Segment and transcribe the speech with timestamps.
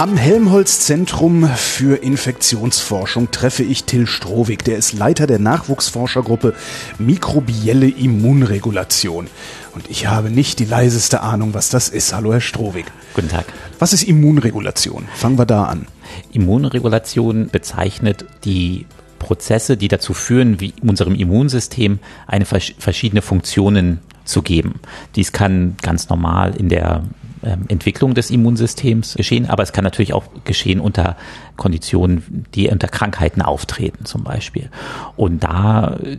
[0.00, 4.64] Am Helmholtz Zentrum für Infektionsforschung treffe ich Till Strohwig.
[4.64, 6.54] Der ist Leiter der Nachwuchsforschergruppe
[6.98, 9.26] Mikrobielle Immunregulation.
[9.74, 12.14] Und ich habe nicht die leiseste Ahnung, was das ist.
[12.14, 12.86] Hallo, Herr Strohwig.
[13.12, 13.44] Guten Tag.
[13.78, 15.06] Was ist Immunregulation?
[15.14, 15.86] Fangen wir da an.
[16.32, 18.86] Immunregulation bezeichnet die
[19.18, 24.80] Prozesse, die dazu führen, wie unserem Immunsystem eine verschiedene Funktionen zu geben.
[25.14, 27.02] Dies kann ganz normal in der
[27.42, 31.16] ähm, Entwicklung des Immunsystems geschehen, aber es kann natürlich auch geschehen unter
[31.56, 34.70] Konditionen, die unter Krankheiten auftreten zum Beispiel.
[35.16, 36.18] Und da äh,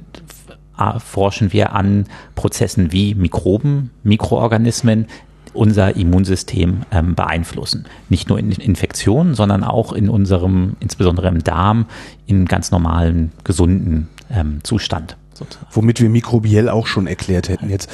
[0.99, 2.05] forschen wir an
[2.36, 5.08] Prozessen wie Mikroben, Mikroorganismen,
[5.53, 7.86] unser Immunsystem ähm, beeinflussen.
[8.09, 11.88] Nicht nur in Infektionen, sondern auch in unserem, insbesondere im Darm,
[12.25, 15.67] in ganz normalen, gesunden ähm, Zustand sozusagen.
[15.72, 17.89] Womit wir mikrobiell auch schon erklärt hätten jetzt.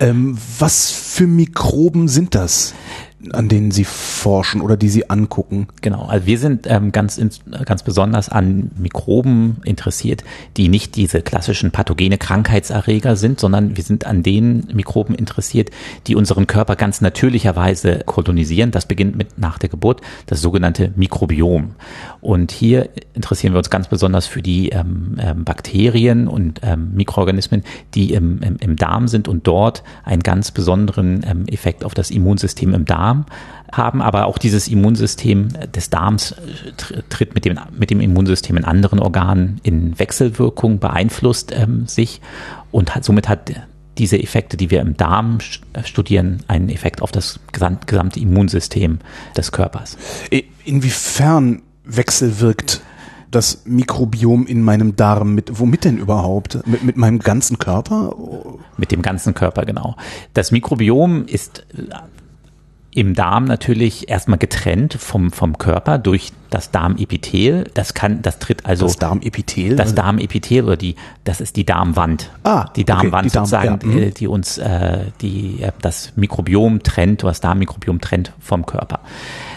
[0.00, 2.74] Ähm, was für Mikroben sind das?
[3.30, 5.68] An denen Sie forschen oder die Sie angucken?
[5.80, 7.20] Genau, also wir sind ähm, ganz,
[7.64, 10.24] ganz besonders an Mikroben interessiert,
[10.56, 15.70] die nicht diese klassischen pathogene Krankheitserreger sind, sondern wir sind an den Mikroben interessiert,
[16.06, 18.70] die unseren Körper ganz natürlicherweise kolonisieren.
[18.70, 21.74] Das beginnt mit nach der Geburt, das sogenannte Mikrobiom.
[22.20, 27.62] Und hier interessieren wir uns ganz besonders für die ähm, ähm, Bakterien und ähm, Mikroorganismen,
[27.94, 32.10] die im, im, im Darm sind und dort einen ganz besonderen ähm, Effekt auf das
[32.10, 33.26] Immunsystem im Darm Darm
[33.72, 38.64] haben, aber auch dieses Immunsystem des Darms äh, tritt mit dem, mit dem Immunsystem in
[38.64, 42.20] anderen Organen in Wechselwirkung, beeinflusst ähm, sich
[42.70, 43.52] und hat, somit hat
[43.98, 45.38] diese Effekte, die wir im Darm
[45.72, 48.98] äh, studieren, einen Effekt auf das gesamte Immunsystem
[49.36, 49.96] des Körpers.
[50.64, 52.82] Inwiefern wechselwirkt
[53.30, 56.66] das Mikrobiom in meinem Darm mit, womit denn überhaupt?
[56.66, 58.14] Mit, mit meinem ganzen Körper?
[58.76, 59.96] Mit dem ganzen Körper, genau.
[60.34, 61.64] Das Mikrobiom ist
[62.94, 67.64] im Darm natürlich erstmal getrennt vom, vom Körper durch das Darmepithel.
[67.72, 68.84] Das kann, das tritt also.
[68.86, 69.76] Das Darmepithel?
[69.76, 72.30] Das Darmepithel oder die, das ist die Darmwand.
[72.44, 76.12] Ah, die Darmwand okay, die Darm, sozusagen, ja, äh, die uns, äh, die, äh, das
[76.16, 79.00] Mikrobiom trennt, oder das Darmmikrobiom trennt vom Körper.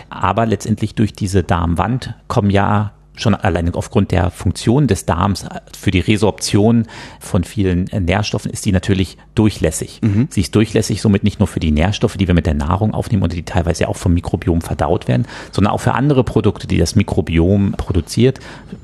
[0.09, 5.45] Aber letztendlich durch diese Darmwand kommen ja schon allein aufgrund der Funktion des Darms
[5.77, 6.87] für die Resorption
[7.19, 9.99] von vielen Nährstoffen ist die natürlich durchlässig.
[10.01, 10.27] Mhm.
[10.29, 13.23] Sie ist durchlässig somit nicht nur für die Nährstoffe, die wir mit der Nahrung aufnehmen
[13.23, 16.95] und die teilweise auch vom Mikrobiom verdaut werden, sondern auch für andere Produkte, die das
[16.95, 18.39] Mikrobiom produziert,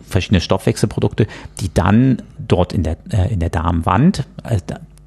[0.07, 1.27] verschiedene Stoffwechselprodukte,
[1.59, 4.59] die dann dort in der, äh, in der Darmwand, äh,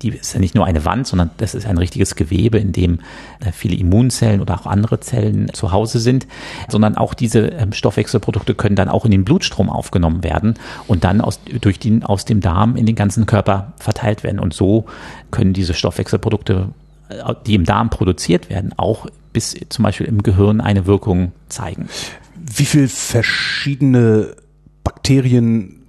[0.04, 3.00] die ist ja nicht nur eine Wand, sondern das ist ein richtiges Gewebe, in dem
[3.40, 6.26] äh, viele Immunzellen oder auch andere Zellen zu Hause sind,
[6.68, 10.54] sondern auch diese ähm, Stoffwechselprodukte können dann auch in den Blutstrom aufgenommen werden
[10.86, 14.38] und dann aus, durch den, aus dem Darm in den ganzen Körper verteilt werden.
[14.38, 14.84] Und so
[15.30, 16.68] können diese Stoffwechselprodukte,
[17.08, 21.88] äh, die im Darm produziert werden, auch bis zum Beispiel im Gehirn eine Wirkung zeigen.
[22.36, 24.36] Wie viel verschiedene
[24.84, 25.83] Bakterien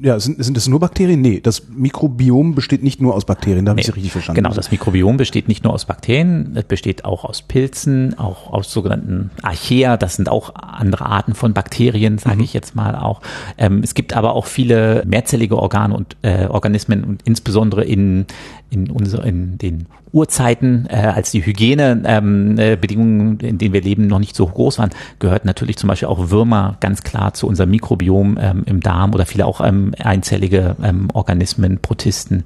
[0.00, 1.20] ja, sind, sind es nur Bakterien?
[1.20, 4.42] Nee, das Mikrobiom besteht nicht nur aus Bakterien, da habe nee, ich Sie richtig verstanden.
[4.42, 8.72] Genau, das Mikrobiom besteht nicht nur aus Bakterien, es besteht auch aus Pilzen, auch aus
[8.72, 12.42] sogenannten Archaea, das sind auch andere Arten von Bakterien, sage mhm.
[12.42, 13.20] ich jetzt mal auch.
[13.58, 18.26] Ähm, es gibt aber auch viele mehrzellige Organe und äh, Organismen und insbesondere in,
[18.74, 24.06] in, unser, in den Urzeiten, äh, als die Hygienebedingungen, ähm, äh, in denen wir leben,
[24.06, 27.70] noch nicht so groß waren, gehört natürlich zum Beispiel auch Würmer ganz klar zu unserem
[27.70, 32.44] Mikrobiom ähm, im Darm oder viele auch ähm, einzellige ähm, Organismen, Protisten,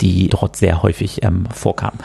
[0.00, 1.98] die dort sehr häufig ähm, vorkamen.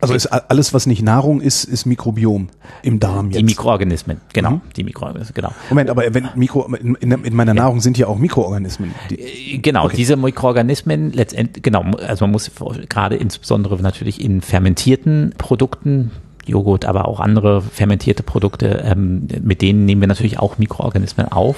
[0.00, 2.48] Also ist alles, was nicht Nahrung ist, ist Mikrobiom
[2.82, 3.40] im Darm jetzt.
[3.40, 4.52] Die Mikroorganismen, genau.
[4.52, 4.60] Mhm.
[4.76, 5.52] Die Mikroorganismen, genau.
[5.68, 7.82] Moment, aber wenn Mikro, in, in meiner Nahrung ja.
[7.82, 8.94] sind ja auch Mikroorganismen.
[9.10, 9.96] Die, äh, genau, okay.
[9.96, 12.50] diese Mikroorganismen letztendlich, genau, also man muss
[12.88, 16.10] gerade insbesondere natürlich in fermentierten Produkten
[16.46, 21.56] Joghurt, aber auch andere fermentierte Produkte, ähm, mit denen nehmen wir natürlich auch Mikroorganismen auf.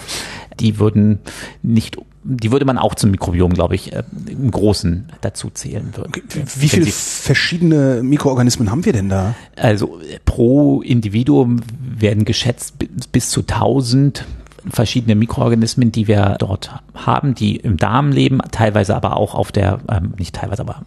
[0.61, 1.21] Die würden
[1.63, 6.13] nicht die würde man auch zum Mikrobiom, glaube ich, äh, im Großen dazu zählen würden.
[6.15, 6.45] Okay.
[6.57, 9.35] Wie viele verschiedene Mikroorganismen haben wir denn da?
[9.57, 12.75] Also pro Individuum werden geschätzt
[13.11, 14.25] bis zu 1000
[14.71, 19.81] verschiedene Mikroorganismen, die wir dort haben, die im Darm leben, teilweise aber auch auf der,
[19.89, 20.83] ähm, nicht teilweise, aber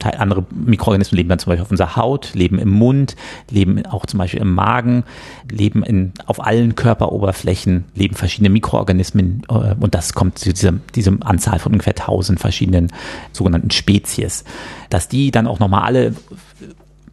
[0.00, 3.16] andere Mikroorganismen leben dann zum Beispiel auf unserer Haut, leben im Mund,
[3.50, 5.04] leben auch zum Beispiel im Magen,
[5.50, 11.12] leben in, auf allen Körperoberflächen, leben verschiedene Mikroorganismen äh, und das kommt zu dieser, dieser
[11.20, 12.92] Anzahl von ungefähr 1000 verschiedenen
[13.32, 14.44] sogenannten Spezies.
[14.90, 16.14] Dass die dann auch nochmal alle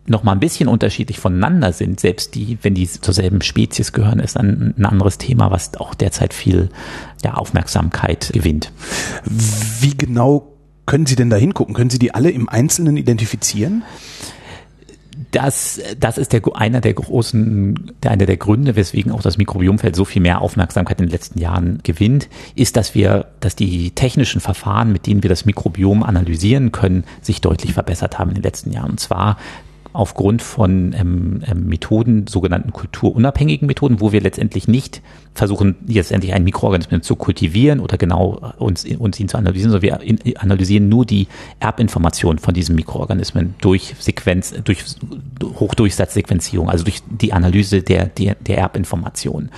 [0.06, 4.20] noch mal ein bisschen unterschiedlich voneinander sind, selbst die, wenn die zur selben Spezies gehören,
[4.20, 6.70] ist ein, ein anderes Thema, was auch derzeit viel
[7.24, 8.72] ja, Aufmerksamkeit gewinnt.
[9.24, 10.54] Wie genau
[10.86, 11.74] können Sie denn da hingucken?
[11.74, 13.84] Können Sie die alle im Einzelnen identifizieren?
[15.32, 19.96] Das, das ist der, einer der großen, der, einer der Gründe, weswegen auch das Mikrobiomfeld
[19.96, 24.42] so viel mehr Aufmerksamkeit in den letzten Jahren gewinnt, ist, dass wir, dass die technischen
[24.42, 28.72] Verfahren, mit denen wir das Mikrobiom analysieren können, sich deutlich verbessert haben in den letzten
[28.72, 28.92] Jahren.
[28.92, 29.38] Und zwar
[29.94, 35.02] aufgrund von ähm, ähm, Methoden, sogenannten kulturunabhängigen Methoden, wo wir letztendlich nicht
[35.36, 40.02] versuchen, letztendlich einen Mikroorganismus zu kultivieren oder genau uns, uns ihn zu analysieren, sondern wir
[40.02, 41.28] in, analysieren nur die
[41.60, 44.84] Erbinformationen von diesen Mikroorganismen durch Sequenz, durch
[45.44, 49.52] Hochdurchsatzsequenzierung, also durch die Analyse der, der, der Erbinformationen.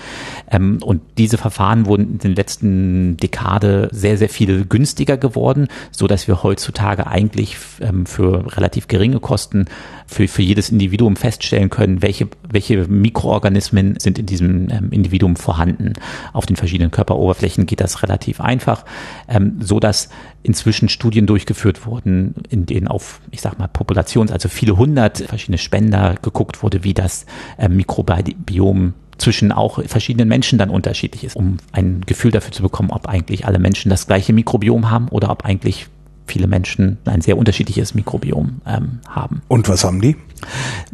[0.51, 6.07] Ähm, und diese Verfahren wurden in den letzten Dekade sehr, sehr viel günstiger geworden, so
[6.07, 9.65] dass wir heutzutage eigentlich ähm, für relativ geringe Kosten
[10.07, 15.93] für, für jedes Individuum feststellen können, welche, welche Mikroorganismen sind in diesem ähm, Individuum vorhanden.
[16.33, 18.85] Auf den verschiedenen Körperoberflächen geht das relativ einfach,
[19.27, 20.09] ähm, so dass
[20.43, 25.57] inzwischen Studien durchgeführt wurden, in denen auf, ich sag mal, Populations, also viele hundert verschiedene
[25.57, 27.25] Spender geguckt wurde, wie das
[27.57, 32.89] ähm, Mikrobiom zwischen auch verschiedenen Menschen dann unterschiedlich ist, um ein Gefühl dafür zu bekommen,
[32.91, 35.87] ob eigentlich alle Menschen das gleiche Mikrobiom haben oder ob eigentlich
[36.27, 39.41] viele Menschen ein sehr unterschiedliches Mikrobiom ähm, haben.
[39.47, 40.15] Und was haben die?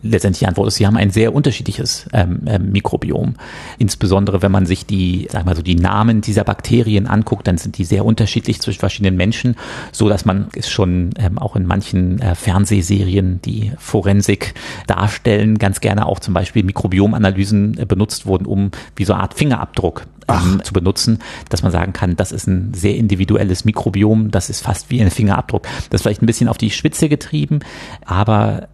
[0.01, 3.36] Letztendlich die Antwort ist, sie haben ein sehr unterschiedliches ähm, ähm, Mikrobiom.
[3.80, 7.78] Insbesondere wenn man sich die, sag mal so, die Namen dieser Bakterien anguckt, dann sind
[7.78, 9.56] die sehr unterschiedlich zwischen verschiedenen Menschen,
[9.92, 14.54] so dass man es schon ähm, auch in manchen äh, Fernsehserien, die Forensik
[14.88, 19.34] darstellen, ganz gerne auch zum Beispiel Mikrobiomanalysen äh, benutzt wurden, um wie so eine Art
[19.34, 21.19] Fingerabdruck ähm, zu benutzen,
[21.50, 25.12] dass man sagen kann, das ist ein sehr individuelles Mikrobiom, das ist fast wie ein
[25.22, 25.64] Fingerabdruck.
[25.90, 27.60] Das ist vielleicht ein bisschen auf die Spitze getrieben,
[28.06, 28.70] aber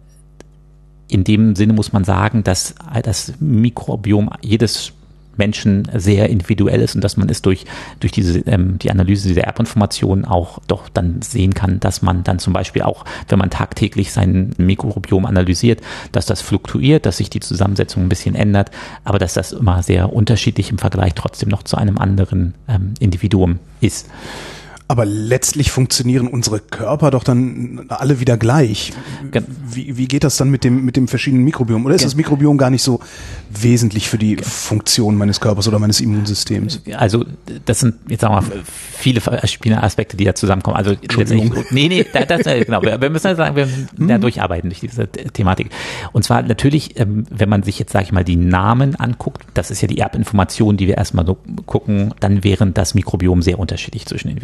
[1.08, 4.92] in dem Sinne muss man sagen, dass das Mikrobiom jedes
[5.38, 7.64] Menschen sehr individuell ist und dass man es durch,
[8.00, 12.40] durch diese, ähm, die Analyse dieser Erbinformationen auch doch dann sehen kann, dass man dann
[12.40, 15.80] zum Beispiel auch, wenn man tagtäglich sein Mikrobiom analysiert,
[16.10, 18.72] dass das fluktuiert, dass sich die Zusammensetzung ein bisschen ändert,
[19.04, 23.60] aber dass das immer sehr unterschiedlich im Vergleich trotzdem noch zu einem anderen ähm, Individuum
[23.80, 24.10] ist.
[24.90, 28.94] Aber letztlich funktionieren unsere Körper doch dann alle wieder gleich.
[29.70, 31.84] Wie, wie geht das dann mit dem, mit dem verschiedenen Mikrobiom?
[31.84, 33.00] Oder ist das Mikrobiom gar nicht so
[33.50, 36.80] wesentlich für die Funktion meines Körpers oder meines Immunsystems?
[36.96, 37.26] Also,
[37.66, 38.62] das sind, jetzt sagen wir mal,
[38.96, 40.78] viele verschiedene Aspekte, die da zusammenkommen.
[40.78, 40.94] Also,
[41.70, 42.80] nee, nee, das, genau.
[42.82, 44.08] Wir müssen sagen, wir hm.
[44.08, 45.68] da durcharbeiten durch diese Thematik.
[46.12, 49.70] Und zwar natürlich, ähm, wenn man sich jetzt, sage ich mal, die Namen anguckt, das
[49.70, 51.36] ist ja die Erbinformation, die wir erstmal so
[51.66, 54.38] gucken, dann wären das Mikrobiom sehr unterschiedlich zwischen den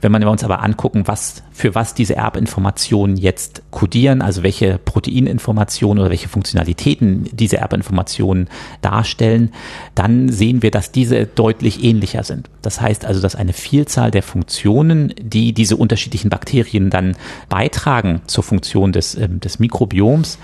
[0.00, 6.00] wenn man uns aber angucken, was, für was diese Erbinformationen jetzt kodieren, also welche Proteininformationen
[6.00, 8.48] oder welche Funktionalitäten diese Erbinformationen
[8.80, 9.52] darstellen,
[9.94, 12.50] dann sehen wir, dass diese deutlich ähnlicher sind.
[12.62, 17.16] Das heißt also, dass eine Vielzahl der Funktionen, die diese unterschiedlichen Bakterien dann
[17.48, 20.38] beitragen zur Funktion des, äh, des Mikrobioms,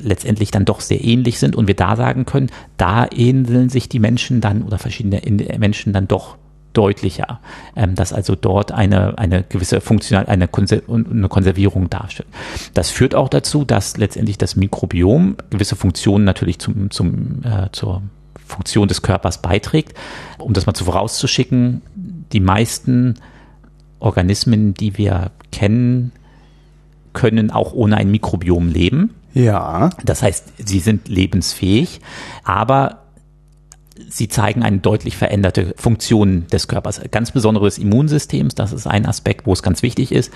[0.00, 4.00] letztendlich dann doch sehr ähnlich sind und wir da sagen können, da ähneln sich die
[4.00, 5.22] Menschen dann oder verschiedene
[5.58, 6.36] Menschen dann doch
[6.74, 7.40] deutlicher,
[7.76, 12.28] ähm, dass also dort eine, eine gewisse Funktional, eine, Konser eine Konservierung darstellt.
[12.74, 18.02] Das führt auch dazu, dass letztendlich das Mikrobiom gewisse Funktionen natürlich zum, zum, äh, zur
[18.46, 19.94] Funktion des Körpers beiträgt.
[20.38, 21.82] Um das mal zu vorauszuschicken,
[22.32, 23.14] die meisten
[23.98, 26.12] Organismen, die wir kennen,
[27.14, 29.14] können auch ohne ein Mikrobiom leben.
[29.32, 29.90] Ja.
[30.04, 32.00] Das heißt, sie sind lebensfähig,
[32.44, 33.03] aber
[34.08, 38.54] Sie zeigen eine deutlich veränderte Funktion des Körpers, ganz besonders des Immunsystems.
[38.54, 40.32] Das ist ein Aspekt, wo es ganz wichtig ist,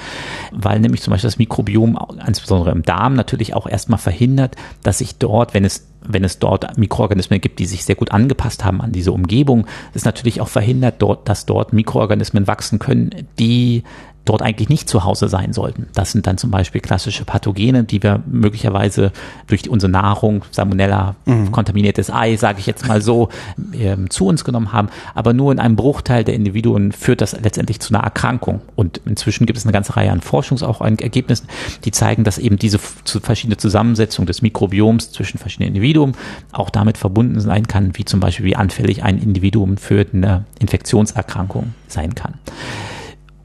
[0.53, 5.17] weil nämlich zum Beispiel das Mikrobiom, insbesondere im Darm, natürlich auch erstmal verhindert, dass sich
[5.17, 8.93] dort, wenn es wenn es dort Mikroorganismen gibt, die sich sehr gut angepasst haben an
[8.93, 13.83] diese Umgebung, ist natürlich auch verhindert, dort, dass dort Mikroorganismen wachsen können, die
[14.29, 15.87] dort eigentlich nicht zu Hause sein sollten.
[15.95, 19.13] Das sind dann zum Beispiel klassische Pathogene, die wir möglicherweise
[19.47, 21.51] durch unsere Nahrung, Salmonella, mhm.
[21.51, 23.31] kontaminiertes Ei, sage ich jetzt mal so,
[23.73, 24.89] ähm, zu uns genommen haben.
[25.15, 28.61] Aber nur in einem Bruchteil der Individuen führt das letztendlich zu einer Erkrankung.
[28.77, 31.49] Und inzwischen gibt es eine ganze Reihe an Forschungs- auch an Ergebnissen,
[31.85, 36.13] die zeigen, dass eben diese verschiedene Zusammensetzung des Mikrobioms zwischen verschiedenen Individuen
[36.53, 41.73] auch damit verbunden sein kann, wie zum Beispiel wie anfällig ein Individuum für eine Infektionserkrankung
[41.87, 42.35] sein kann.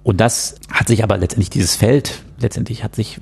[0.03, 3.19] Und das hat sich aber letztendlich dieses Feld, letztendlich hat sich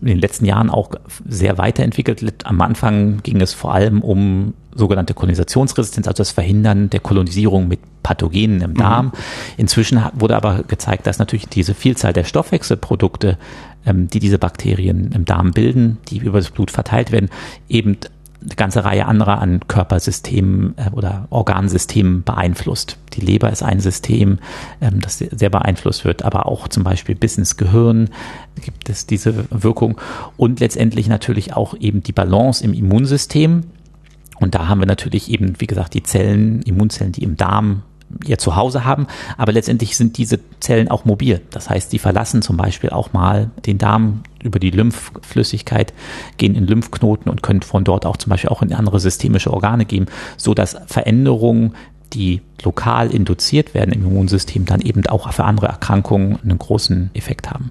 [0.00, 0.92] in den letzten Jahren auch
[1.28, 2.46] sehr weiterentwickelt.
[2.46, 7.80] Am Anfang ging es vor allem um sogenannte Kolonisationsresistenz, also das Verhindern der Kolonisierung mit
[8.04, 9.06] Pathogenen im Darm.
[9.06, 9.12] Mhm.
[9.56, 13.36] Inzwischen wurde aber gezeigt, dass natürlich diese Vielzahl der Stoffwechselprodukte,
[13.84, 17.28] ähm, die diese Bakterien im Darm bilden, die über das Blut verteilt werden,
[17.68, 17.98] eben
[18.42, 22.96] eine ganze Reihe anderer an Körpersystemen äh, oder Organsystemen beeinflusst.
[23.12, 24.38] Die Leber ist ein System,
[24.80, 28.10] ähm, das sehr beeinflusst wird, aber auch zum Beispiel bis ins Gehirn
[28.62, 30.00] gibt es diese Wirkung
[30.36, 33.64] und letztendlich natürlich auch eben die Balance im Immunsystem.
[34.38, 37.82] Und da haben wir natürlich eben, wie gesagt, die Zellen, Immunzellen, die im Darm
[38.24, 41.40] ihr Zuhause haben, aber letztendlich sind diese Zellen auch mobil.
[41.50, 45.92] Das heißt, die verlassen zum Beispiel auch mal den Darm über die Lymphflüssigkeit,
[46.36, 49.84] gehen in Lymphknoten und können von dort auch zum Beispiel auch in andere systemische Organe
[49.84, 51.74] gehen, so dass Veränderungen
[52.12, 57.50] die lokal induziert werden im Immunsystem, dann eben auch für andere Erkrankungen einen großen Effekt
[57.50, 57.70] haben.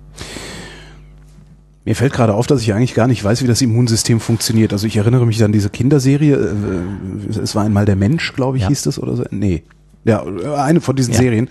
[1.85, 4.73] Mir fällt gerade auf, dass ich eigentlich gar nicht weiß, wie das Immunsystem funktioniert.
[4.73, 8.63] Also ich erinnere mich an diese Kinderserie, äh, es war einmal der Mensch, glaube ich,
[8.63, 8.69] ja.
[8.69, 9.23] hieß das oder so.
[9.31, 9.63] Nee,
[10.05, 10.23] ja,
[10.55, 11.19] eine von diesen ja.
[11.19, 11.49] Serien.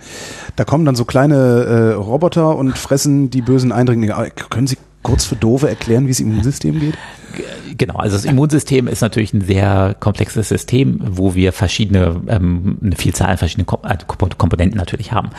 [0.55, 4.31] Da kommen dann so kleine äh, Roboter und fressen die bösen Eindringlinge.
[4.49, 6.95] Können Sie kurz für Dove erklären, wie es Immunsystem geht?
[7.79, 12.97] Genau, also das Immunsystem ist natürlich ein sehr komplexes System, wo wir verschiedene, ähm, eine
[12.97, 15.29] Vielzahl an verschiedenen Komponenten natürlich haben.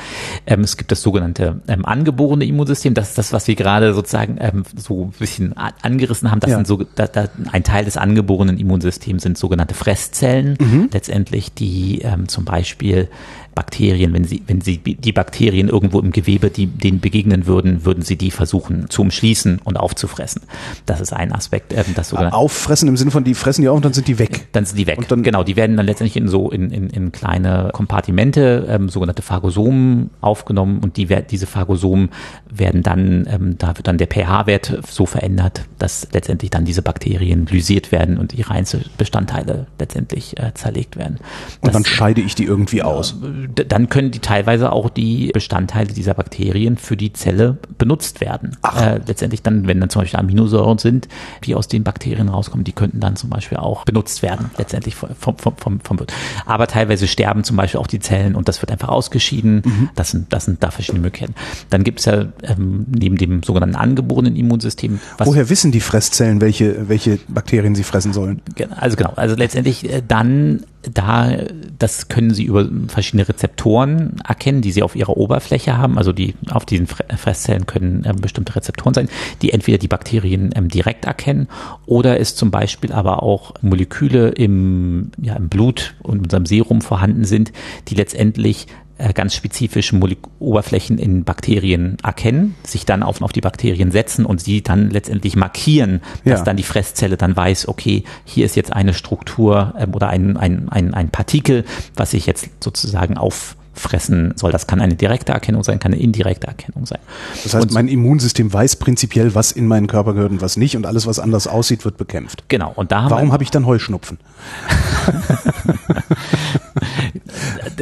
[0.46, 4.38] Ähm, es gibt das sogenannte ähm, angeborene Immunsystem, das ist das, was wir gerade sozusagen
[4.40, 6.40] ähm, so ein bisschen angerissen haben.
[6.40, 6.56] Das ja.
[6.56, 10.88] sind so, da, da, ein Teil des angeborenen Immunsystems sind sogenannte Fresszellen, mhm.
[10.90, 13.10] letztendlich die ähm, zum Beispiel
[13.54, 18.02] Bakterien, wenn sie, wenn sie die Bakterien irgendwo im Gewebe, die denen begegnen würden, würden
[18.02, 20.42] sie die versuchen zu umschließen und aufzufressen.
[20.86, 21.72] Das ist ein Aspekt.
[21.72, 24.18] Ähm, das sogenannte Auffressen im Sinne von, die fressen die auf und dann sind die
[24.18, 24.48] weg.
[24.52, 24.98] Dann sind die weg.
[24.98, 28.88] Und dann genau, die werden dann letztendlich in so in, in, in kleine Kompartimente, ähm,
[28.88, 32.10] sogenannte Phagosomen aufgenommen und die, diese Phagosomen
[32.50, 37.46] werden dann, ähm, da wird dann der pH-Wert so verändert, dass letztendlich dann diese Bakterien
[37.46, 41.16] lysiert werden und ihre Einzelbestandteile letztendlich äh, zerlegt werden.
[41.60, 43.16] Und das, dann scheide ich die irgendwie aus.
[43.22, 48.56] Äh, dann können die teilweise auch die Bestandteile dieser Bakterien für die Zelle benutzt werden.
[48.62, 51.08] Äh, letztendlich dann, wenn dann zum Beispiel Aminosäuren sind,
[51.44, 55.10] die aus den Bakterien rauskommen, die könnten dann zum Beispiel auch benutzt werden, letztendlich vom,
[55.36, 56.12] vom, vom, vom Wirt.
[56.46, 59.62] Aber teilweise sterben zum Beispiel auch die Zellen und das wird einfach ausgeschieden.
[59.64, 59.90] Mhm.
[59.94, 61.34] Das, sind, das sind da verschiedene Möglichkeiten.
[61.70, 65.00] Dann gibt es ja ähm, neben dem sogenannten angeborenen Immunsystem.
[65.18, 68.42] Woher wissen die Fresszellen, welche, welche Bakterien sie fressen sollen?
[68.76, 71.36] Also genau, also letztendlich äh, dann da,
[71.78, 75.98] das können sie über verschiedene Rezeptoren erkennen, die sie auf ihrer Oberfläche haben.
[75.98, 79.08] Also die auf diesen Fresszellen können ähm, bestimmte Rezeptoren sein,
[79.42, 81.48] die entweder die Bakterien ähm, direkt erkennen
[81.86, 87.24] oder es zum Beispiel aber auch Moleküle im, ja, im Blut und unserem Serum vorhanden
[87.24, 87.52] sind,
[87.88, 89.98] die letztendlich äh, ganz spezifische
[90.38, 95.36] Oberflächen in Bakterien erkennen, sich dann auf, auf die Bakterien setzen und sie dann letztendlich
[95.36, 96.44] markieren, dass ja.
[96.44, 100.68] dann die Fresszelle dann weiß, okay, hier ist jetzt eine Struktur ähm, oder ein, ein,
[100.68, 101.64] ein, ein Partikel,
[101.96, 104.52] was ich jetzt sozusagen auf fressen soll.
[104.52, 106.98] Das kann eine direkte Erkennung sein, kann eine indirekte Erkennung sein.
[107.42, 110.76] Das heißt, und mein Immunsystem weiß prinzipiell, was in meinen Körper gehört und was nicht
[110.76, 112.44] und alles, was anders aussieht, wird bekämpft.
[112.48, 112.72] Genau.
[112.74, 114.18] Und da Warum habe ich dann Heuschnupfen?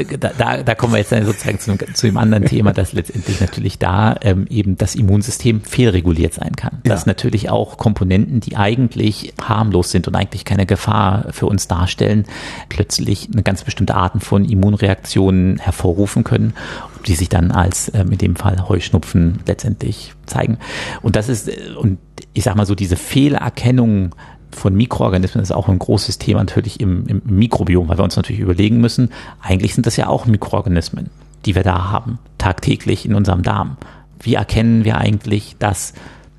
[0.04, 3.78] da, da, da kommen wir jetzt sozusagen zu, zu dem anderen Thema, dass letztendlich natürlich
[3.78, 6.78] da ähm, eben das Immunsystem fehlreguliert sein kann.
[6.84, 6.92] Ja.
[6.92, 12.24] Dass natürlich auch Komponenten, die eigentlich harmlos sind und eigentlich keine Gefahr für uns darstellen,
[12.68, 16.54] plötzlich eine ganz bestimmte Arten von Immunreaktionen hervorrufen können,
[17.06, 20.58] die sich dann als ähm, in dem Fall Heuschnupfen letztendlich zeigen.
[21.02, 21.98] Und das ist, äh, und
[22.32, 24.14] ich sag mal so, diese Fehlererkennung
[24.50, 28.40] von Mikroorganismen ist auch ein großes Thema natürlich im, im Mikrobiom, weil wir uns natürlich
[28.40, 31.10] überlegen müssen, eigentlich sind das ja auch Mikroorganismen,
[31.44, 33.76] die wir da haben, tagtäglich in unserem Darm.
[34.20, 35.92] Wie erkennen wir eigentlich, dass,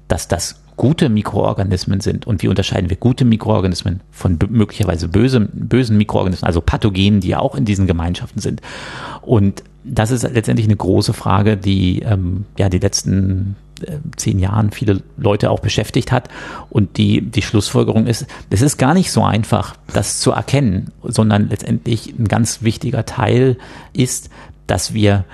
[0.08, 5.98] dass das gute Mikroorganismen sind und wie unterscheiden wir gute Mikroorganismen von möglicherweise böse, bösen
[5.98, 8.62] Mikroorganismen, also Pathogenen, die ja auch in diesen Gemeinschaften sind.
[9.22, 13.58] Und das ist letztendlich eine große Frage, die ähm, ja die letzten
[14.16, 16.30] zehn Jahren viele Leute auch beschäftigt hat.
[16.70, 21.50] Und die, die Schlussfolgerung ist, es ist gar nicht so einfach, das zu erkennen, sondern
[21.50, 23.58] letztendlich ein ganz wichtiger Teil
[23.94, 24.30] ist,
[24.68, 25.26] dass wir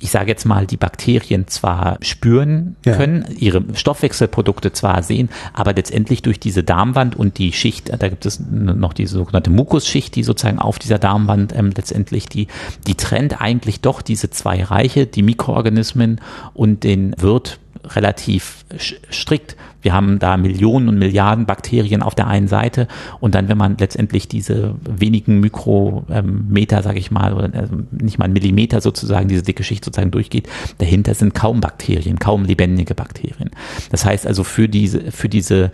[0.00, 2.94] ich sage jetzt mal, die Bakterien zwar spüren ja.
[2.94, 8.24] können, ihre Stoffwechselprodukte zwar sehen, aber letztendlich durch diese Darmwand und die Schicht, da gibt
[8.24, 12.46] es noch die sogenannte Mukusschicht, die sozusagen auf dieser Darmwand ähm, letztendlich die,
[12.86, 16.20] die trennt eigentlich doch diese zwei Reiche, die Mikroorganismen
[16.54, 18.64] und den Wirt relativ
[19.10, 19.56] strikt.
[19.82, 22.88] Wir haben da Millionen und Milliarden Bakterien auf der einen Seite
[23.20, 28.24] und dann, wenn man letztendlich diese wenigen Mikrometer, sage ich mal, oder also nicht mal
[28.24, 33.50] einen Millimeter sozusagen, diese dicke Schicht sozusagen durchgeht, dahinter sind kaum Bakterien, kaum lebendige Bakterien.
[33.90, 35.70] Das heißt also für diese, für diese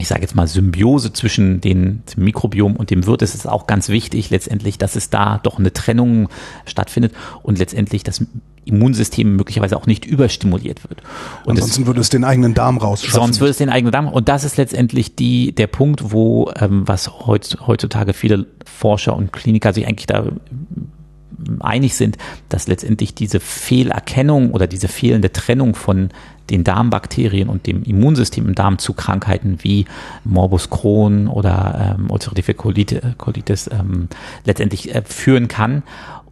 [0.00, 3.66] ich sage jetzt mal, Symbiose zwischen den, dem Mikrobiom und dem Wirt ist es auch
[3.66, 6.28] ganz wichtig letztendlich, dass es da doch eine Trennung
[6.64, 8.24] stattfindet und letztendlich das
[8.64, 11.02] Immunsystem möglicherweise auch nicht überstimuliert wird.
[11.44, 13.20] Und Ansonsten würde es den eigenen Darm rausschaffen.
[13.20, 14.08] Sonst würde es den eigenen Darm.
[14.08, 19.72] Und das ist letztendlich die, der Punkt, wo, ähm, was heutzutage viele Forscher und Kliniker
[19.72, 20.24] sich eigentlich da
[21.60, 22.18] einig sind,
[22.48, 26.10] dass letztendlich diese Fehlerkennung oder diese fehlende Trennung von
[26.50, 29.86] den Darmbakterien und dem Immunsystem im Darm zu Krankheiten wie
[30.24, 34.08] Morbus Crohn oder ähm, ulcerative Colitis ähm,
[34.44, 35.84] letztendlich äh, führen kann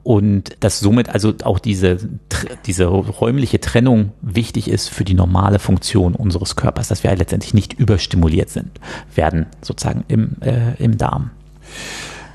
[0.08, 1.98] und dass somit also auch diese,
[2.64, 7.74] diese räumliche Trennung wichtig ist für die normale Funktion unseres Körpers, dass wir letztendlich nicht
[7.74, 8.70] überstimuliert sind,
[9.14, 11.30] werden sozusagen im, äh, im Darm.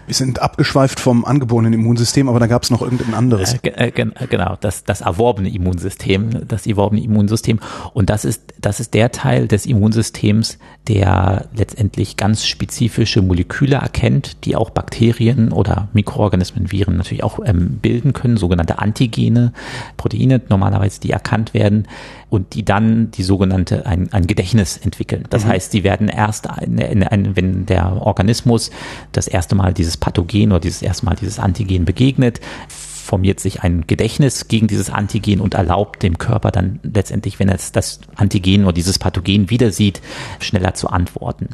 [0.05, 3.53] Wir sind abgeschweift vom angeborenen Immunsystem, aber da gab es noch irgendein anderes.
[3.63, 3.91] Äh, äh,
[4.29, 7.59] genau, das, das erworbene Immunsystem, das erworbene Immunsystem.
[7.93, 10.57] Und das ist, das ist der Teil des Immunsystems,
[10.87, 17.79] der letztendlich ganz spezifische Moleküle erkennt, die auch Bakterien oder Mikroorganismen, Viren natürlich auch ähm,
[17.81, 19.53] bilden können, sogenannte Antigene,
[19.95, 21.87] Proteine normalerweise, die erkannt werden
[22.29, 25.25] und die dann die sogenannte ein, ein Gedächtnis entwickeln.
[25.29, 25.49] Das mhm.
[25.49, 28.71] heißt, die werden erst, eine, eine, wenn der Organismus
[29.11, 33.85] das erste Mal dieses Pathogen oder dieses erste Mal dieses Antigen begegnet, formiert sich ein
[33.85, 38.73] Gedächtnis gegen dieses Antigen und erlaubt dem Körper dann letztendlich, wenn es das Antigen oder
[38.73, 40.01] dieses Pathogen wieder sieht,
[40.39, 41.49] schneller zu antworten.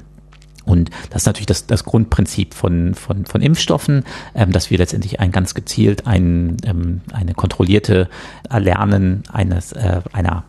[0.65, 4.03] Und das ist natürlich das, das Grundprinzip von, von, von Impfstoffen,
[4.35, 8.07] ähm, dass wir letztendlich ein ganz gezielt ein, ähm, eine kontrollierte
[8.47, 10.43] Erlernen eines, äh, einer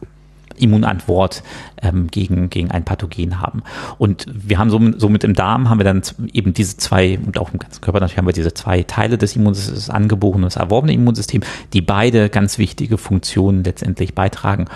[0.61, 1.43] Immunantwort
[1.83, 3.63] ähm, gegen, gegen ein Pathogen haben.
[3.99, 6.03] Und wir haben somit, im Darm haben wir dann
[6.33, 9.37] eben diese zwei, und auch im ganzen Körper natürlich haben wir diese zwei Teile des
[9.37, 14.67] Immunsystems, das angeborene und das erworbene Immunsystem, die beide ganz wichtige Funktionen letztendlich beitragen.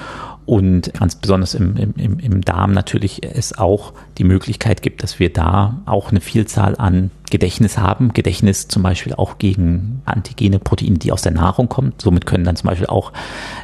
[0.47, 5.33] Und ganz besonders im, im, im Darm natürlich es auch die Möglichkeit gibt, dass wir
[5.33, 8.13] da auch eine Vielzahl an Gedächtnis haben.
[8.13, 11.95] Gedächtnis zum Beispiel auch gegen antigene Proteine, die aus der Nahrung kommen.
[11.97, 13.13] Somit können dann zum Beispiel auch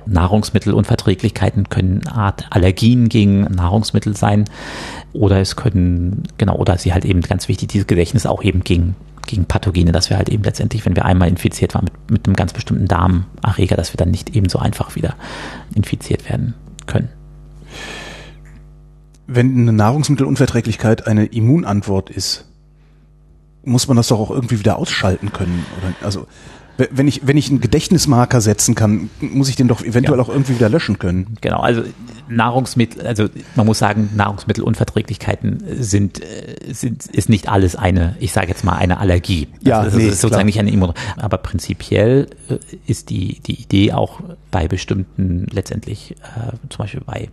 [0.07, 4.47] Nahrungsmittelunverträglichkeiten, können Art Allergien gegen Nahrungsmittel sein.
[5.13, 8.97] Oder es können, genau, oder sie halt eben ganz wichtig, dieses Gedächtnis auch eben gegen
[9.27, 12.35] gegen Pathogene, dass wir halt eben letztendlich, wenn wir einmal infiziert waren mit, mit einem
[12.35, 15.15] ganz bestimmten Darmerreger, dass wir dann nicht eben so einfach wieder
[15.73, 16.55] infiziert werden
[16.91, 17.09] können.
[19.27, 22.51] Wenn eine Nahrungsmittelunverträglichkeit eine Immunantwort ist,
[23.65, 25.65] muss man das doch auch irgendwie wieder ausschalten können.
[25.79, 26.27] Oder, also
[26.91, 30.25] wenn ich, wenn ich einen Gedächtnismarker setzen kann, muss ich den doch eventuell ja.
[30.25, 31.37] auch irgendwie wieder löschen können.
[31.41, 31.83] Genau, also
[32.29, 38.49] Nahrungsmittel, also man muss sagen, Nahrungsmittelunverträglichkeiten sind, äh, sind ist nicht alles eine, ich sage
[38.49, 39.49] jetzt mal eine Allergie.
[39.63, 40.45] Ja, also, das nee, ist sozusagen klar.
[40.45, 40.93] nicht eine Immun.
[41.17, 47.29] Aber prinzipiell äh, ist die, die Idee auch bei bestimmten letztendlich, äh, zum Beispiel bei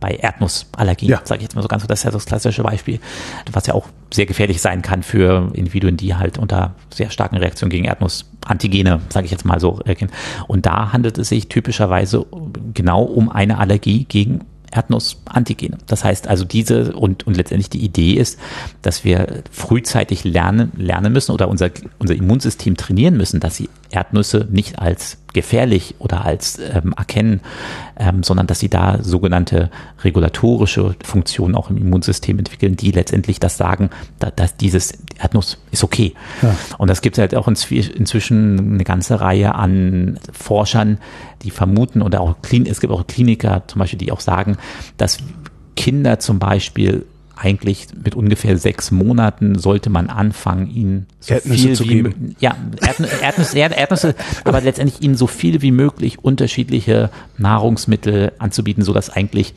[0.00, 1.20] bei Erdnussallergie, ja.
[1.24, 3.00] sage ich jetzt mal so ganz, das ist ja das klassische Beispiel,
[3.52, 7.70] was ja auch sehr gefährlich sein kann für Individuen, die halt unter sehr starken Reaktionen
[7.70, 10.12] gegen Erdnussantigene, sage ich jetzt mal so, reagieren.
[10.46, 12.24] Und da handelt es sich typischerweise
[12.72, 15.78] genau um eine Allergie gegen Erdnussantigene.
[15.86, 18.38] Das heißt also diese und, und letztendlich die Idee ist,
[18.82, 24.46] dass wir frühzeitig lernen, lernen müssen oder unser, unser Immunsystem trainieren müssen, dass sie Erdnüsse
[24.50, 27.40] nicht als gefährlich oder als ähm, erkennen,
[27.98, 29.70] ähm, sondern dass sie da sogenannte
[30.02, 35.84] regulatorische Funktionen auch im Immunsystem entwickeln, die letztendlich das sagen, da, dass dieses Erdnuss ist
[35.84, 36.14] okay.
[36.42, 36.56] Ja.
[36.78, 40.98] Und das gibt es halt auch inzwischen eine ganze Reihe an Forschern,
[41.42, 44.56] die vermuten oder auch es gibt auch Kliniker zum Beispiel, die auch sagen,
[44.96, 45.18] dass
[45.76, 51.76] Kinder zum Beispiel eigentlich mit ungefähr sechs Monaten sollte man anfangen, ihnen so Erdnüsse viel
[51.76, 52.36] zu wie geben.
[52.38, 52.56] ja
[53.20, 59.54] Erdnüsse, Erdnüsse, aber letztendlich ihnen so viel wie möglich unterschiedliche Nahrungsmittel anzubieten, so dass eigentlich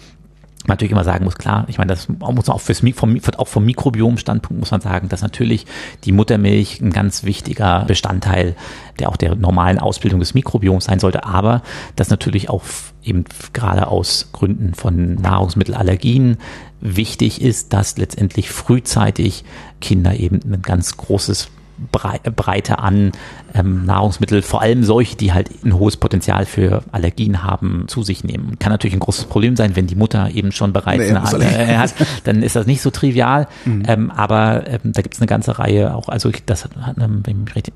[0.67, 3.47] man natürlich immer sagen muss, klar, ich meine, das muss man auch, fürs, vom, auch
[3.47, 5.65] vom Mikrobiom-Standpunkt muss man sagen, dass natürlich
[6.03, 8.55] die Muttermilch ein ganz wichtiger Bestandteil
[8.99, 11.61] der auch der normalen Ausbildung des Mikrobioms sein sollte, aber
[11.95, 12.63] dass natürlich auch
[13.03, 16.37] eben gerade aus Gründen von Nahrungsmittelallergien
[16.81, 19.43] wichtig ist, dass letztendlich frühzeitig
[19.81, 21.49] Kinder eben ein ganz großes
[21.91, 23.11] Bandbreite an
[23.53, 28.23] ähm, Nahrungsmittel, vor allem solche, die halt ein hohes Potenzial für Allergien haben, zu sich
[28.23, 28.57] nehmen.
[28.59, 31.77] Kann natürlich ein großes Problem sein, wenn die Mutter eben schon bereits nee, eine äh,
[31.77, 33.47] hat, dann ist das nicht so trivial.
[33.65, 33.83] Mhm.
[33.87, 37.37] Ähm, aber ähm, da gibt es eine ganze Reihe auch, also das hat, ähm, wenn
[37.37, 37.73] ich mich richtig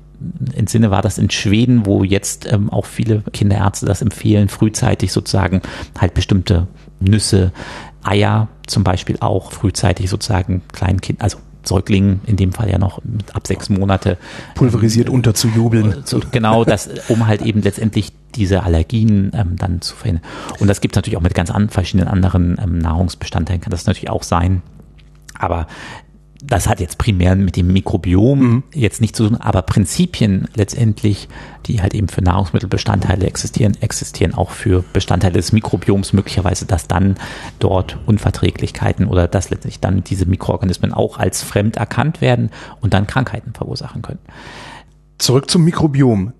[0.54, 5.62] entsinne, war das in Schweden, wo jetzt ähm, auch viele Kinderärzte das empfehlen, frühzeitig sozusagen
[5.98, 6.68] halt bestimmte
[7.00, 7.52] Nüsse,
[8.04, 13.00] Eier zum Beispiel auch frühzeitig sozusagen Kleinkind, also Säuglingen, in dem Fall ja noch
[13.32, 14.18] ab sechs Monate.
[14.54, 16.02] Pulverisiert ähm, unterzujubeln.
[16.04, 20.24] So, genau, das, um halt eben letztendlich diese Allergien ähm, dann zu verhindern.
[20.58, 23.86] Und das gibt es natürlich auch mit ganz an, verschiedenen anderen ähm, Nahrungsbestandteilen, kann das
[23.86, 24.62] natürlich auch sein.
[25.38, 25.66] Aber
[26.44, 28.62] das hat jetzt primär mit dem Mikrobiom mhm.
[28.74, 31.28] jetzt nicht zu tun, aber Prinzipien letztendlich,
[31.66, 37.14] die halt eben für Nahrungsmittelbestandteile existieren, existieren auch für Bestandteile des Mikrobioms möglicherweise, dass dann
[37.58, 42.50] dort Unverträglichkeiten oder dass letztlich dann diese Mikroorganismen auch als fremd erkannt werden
[42.80, 44.20] und dann Krankheiten verursachen können.
[45.18, 46.32] Zurück zum Mikrobiom.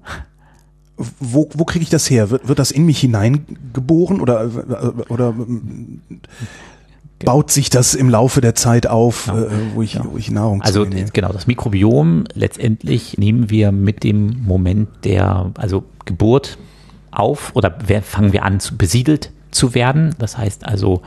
[0.97, 2.31] Wo, wo kriege ich das her?
[2.31, 4.51] Wird, wird das in mich hineingeboren oder,
[5.09, 5.35] oder
[7.25, 9.39] baut sich das im Laufe der Zeit auf, ja.
[9.39, 10.05] äh, wo, ich, ja.
[10.05, 15.85] wo ich Nahrung Also genau, das Mikrobiom letztendlich nehmen wir mit dem Moment der also
[16.05, 16.59] Geburt
[17.11, 20.15] auf oder fangen wir an besiedelt zu werden.
[20.19, 21.03] Das heißt also,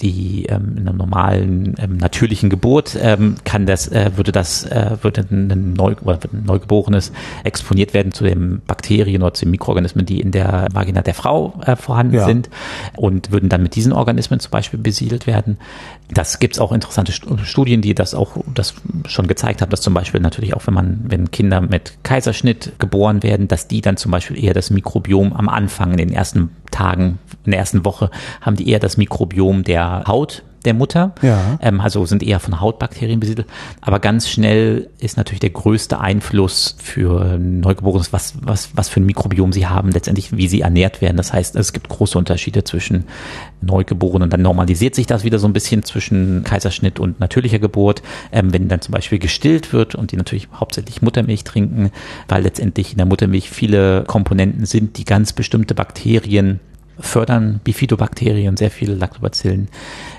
[0.00, 4.96] die ähm, in einer normalen ähm, natürlichen Geburt ähm, kann das äh, würde das äh,
[5.02, 7.12] würde ein, Neu oder ein Neugeborenes
[7.44, 11.60] exponiert werden zu den Bakterien oder zu den Mikroorganismen, die in der Vagina der Frau
[11.64, 12.24] äh, vorhanden ja.
[12.24, 12.48] sind
[12.96, 15.58] und würden dann mit diesen Organismen zum Beispiel besiedelt werden.
[16.10, 18.74] Das gibt es auch interessante Studien, die das auch das
[19.06, 23.22] schon gezeigt haben, dass zum Beispiel natürlich auch wenn man wenn Kinder mit Kaiserschnitt geboren
[23.22, 27.18] werden, dass die dann zum Beispiel eher das Mikrobiom am Anfang in den ersten Tagen
[27.44, 31.58] in der ersten Woche haben die eher das Mikrobiom der Haut der Mutter, ja.
[31.62, 33.46] ähm, also sind eher von Hautbakterien besiedelt.
[33.80, 39.06] Aber ganz schnell ist natürlich der größte Einfluss für Neugeborenes, was, was, was für ein
[39.06, 41.16] Mikrobiom sie haben, letztendlich wie sie ernährt werden.
[41.16, 43.04] Das heißt, es gibt große Unterschiede zwischen
[43.60, 44.30] Neugeborenen.
[44.30, 48.02] Dann normalisiert sich das wieder so ein bisschen zwischen Kaiserschnitt und natürlicher Geburt.
[48.32, 51.90] Ähm, wenn dann zum Beispiel gestillt wird und die natürlich hauptsächlich Muttermilch trinken,
[52.28, 56.60] weil letztendlich in der Muttermilch viele Komponenten sind, die ganz bestimmte Bakterien
[57.00, 59.68] fördern Bifidobakterien, sehr viele Lactobacillen,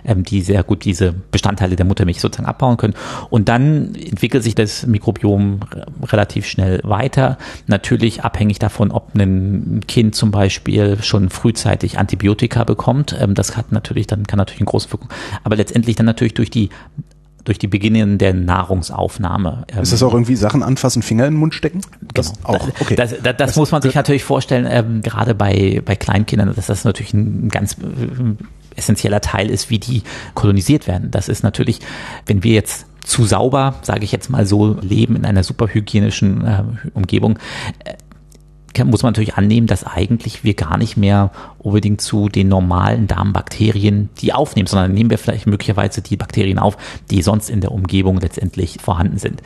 [0.06, 2.94] ähm, die sehr gut diese Bestandteile der Muttermilch sozusagen abbauen können.
[3.30, 5.60] Und dann entwickelt sich das Mikrobiom
[6.04, 7.38] relativ schnell weiter.
[7.68, 13.16] Natürlich abhängig davon, ob ein Kind zum Beispiel schon frühzeitig Antibiotika bekommt.
[13.20, 15.10] Ähm, das hat natürlich, dann kann natürlich eine große Wirkung.
[15.44, 16.70] Aber letztendlich dann natürlich durch die
[17.50, 19.66] durch die Beginnen der Nahrungsaufnahme.
[19.82, 21.82] Ist das auch irgendwie Sachen anfassen, Finger in den Mund stecken?
[22.14, 22.50] Das genau.
[22.50, 22.68] auch.
[22.80, 22.96] Okay.
[22.96, 26.68] Das, das, das, das muss man sich natürlich vorstellen, ähm, gerade bei, bei Kleinkindern, dass
[26.68, 30.04] das natürlich ein ganz äh, essentieller Teil ist, wie die
[30.36, 31.10] kolonisiert werden.
[31.10, 31.80] Das ist natürlich,
[32.28, 36.64] wenn wir jetzt zu sauber, sage ich jetzt mal so, leben in einer superhygienischen äh,
[36.94, 37.40] Umgebung,
[37.84, 37.94] äh,
[38.86, 44.10] muss man natürlich annehmen, dass eigentlich wir gar nicht mehr unbedingt zu den normalen Darmbakterien
[44.22, 46.78] die aufnehmen, sondern nehmen wir vielleicht möglicherweise die Bakterien auf,
[47.10, 49.42] die sonst in der Umgebung letztendlich vorhanden sind.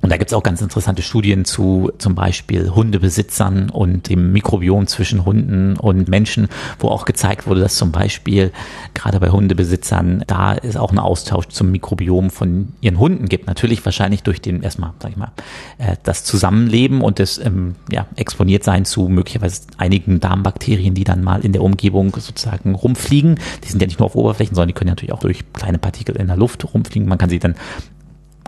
[0.00, 4.86] Und da gibt es auch ganz interessante Studien zu zum Beispiel Hundebesitzern und dem Mikrobiom
[4.86, 8.52] zwischen Hunden und Menschen, wo auch gezeigt wurde, dass zum Beispiel
[8.94, 13.46] gerade bei Hundebesitzern da ist auch ein Austausch zum Mikrobiom von ihren Hunden gibt.
[13.46, 15.32] Natürlich wahrscheinlich durch den erstmal, sag ich mal,
[15.78, 18.06] äh, das Zusammenleben und das ähm, ja,
[18.46, 23.40] exponiert sein zu möglicherweise einigen Darmbakterien, die dann mal in der Umgebung sozusagen rumfliegen.
[23.64, 26.14] Die sind ja nicht nur auf Oberflächen, sondern die können natürlich auch durch kleine Partikel
[26.14, 27.08] in der Luft rumfliegen.
[27.08, 27.56] Man kann sie dann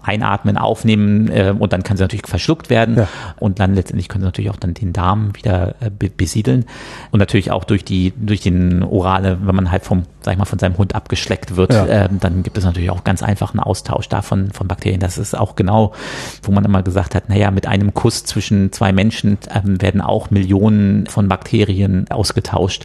[0.04, 3.08] einatmen, aufnehmen äh, und dann kann sie natürlich verschluckt werden ja.
[3.40, 6.64] und dann letztendlich können sie natürlich auch dann den Darm wieder äh, besiedeln
[7.10, 10.44] und natürlich auch durch die durch den orale, wenn man halt vom sag ich mal
[10.44, 11.86] von seinem Hund abgeschleckt wird, ja.
[11.86, 15.00] äh, dann gibt es natürlich auch ganz einfach einen Austausch davon von Bakterien.
[15.00, 15.94] Das ist auch genau,
[16.42, 20.30] wo man immer gesagt hat, naja, mit einem Kuss zwischen zwei Menschen ähm, werden auch
[20.30, 22.84] Millionen von Bakterien ausgetauscht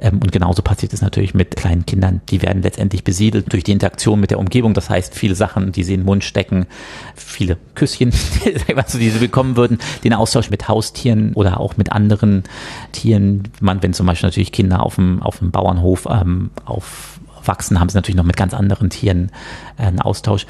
[0.00, 2.22] ähm, und genauso passiert es natürlich mit kleinen Kindern.
[2.28, 4.74] Die werden letztendlich besiedelt durch die Interaktion mit der Umgebung.
[4.74, 6.66] Das heißt, viele Sachen, die sie in den Mund stecken,
[7.14, 8.10] viele Küsschen,
[8.44, 12.42] die sie bekommen würden, den Austausch mit Haustieren oder auch mit anderen
[12.90, 13.44] Tieren.
[13.60, 16.50] Man, wenn zum Beispiel natürlich Kinder auf dem, auf dem Bauernhof ähm,
[16.80, 19.30] aufwachsen, haben sie natürlich noch mit ganz anderen Tieren
[19.78, 20.46] äh, einen Austausch.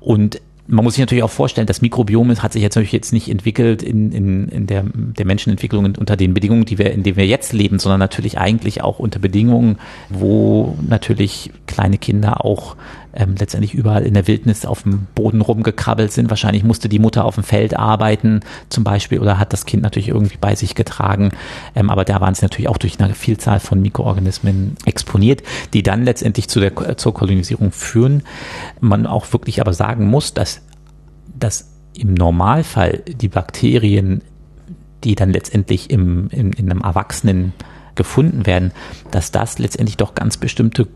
[0.00, 3.30] Und man muss sich natürlich auch vorstellen, das Mikrobiom hat sich jetzt natürlich jetzt nicht
[3.30, 7.26] entwickelt in, in, in der, der Menschenentwicklung unter den Bedingungen, die wir, in denen wir
[7.26, 9.78] jetzt leben, sondern natürlich eigentlich auch unter Bedingungen,
[10.10, 12.76] wo natürlich kleine Kinder auch
[13.14, 16.30] ähm, letztendlich überall in der Wildnis auf dem Boden rumgekrabbelt sind.
[16.30, 20.08] Wahrscheinlich musste die Mutter auf dem Feld arbeiten zum Beispiel oder hat das Kind natürlich
[20.08, 21.32] irgendwie bei sich getragen.
[21.74, 25.42] Ähm, aber da waren sie natürlich auch durch eine Vielzahl von Mikroorganismen exponiert,
[25.72, 28.22] die dann letztendlich zu der, zur Kolonisierung führen.
[28.80, 30.62] Man auch wirklich aber sagen muss, dass
[31.38, 34.22] das im Normalfall die Bakterien,
[35.04, 37.52] die dann letztendlich im, in, in einem Erwachsenen
[37.94, 38.72] gefunden werden,
[39.10, 40.88] dass das letztendlich doch ganz bestimmte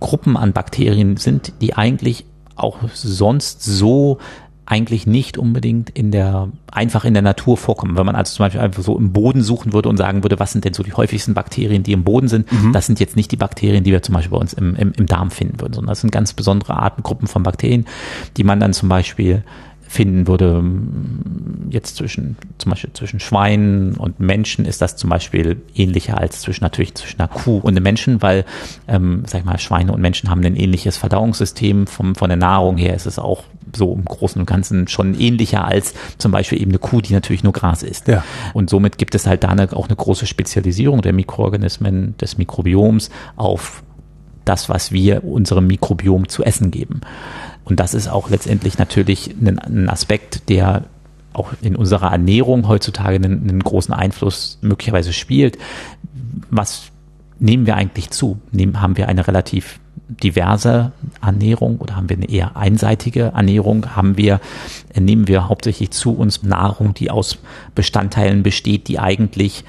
[0.00, 2.24] Gruppen an Bakterien sind, die eigentlich
[2.56, 4.18] auch sonst so
[4.66, 7.96] eigentlich nicht unbedingt in der, einfach in der Natur vorkommen.
[7.96, 10.50] Wenn man also zum Beispiel einfach so im Boden suchen würde und sagen würde, was
[10.50, 12.72] sind denn so die häufigsten Bakterien, die im Boden sind, mhm.
[12.72, 15.06] das sind jetzt nicht die Bakterien, die wir zum Beispiel bei uns im, im, im
[15.06, 17.86] Darm finden würden, sondern das sind ganz besondere Arten, Gruppen von Bakterien,
[18.36, 19.44] die man dann zum Beispiel
[19.88, 20.64] finden würde,
[21.70, 26.64] jetzt zwischen, zum Beispiel zwischen Schweinen und Menschen ist das zum Beispiel ähnlicher als zwischen,
[26.64, 28.44] natürlich zwischen einer Kuh und einem Menschen, weil,
[28.88, 31.86] ähm, sag ich mal, Schweine und Menschen haben ein ähnliches Verdauungssystem.
[31.86, 33.44] Vom, von der Nahrung her ist es auch
[33.74, 37.44] so im Großen und Ganzen schon ähnlicher als zum Beispiel eben eine Kuh, die natürlich
[37.44, 38.08] nur Gras isst.
[38.08, 38.24] Ja.
[38.54, 43.10] Und somit gibt es halt da eine, auch eine große Spezialisierung der Mikroorganismen, des Mikrobioms
[43.36, 43.82] auf
[44.44, 47.00] das, was wir unserem Mikrobiom zu essen geben.
[47.66, 50.84] Und das ist auch letztendlich natürlich ein, ein Aspekt, der
[51.32, 55.58] auch in unserer Ernährung heutzutage einen, einen, großen Einfluss möglicherweise spielt.
[56.48, 56.84] Was
[57.38, 58.38] nehmen wir eigentlich zu?
[58.52, 63.96] Nehmen, haben wir eine relativ diverse Ernährung oder haben wir eine eher einseitige Ernährung?
[63.96, 64.40] Haben wir,
[64.98, 67.38] nehmen wir hauptsächlich zu uns Nahrung, die aus
[67.74, 69.64] Bestandteilen besteht, die eigentlich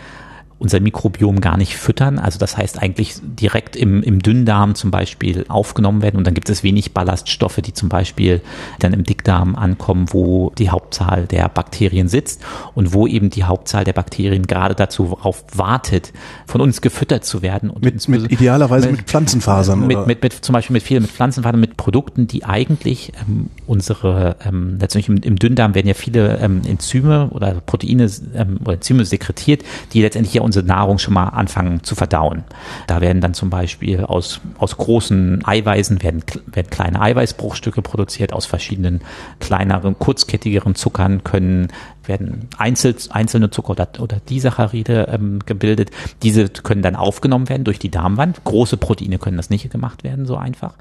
[0.60, 2.20] unser Mikrobiom gar nicht füttern.
[2.20, 6.50] Also das heißt eigentlich direkt im, im Dünndarm zum Beispiel aufgenommen werden und dann gibt
[6.50, 8.42] es wenig Ballaststoffe, die zum Beispiel
[8.80, 12.44] dann im Dickdarm ankommen, wo die Hauptzahl der Bakterien sitzt
[12.74, 16.12] und wo eben die Hauptzahl der Bakterien gerade dazu darauf wartet,
[16.48, 17.70] von uns gefüttert zu werden.
[17.70, 19.86] Und mit, mit idealerweise mit, mit Pflanzenfasern.
[19.86, 24.38] Mit, mit, mit, zum Beispiel mit vielen mit Pflanzenfasern, mit Produkten, die eigentlich ähm, unsere,
[24.44, 29.06] ähm, letztendlich im, im Dünndarm werden ja viele ähm, Enzyme oder Proteine ähm, oder Enzyme
[29.06, 32.44] sekretiert, die letztendlich ja unsere Nahrung schon mal anfangen zu verdauen.
[32.88, 38.46] Da werden dann zum Beispiel aus, aus großen Eiweißen werden, werden kleine Eiweißbruchstücke produziert, aus
[38.46, 39.02] verschiedenen
[39.40, 41.68] kleineren, kurzkettigeren Zuckern können
[42.08, 45.92] werden einzel, einzelne Zucker oder, oder Disaccharide ähm, gebildet.
[46.24, 48.44] Diese können dann aufgenommen werden durch die Darmwand.
[48.44, 50.74] Große Proteine können das nicht gemacht werden, so einfach.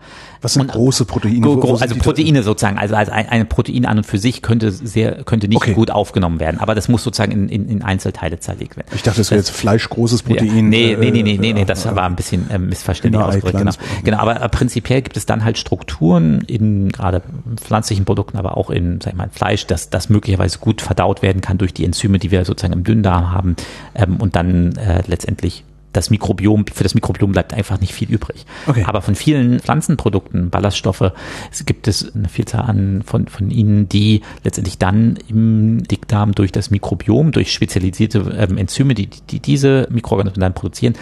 [0.42, 1.40] Was sind und, große Proteine?
[1.40, 5.24] Gro, also Proteine sozusagen, also als ein, ein, Protein an und für sich könnte sehr,
[5.24, 5.74] könnte nicht okay.
[5.74, 8.88] gut aufgenommen werden, aber das muss sozusagen in, in, in Einzelteile zerlegt werden.
[8.94, 10.46] Ich dachte, das wäre jetzt fleischgroßes Protein.
[10.46, 13.58] Ja, nee, nee, nee, nee, nee, nee, das äh, war ein bisschen äh, missverständlich ausgedrückt.
[13.58, 13.72] Genau.
[14.04, 17.22] genau, aber äh, prinzipiell gibt es dann halt Strukturen in gerade
[17.56, 21.40] pflanzlichen Produkten, aber auch in, sag ich mal, Fleisch, dass das möglicherweise gut verdaut werden
[21.40, 23.56] kann durch die Enzyme, die wir sozusagen im Dünndarm haben
[23.94, 25.64] ähm, und dann äh, letztendlich
[25.96, 28.44] das Mikrobiom, für das Mikrobiom bleibt einfach nicht viel übrig.
[28.66, 28.84] Okay.
[28.86, 31.12] Aber von vielen Pflanzenprodukten, Ballaststoffe,
[31.50, 36.52] es gibt es eine Vielzahl an von, von ihnen, die letztendlich dann im Dickdarm durch
[36.52, 40.94] das Mikrobiom, durch spezialisierte ähm, Enzyme, die, die diese Mikroorganismen dann produzieren,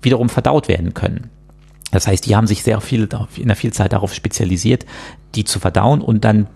[0.00, 1.30] wiederum verdaut werden können.
[1.90, 4.84] Das heißt, die haben sich sehr viel in der Vielzahl darauf spezialisiert,
[5.34, 6.46] die zu verdauen und dann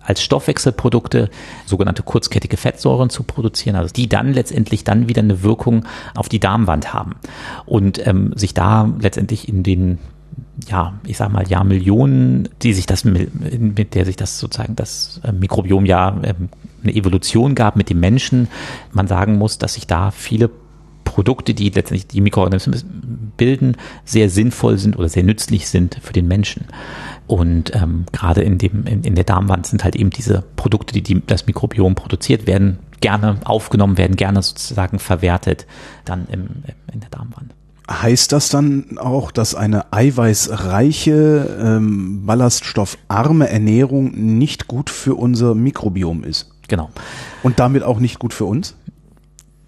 [0.00, 1.30] als Stoffwechselprodukte
[1.66, 6.40] sogenannte kurzkettige Fettsäuren zu produzieren, also die dann letztendlich dann wieder eine Wirkung auf die
[6.40, 7.16] Darmwand haben
[7.66, 9.98] und ähm, sich da letztendlich in den
[10.68, 15.32] ja, ich sag mal, Jahrmillionen, die sich das, mit der sich das sozusagen das äh,
[15.32, 16.48] Mikrobiom ja ähm,
[16.82, 18.48] eine Evolution gab mit dem Menschen.
[18.92, 20.50] Man sagen muss, dass sich da viele
[21.04, 26.28] Produkte, die letztendlich die Mikroorganismen bilden, sehr sinnvoll sind oder sehr nützlich sind für den
[26.28, 26.66] Menschen.
[27.26, 31.02] Und ähm, gerade in, dem, in, in der Darmwand sind halt eben diese Produkte, die,
[31.02, 35.66] die das Mikrobiom produziert, werden gerne aufgenommen, werden gerne sozusagen verwertet
[36.04, 36.48] dann im,
[36.92, 37.54] in der Darmwand.
[37.90, 46.24] Heißt das dann auch, dass eine eiweißreiche, ähm, ballaststoffarme Ernährung nicht gut für unser Mikrobiom
[46.24, 46.50] ist?
[46.68, 46.90] Genau.
[47.42, 48.74] Und damit auch nicht gut für uns?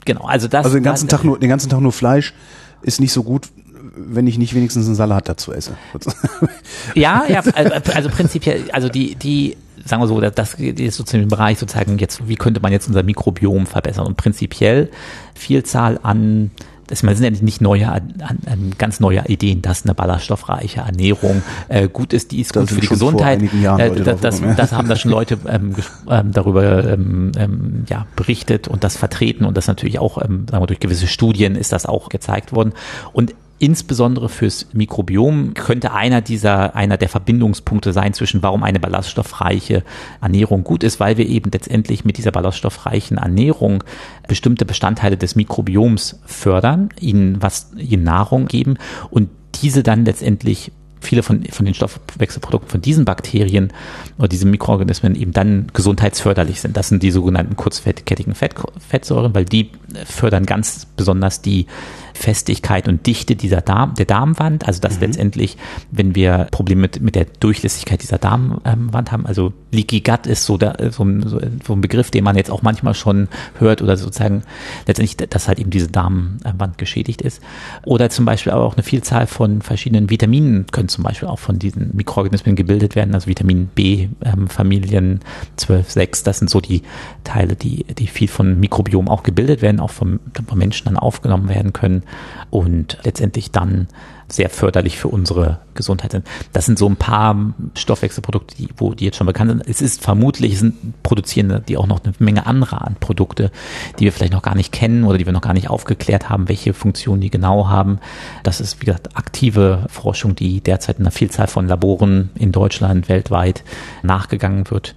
[0.07, 0.65] Genau, also das.
[0.65, 2.33] Also den ganzen Tag nur, den ganzen Tag nur Fleisch
[2.81, 3.49] ist nicht so gut
[3.97, 5.77] wenn ich nicht wenigstens einen Salat dazu esse.
[6.95, 11.29] ja, ja, also, also prinzipiell, also die, die, sagen wir so, das ist sozusagen im
[11.29, 14.07] Bereich sozusagen jetzt, wie könnte man jetzt unser Mikrobiom verbessern?
[14.07, 14.91] Und prinzipiell
[15.35, 16.51] Vielzahl an
[16.87, 21.89] das sind ja nicht neue, an, an, ganz neue Ideen, dass eine ballaststoffreiche Ernährung äh,
[21.89, 23.43] gut ist, die ist das gut für die Gesundheit.
[23.43, 25.75] Äh, das, das, das, haben da schon Leute ähm,
[26.09, 30.63] ähm, darüber ähm, ähm, ja, berichtet und das vertreten und das natürlich auch, ähm, sagen
[30.63, 32.73] wir, durch gewisse Studien ist das auch gezeigt worden.
[33.13, 39.83] Und insbesondere fürs Mikrobiom könnte einer dieser, einer der Verbindungspunkte sein zwischen warum eine ballaststoffreiche
[40.21, 43.83] Ernährung gut ist, weil wir eben letztendlich mit dieser ballaststoffreichen Ernährung
[44.29, 48.77] bestimmte Bestandteile des Mikrobioms fördern, ihnen was, ihnen Nahrung geben
[49.11, 49.31] und
[49.63, 50.73] diese dann letztendlich
[51.07, 53.73] viele von, von den Stoffwechselprodukten von diesen Bakterien
[54.19, 56.77] oder diesen Mikroorganismen eben dann gesundheitsförderlich sind.
[56.77, 58.55] Das sind die sogenannten kurzfettkettigen Fett,
[58.87, 59.71] Fettsäuren, weil die
[60.05, 61.67] fördern ganz besonders die
[62.15, 64.67] Festigkeit und Dichte dieser Darm, der Darmwand.
[64.67, 65.01] Also dass mhm.
[65.01, 65.57] letztendlich,
[65.91, 70.57] wenn wir Probleme mit, mit der Durchlässigkeit dieser Darmwand haben, also Leaky Gut ist so,
[70.57, 71.23] der, so, ein,
[71.65, 74.43] so ein Begriff, den man jetzt auch manchmal schon hört oder sozusagen
[74.87, 77.43] letztendlich, dass halt eben diese Darmwand geschädigt ist.
[77.85, 81.59] Oder zum Beispiel aber auch eine Vielzahl von verschiedenen Vitaminen können zum Beispiel auch von
[81.59, 85.21] diesen Mikroorganismen gebildet werden, also Vitamin B, ähm, Familien
[85.57, 86.83] 12, 6, das sind so die
[87.25, 91.49] Teile, die, die viel von Mikrobiom auch gebildet werden, auch vom, vom Menschen dann aufgenommen
[91.49, 92.03] werden können
[92.51, 93.89] und letztendlich dann
[94.29, 96.27] sehr förderlich für unsere Gesundheit sind.
[96.53, 99.69] Das sind so ein paar Stoffwechselprodukte, die, wo die jetzt schon bekannt sind.
[99.69, 103.51] Es ist vermutlich, es sind produzieren die auch noch eine Menge anderer an Produkte,
[103.99, 106.49] die wir vielleicht noch gar nicht kennen oder die wir noch gar nicht aufgeklärt haben,
[106.49, 108.01] welche Funktionen die genau haben.
[108.43, 113.09] Das ist, wie gesagt, aktive Forschung, die derzeit in einer Vielzahl von Laboren in Deutschland,
[113.09, 113.63] weltweit
[114.03, 114.95] nachgegangen wird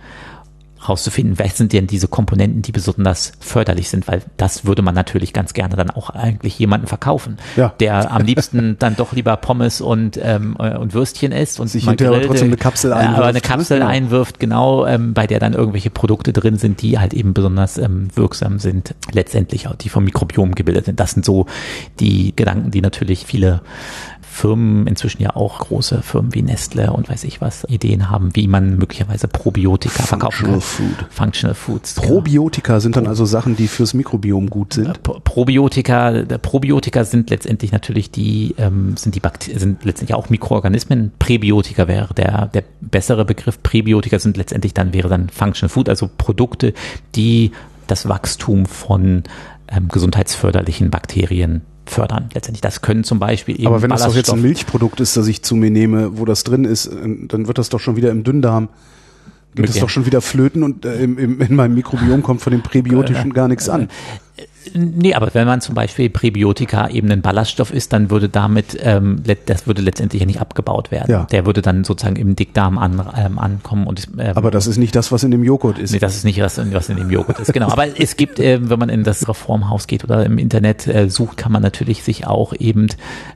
[0.88, 5.34] rauszufinden, was sind denn diese Komponenten, die besonders förderlich sind, weil das würde man natürlich
[5.34, 7.74] ganz gerne dann auch eigentlich jemanden verkaufen, ja.
[7.80, 11.86] der am liebsten dann doch lieber Pommes und ähm, äh, und Würstchen isst und sich
[11.86, 13.18] hinterher trotzdem eine Kapsel einwirft.
[13.18, 13.90] Aber eine Kapsel genau.
[13.90, 18.08] einwirft, genau, ähm, bei der dann irgendwelche Produkte drin sind, die halt eben besonders ähm,
[18.16, 21.00] wirksam sind, letztendlich auch die vom Mikrobiom gebildet sind.
[21.00, 21.46] Das sind so
[22.00, 23.62] die Gedanken, die natürlich viele
[24.40, 28.48] Firmen, inzwischen ja auch große Firmen wie Nestle und weiß ich was, Ideen haben, wie
[28.48, 30.62] man möglicherweise Probiotika verkaufen kann.
[30.62, 31.06] Food.
[31.10, 31.96] Functional Foods.
[31.96, 32.80] Probiotika genau.
[32.80, 34.88] sind dann also Sachen, die fürs Mikrobiom gut sind.
[34.88, 41.12] Äh, Probiotika, Probiotika sind letztendlich natürlich die, ähm, sind die Bakterien, sind letztendlich auch Mikroorganismen.
[41.20, 43.62] Präbiotika wäre der, der bessere Begriff.
[43.62, 46.74] Präbiotika sind letztendlich dann, wäre dann Functional Food, also Produkte,
[47.14, 47.52] die
[47.88, 49.24] das Wachstum von
[49.68, 52.30] ähm, gesundheitsförderlichen Bakterien fördern.
[52.34, 53.68] Letztendlich, das können zum Beispiel eben.
[53.68, 56.44] Aber wenn das doch jetzt ein Milchprodukt ist, das ich zu mir nehme, wo das
[56.44, 58.70] drin ist, dann wird das doch schon wieder im Dünndarm
[59.56, 62.52] geht es doch schon wieder flöten und äh, im, im, in meinem Mikrobiom kommt von
[62.52, 63.90] dem Präbiotischen gar nichts an.
[64.74, 69.24] Nee, aber wenn man zum Beispiel Präbiotika eben ein Ballaststoff ist, dann würde damit, ähm,
[69.46, 71.12] das würde letztendlich ja nicht abgebaut werden.
[71.12, 71.24] Ja.
[71.26, 73.88] Der würde dann sozusagen im Dickdarm an, ähm, ankommen.
[73.88, 75.92] Und, ähm, aber das ist nicht das, was in dem Joghurt ist.
[75.92, 77.70] Nee, das ist nicht das, was in dem Joghurt ist, genau.
[77.70, 81.38] Aber es gibt, äh, wenn man in das Reformhaus geht oder im Internet äh, sucht,
[81.38, 82.88] kann man natürlich sich auch eben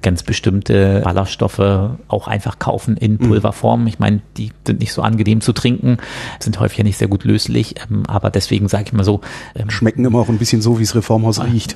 [0.02, 1.60] ganz bestimmte Ballaststoffe
[2.08, 3.30] auch einfach kaufen in mhm.
[3.30, 3.88] Pulverform.
[3.88, 5.98] Ich meine, die sind nicht so angenehm zu trinken,
[6.40, 9.22] sind häufig ja nicht sehr gut löslich, ähm, aber deswegen sage ich mal so.
[9.56, 11.76] Ähm, Schmecken immer auch ein bisschen so, wie es Reform Baumhaus riecht.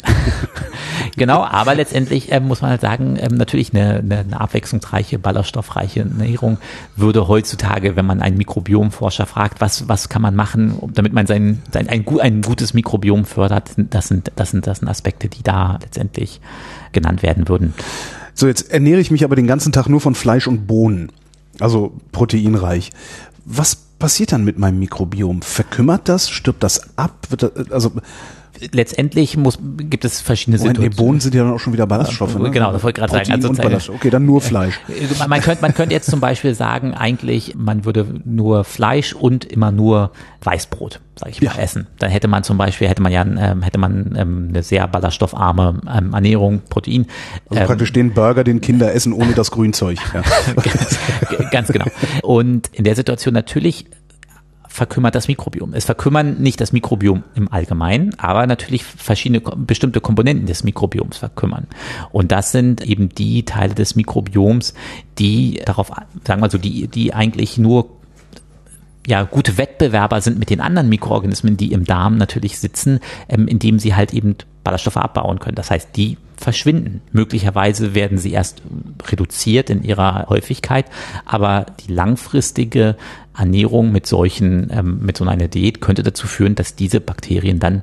[1.16, 6.00] genau, aber letztendlich äh, muss man halt sagen, ähm, natürlich eine, eine, eine, abwechslungsreiche, ballerstoffreiche
[6.00, 6.58] Ernährung
[6.96, 11.62] würde heutzutage, wenn man einen Mikrobiomforscher fragt, was, was kann man machen, damit man sein,
[11.72, 15.78] sein ein, ein gutes Mikrobiom fördert, das sind, das sind, das sind Aspekte, die da
[15.84, 16.42] letztendlich
[16.94, 17.76] genannt werden würden.
[18.34, 21.12] So, jetzt ernähre ich mich aber den ganzen Tag nur von Fleisch und Bohnen.
[21.60, 22.92] Also proteinreich.
[23.46, 25.42] Was passiert dann mit meinem Mikrobiom?
[25.42, 26.30] Verkümmert das?
[26.30, 27.28] Stirbt das ab?
[27.38, 27.94] Das, also
[28.72, 30.98] letztendlich muss, gibt es verschiedene Moment, Situationen.
[30.98, 32.38] Die Bohnen sind ja dann auch schon wieder Ballaststoffe.
[32.38, 32.52] Ne?
[32.52, 33.74] Genau, das wollte ich gerade sagen.
[33.74, 34.80] Also, okay, dann nur Fleisch.
[35.20, 39.46] Man, man, könnte, man könnte jetzt zum Beispiel sagen, eigentlich, man würde nur Fleisch und
[39.46, 40.12] immer nur
[40.44, 41.62] Weißbrot, sage ich mal, ja.
[41.62, 41.88] essen.
[42.00, 45.82] Dann hätte man zum Beispiel, hätte man ja ähm, hätte man ähm, eine sehr ballaststoffarme
[45.96, 47.08] ähm, Ernährung, Protein.
[47.50, 50.00] Also ähm, praktisch den Burger, den Kinder essen ohne das Grünzeug.
[50.14, 50.24] Ja.
[51.52, 51.86] ganz genau.
[52.24, 53.86] Und in der Situation natürlich
[54.78, 55.74] verkümmert das Mikrobiom.
[55.74, 61.66] Es verkümmern nicht das Mikrobiom im Allgemeinen, aber natürlich verschiedene bestimmte Komponenten des Mikrobioms verkümmern.
[62.12, 64.76] Und das sind eben die Teile des Mikrobioms,
[65.18, 65.92] die darauf,
[66.24, 67.90] sagen wir so, die, die eigentlich nur
[69.08, 73.80] ja, gute Wettbewerber sind mit den anderen Mikroorganismen, die im Darm natürlich sitzen, ähm, indem
[73.80, 75.56] sie halt eben Ballaststoffe abbauen können.
[75.56, 77.02] Das heißt, die verschwinden.
[77.12, 78.62] Möglicherweise werden sie erst
[79.08, 80.86] reduziert in ihrer Häufigkeit,
[81.26, 82.96] aber die langfristige
[83.38, 87.82] Ernährung mit solchen, ähm, mit so einer Diät könnte dazu führen, dass diese Bakterien dann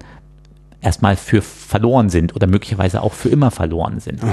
[0.84, 4.22] erstmal für verloren sind oder möglicherweise auch für immer verloren sind.
[4.22, 4.32] Mhm.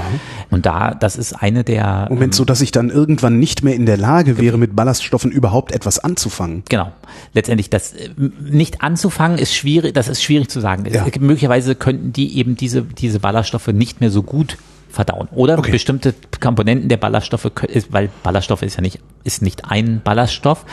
[0.50, 2.06] Und da, das ist eine der.
[2.10, 5.30] Moment, ähm, so dass ich dann irgendwann nicht mehr in der Lage wäre, mit Ballaststoffen
[5.30, 6.62] überhaupt etwas anzufangen.
[6.68, 6.92] Genau.
[7.32, 8.10] Letztendlich das äh,
[8.40, 10.84] nicht anzufangen ist schwierig, das ist schwierig zu sagen.
[10.92, 11.06] Ja.
[11.18, 14.58] Möglicherweise könnten die eben diese, diese Ballaststoffe nicht mehr so gut
[14.92, 15.28] verdauen.
[15.32, 15.72] Oder okay.
[15.72, 17.50] bestimmte Komponenten der Ballaststoffe,
[17.90, 20.64] weil Ballaststoffe ist ja nicht, ist nicht ein Ballaststoff.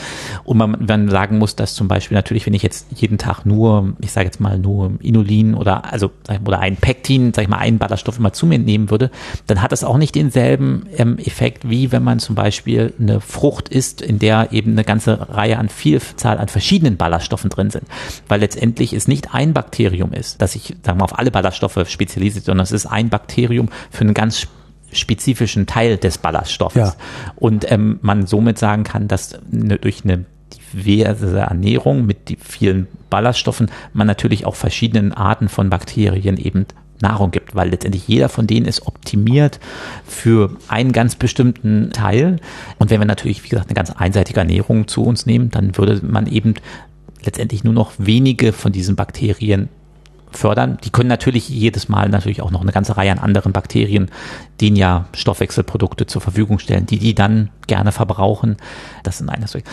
[0.44, 3.94] Und man, man sagen muss, dass zum Beispiel natürlich, wenn ich jetzt jeden Tag nur,
[4.02, 6.12] ich sage jetzt mal nur Inulin oder, also,
[6.46, 9.10] oder ein Pektin, sag ich mal, einen Ballaststoff immer zu mir nehmen würde,
[9.48, 13.70] dann hat das auch nicht denselben ähm, Effekt, wie wenn man zum Beispiel eine Frucht
[13.70, 17.86] isst, in der eben eine ganze Reihe an Vielzahl an verschiedenen Ballaststoffen drin sind.
[18.28, 21.88] Weil letztendlich es nicht ein Bakterium ist, das sich, sagen wir mal, auf alle Ballaststoffe
[21.88, 24.48] spezialisiert, sondern es ist ein Bakterium für einen ganz
[24.92, 26.90] spezifischen Teil des Ballaststoffes.
[26.90, 26.96] Ja.
[27.36, 30.26] Und ähm, man somit sagen kann, dass ne, durch eine
[30.74, 36.66] diverse Ernährung mit vielen Ballaststoffen man natürlich auch verschiedenen Arten von Bakterien eben
[37.02, 39.60] Nahrung gibt, weil letztendlich jeder von denen ist optimiert
[40.06, 42.40] für einen ganz bestimmten Teil.
[42.78, 46.02] Und wenn wir natürlich, wie gesagt, eine ganz einseitige Ernährung zu uns nehmen, dann würde
[46.06, 46.56] man eben
[47.24, 49.70] letztendlich nur noch wenige von diesen Bakterien
[50.32, 50.78] fördern.
[50.84, 54.10] Die können natürlich jedes Mal natürlich auch noch eine ganze Reihe an anderen Bakterien,
[54.62, 58.58] denen ja Stoffwechselprodukte zur Verfügung stellen, die die dann gerne verbrauchen.
[59.04, 59.68] Das sind ein Aspekt.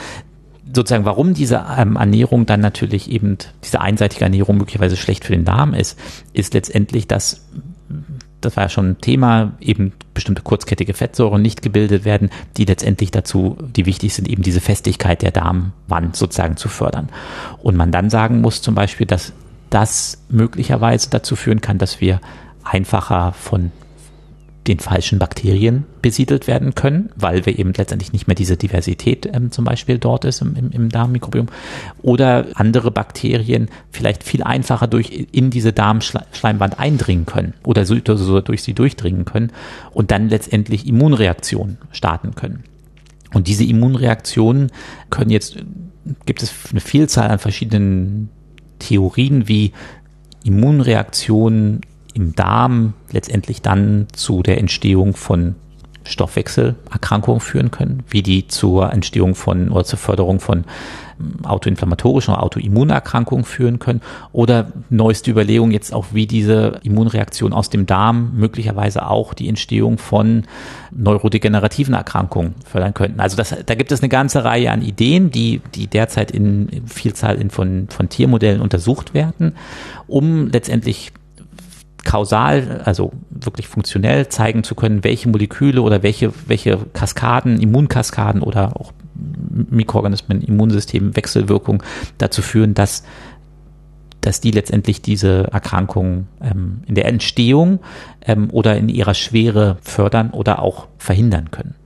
[0.72, 5.44] Sozusagen, warum diese ähm, Ernährung dann natürlich eben, diese einseitige Ernährung möglicherweise schlecht für den
[5.44, 5.98] Darm ist,
[6.32, 7.42] ist letztendlich, dass
[8.40, 13.10] das war ja schon ein Thema, eben bestimmte kurzkettige Fettsäuren nicht gebildet werden, die letztendlich
[13.10, 17.08] dazu, die wichtig sind, eben diese Festigkeit der Darmwand sozusagen zu fördern.
[17.62, 19.32] Und man dann sagen muss zum Beispiel, dass
[19.70, 22.20] das möglicherweise dazu führen kann, dass wir
[22.64, 23.72] einfacher von
[24.66, 29.52] den falschen Bakterien besiedelt werden können, weil wir eben letztendlich nicht mehr diese Diversität ähm,
[29.52, 31.46] zum Beispiel dort ist im, im, im Darmmikrobiom.
[32.02, 38.40] Oder andere Bakterien vielleicht viel einfacher durch in diese Darmschleimwand eindringen können oder so, so
[38.40, 39.52] durch sie durchdringen können
[39.92, 42.64] und dann letztendlich Immunreaktionen starten können.
[43.34, 44.72] Und diese Immunreaktionen
[45.10, 45.58] können jetzt,
[46.24, 48.30] gibt es eine Vielzahl an verschiedenen
[48.78, 49.72] Theorien, wie
[50.44, 51.80] Immunreaktionen
[52.14, 55.54] im Darm letztendlich dann zu der Entstehung von
[56.06, 60.64] Stoffwechselerkrankungen führen können, wie die zur Entstehung von oder zur Förderung von
[61.20, 64.00] ähm, autoinflammatorischen oder Autoimmunerkrankungen führen können
[64.32, 69.98] oder neueste Überlegung jetzt auch, wie diese Immunreaktion aus dem Darm möglicherweise auch die Entstehung
[69.98, 70.44] von
[70.90, 73.20] neurodegenerativen Erkrankungen fördern könnten.
[73.20, 77.36] Also das, da gibt es eine ganze Reihe an Ideen, die, die derzeit in Vielzahl
[77.36, 79.54] in von, von Tiermodellen untersucht werden,
[80.06, 81.12] um letztendlich
[82.06, 88.80] kausal, also wirklich funktionell zeigen zu können, welche Moleküle oder welche, welche Kaskaden, Immunkaskaden oder
[88.80, 91.82] auch Mikroorganismen, Immunsystem, Wechselwirkung
[92.18, 93.02] dazu führen, dass
[94.20, 97.78] dass die letztendlich diese Erkrankung ähm, in der Entstehung
[98.26, 101.76] ähm, oder in ihrer Schwere fördern oder auch verhindern können.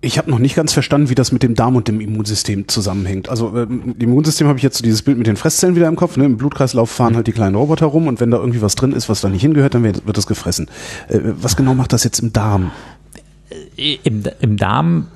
[0.00, 3.28] Ich habe noch nicht ganz verstanden, wie das mit dem Darm und dem Immunsystem zusammenhängt.
[3.28, 5.96] Also äh, im Immunsystem habe ich jetzt so dieses Bild mit den Fresszellen wieder im
[5.96, 6.16] Kopf.
[6.16, 6.24] Ne?
[6.24, 9.08] Im Blutkreislauf fahren halt die kleinen Roboter rum und wenn da irgendwie was drin ist,
[9.08, 10.68] was da nicht hingehört, dann wird, wird das gefressen.
[11.08, 12.70] Äh, was genau macht das jetzt im Darm?
[13.76, 15.06] Äh, Im, Im Darm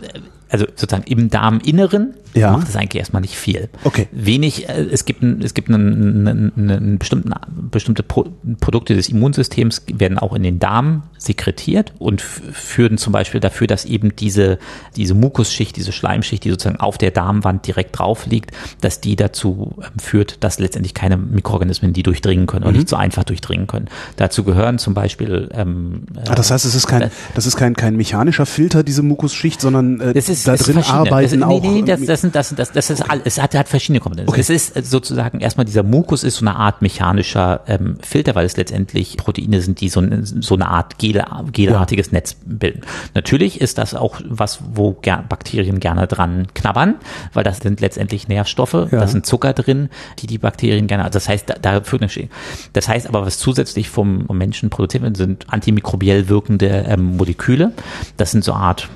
[0.50, 2.52] also sozusagen im Darminneren ja.
[2.52, 3.68] macht es eigentlich erstmal nicht viel.
[3.84, 4.08] Okay.
[4.10, 7.32] Wenig, äh, es gibt, ein, es gibt einen, einen, einen bestimmten,
[7.70, 8.26] bestimmte Pro
[8.60, 13.84] Produkte des Immunsystems werden auch in den Darm sekretiert und führen zum Beispiel dafür, dass
[13.84, 14.58] eben diese,
[14.96, 19.76] diese Mukusschicht, diese Schleimschicht, die sozusagen auf der Darmwand direkt drauf liegt, dass die dazu
[19.82, 22.68] ähm, führt, dass letztendlich keine Mikroorganismen die durchdringen können mhm.
[22.68, 23.88] und nicht so einfach durchdringen können.
[24.16, 25.50] Dazu gehören zum Beispiel.
[25.52, 29.60] Ähm, ah, das heißt, es ist kein, das ist kein, kein mechanischer Filter, diese Mukusschicht,
[29.60, 31.86] sondern äh, ist, da drin arbeiten das, nee, nee, auch.
[31.86, 34.30] Das, das, sind, das, sind, das, das ist alles, es hat, hat verschiedene Komponenten.
[34.30, 34.40] Okay.
[34.40, 38.56] Es ist sozusagen erstmal dieser Mukus ist so eine Art mechanischer ähm, Filter, weil es
[38.56, 42.14] letztendlich Proteine sind, die so, so eine Art Gel, gelartiges ja.
[42.14, 42.82] Netz bilden.
[43.14, 46.96] Natürlich ist das auch was, wo ger Bakterien gerne dran knabbern,
[47.32, 48.86] weil das sind letztendlich Nährstoffe, ja.
[48.90, 49.88] da sind Zucker drin,
[50.18, 52.28] die die Bakterien gerne, also das heißt, da, da führt eine
[52.72, 57.72] Das heißt aber, was zusätzlich vom, vom Menschen produziert wird, sind antimikrobiell wirkende ähm, Moleküle.
[58.16, 58.88] Das sind so Art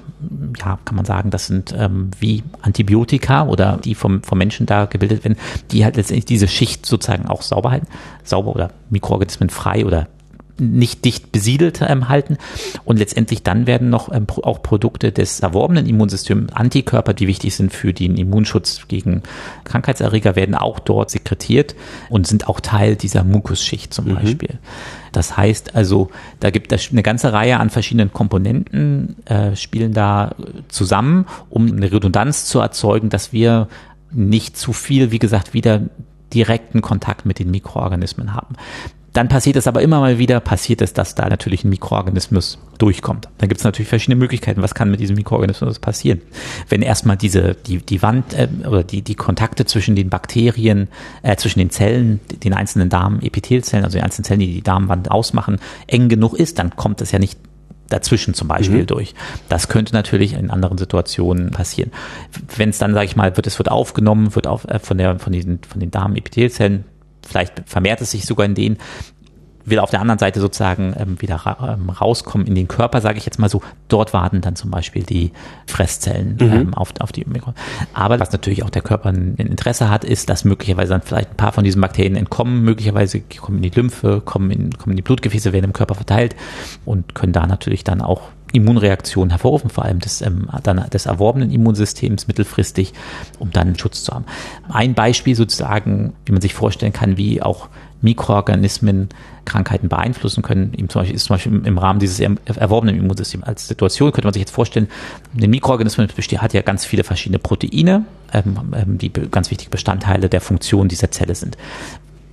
[0.58, 4.86] ja, kann man sagen, das sind ähm, wie Antibiotika oder die vom, vom Menschen da
[4.86, 5.36] gebildet werden,
[5.70, 7.88] die halt letztendlich diese Schicht sozusagen auch sauber halten,
[8.22, 10.08] sauber oder Mikroorganismen frei oder
[10.58, 12.38] nicht dicht besiedelt ähm, halten.
[12.84, 17.72] Und letztendlich dann werden noch ähm, auch Produkte des erworbenen Immunsystems, Antikörper, die wichtig sind
[17.72, 19.22] für den Immunschutz gegen
[19.64, 21.74] Krankheitserreger, werden auch dort sekretiert
[22.08, 24.14] und sind auch Teil dieser Mukusschicht zum mhm.
[24.14, 24.58] Beispiel.
[25.12, 30.34] Das heißt also, da gibt es eine ganze Reihe an verschiedenen Komponenten, äh, spielen da
[30.68, 33.68] zusammen, um eine Redundanz zu erzeugen, dass wir
[34.12, 35.82] nicht zu viel, wie gesagt, wieder
[36.32, 38.56] direkten Kontakt mit den Mikroorganismen haben.
[39.14, 43.28] Dann passiert es aber immer mal wieder, passiert es, dass da natürlich ein Mikroorganismus durchkommt.
[43.38, 46.20] Da gibt es natürlich verschiedene Möglichkeiten, was kann mit diesem Mikroorganismus passieren.
[46.68, 50.88] Wenn erstmal diese, die, die Wand äh, oder die, die Kontakte zwischen den Bakterien,
[51.22, 55.60] äh, zwischen den Zellen, den einzelnen Darmepithelzellen, also den einzelnen Zellen, die die Darmwand ausmachen,
[55.86, 57.38] eng genug ist, dann kommt es ja nicht
[57.88, 58.86] dazwischen zum Beispiel mhm.
[58.86, 59.14] durch.
[59.48, 61.92] Das könnte natürlich in anderen Situationen passieren.
[62.56, 65.20] Wenn es dann, sage ich mal, wird es wird aufgenommen, wird auf, äh, von der
[65.20, 66.84] von diesen von den Darmepithelzellen
[67.26, 68.78] vielleicht vermehrt es sich sogar in denen,
[69.64, 73.18] will auf der anderen Seite sozusagen ähm, wieder ra ähm, rauskommen in den Körper, sage
[73.18, 73.62] ich jetzt mal so.
[73.88, 75.32] Dort warten dann zum Beispiel die
[75.66, 76.52] Fresszellen mhm.
[76.52, 77.54] ähm, auf, auf die Mikro.
[77.92, 81.36] Aber was natürlich auch der Körper ein Interesse hat, ist, dass möglicherweise dann vielleicht ein
[81.36, 85.02] paar von diesen Bakterien entkommen, möglicherweise kommen in die Lymphe, kommen in, kommen in die
[85.02, 86.36] Blutgefäße, werden im Körper verteilt
[86.84, 88.22] und können da natürlich dann auch
[88.54, 92.92] Immunreaktionen hervorrufen, vor allem des, ähm, dann des erworbenen Immunsystems mittelfristig,
[93.38, 94.24] um dann Schutz zu haben.
[94.68, 97.68] Ein Beispiel sozusagen, wie man sich vorstellen kann, wie auch
[98.00, 99.08] Mikroorganismen
[99.44, 100.72] Krankheiten beeinflussen können.
[100.74, 104.34] Eben zum Beispiel ist zum Beispiel im Rahmen dieses erworbenen Immunsystems als Situation könnte man
[104.34, 104.88] sich jetzt vorstellen,
[105.40, 110.28] ein Mikroorganismus besteht, hat ja ganz viele verschiedene Proteine, ähm, ähm, die ganz wichtige Bestandteile
[110.28, 111.56] der Funktion dieser Zelle sind.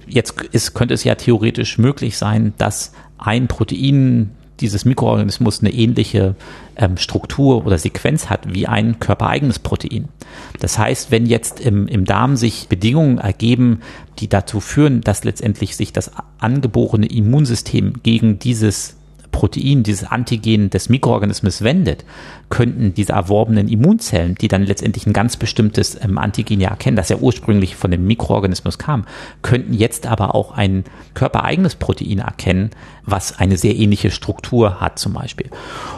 [0.08, 4.32] Jetzt ist, könnte es ja theoretisch möglich sein, dass ein Protein
[4.62, 6.36] dieses Mikroorganismus eine ähnliche
[6.76, 10.08] ähm, Struktur oder Sequenz hat wie ein körpereigenes Protein.
[10.60, 13.82] Das heißt, wenn jetzt im, im Darm sich Bedingungen ergeben,
[14.20, 18.96] die dazu führen, dass letztendlich sich das angeborene Immunsystem gegen dieses
[19.32, 22.06] Protein, dieses Antigen des Mikroorganismus wendet,
[22.50, 27.10] könnten diese erworbenen Immunzellen, die dann letztendlich ein ganz bestimmtes ähm, Antigen ja erkennen, das
[27.10, 29.06] ja ursprünglich von dem Mikroorganismus kam,
[29.42, 32.72] könnten jetzt aber auch ein körpereigenes Protein erkennen,
[33.06, 35.50] was eine sehr ähnliche Struktur hat zum Beispiel.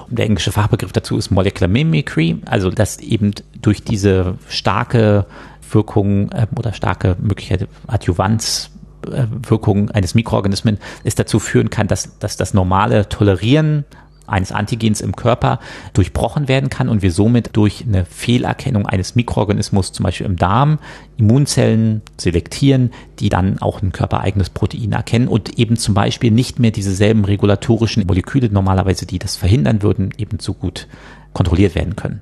[0.10, 5.26] Und der englische Fachbegriff dazu ist Molecular Mimicry, also dass eben durch diese starke
[5.72, 8.70] Wirkung äh, oder starke Möglichkeit Adjuvanz
[9.06, 13.86] Wirkung eines Mikroorganismen es dazu führen kann, dass, dass das normale Tolerieren
[14.26, 15.60] eines Antigens im Körper
[15.94, 20.80] durchbrochen werden kann und wir somit durch eine Fehlerkennung eines Mikroorganismus, zum Beispiel im Darm,
[21.18, 26.72] Immunzellen selektieren, die dann auch ein körpereigenes Protein erkennen und eben zum Beispiel nicht mehr
[26.72, 30.88] diese selben regulatorischen Moleküle normalerweise, die das verhindern würden, eben so gut
[31.34, 32.22] kontrolliert werden können.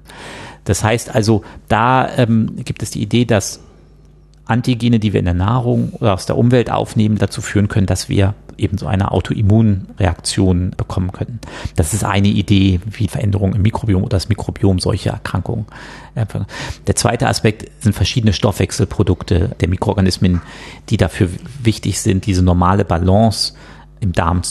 [0.63, 3.61] Das heißt also, da ähm, gibt es die Idee, dass
[4.46, 8.10] Antigene, die wir in der Nahrung oder aus der Umwelt aufnehmen, dazu führen können, dass
[8.10, 11.39] wir eben so eine Autoimmunreaktion bekommen können.
[11.76, 15.66] Das ist eine Idee, wie Veränderungen im Mikrobiom oder das Mikrobiom solche Erkrankungen.
[16.88, 20.42] Der zweite Aspekt sind verschiedene Stoffwechselprodukte der Mikroorganismen,
[20.89, 21.30] die dafür
[21.64, 23.54] wichtig sind, diese normale Balance
[24.00, 24.42] im Darm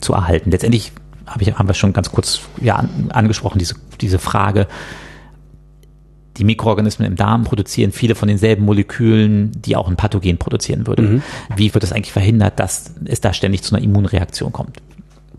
[0.00, 0.50] zu erhalten.
[0.50, 0.92] Letztendlich
[1.26, 4.66] habe ich, haben wir schon ganz kurz ja, angesprochen, diese, diese Frage,
[6.38, 11.02] die Mikroorganismen im Darm produzieren viele von denselben Molekülen, die auch ein Pathogen produzieren würde.
[11.02, 11.22] Mhm.
[11.56, 14.78] Wie wird es eigentlich verhindert, dass es da ständig zu einer Immunreaktion kommt?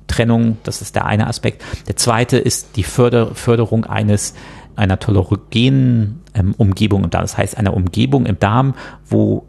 [0.07, 1.63] Trennung, das ist der eine Aspekt.
[1.87, 4.35] Der zweite ist die Förder Förderung eines
[4.75, 8.75] einer tolerogenen ähm, Umgebung Das heißt, einer Umgebung im Darm,
[9.07, 9.45] wo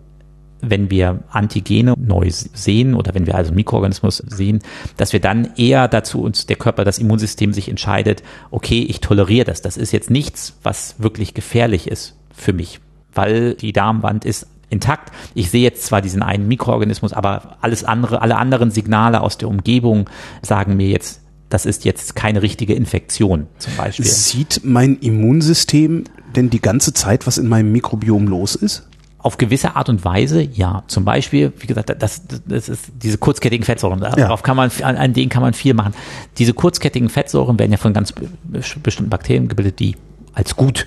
[0.70, 4.60] wenn wir Antigene neu sehen oder wenn wir also Mikroorganismus sehen,
[4.96, 9.44] dass wir dann eher dazu uns der Körper, das Immunsystem sich entscheidet, okay, ich toleriere
[9.44, 9.62] das.
[9.62, 12.80] Das ist jetzt nichts, was wirklich gefährlich ist für mich,
[13.14, 15.12] weil die Darmwand ist intakt.
[15.34, 19.48] Ich sehe jetzt zwar diesen einen Mikroorganismus, aber alles andere, alle anderen Signale aus der
[19.48, 20.10] Umgebung
[20.42, 24.04] sagen mir jetzt, das ist jetzt keine richtige Infektion zum Beispiel.
[24.04, 26.04] Sieht mein Immunsystem
[26.34, 28.88] denn die ganze Zeit, was in meinem Mikrobiom los ist?
[29.24, 30.82] Auf gewisse Art und Weise, ja.
[30.86, 34.00] Zum Beispiel, wie gesagt, das, das ist diese kurzkettigen Fettsäuren.
[34.00, 34.36] Darauf ja.
[34.36, 35.94] kann man, an, denen kann man viel machen.
[36.36, 38.12] Diese kurzkettigen Fettsäuren werden ja von ganz
[38.44, 39.96] bestimmten Bakterien gebildet, die
[40.34, 40.86] als gut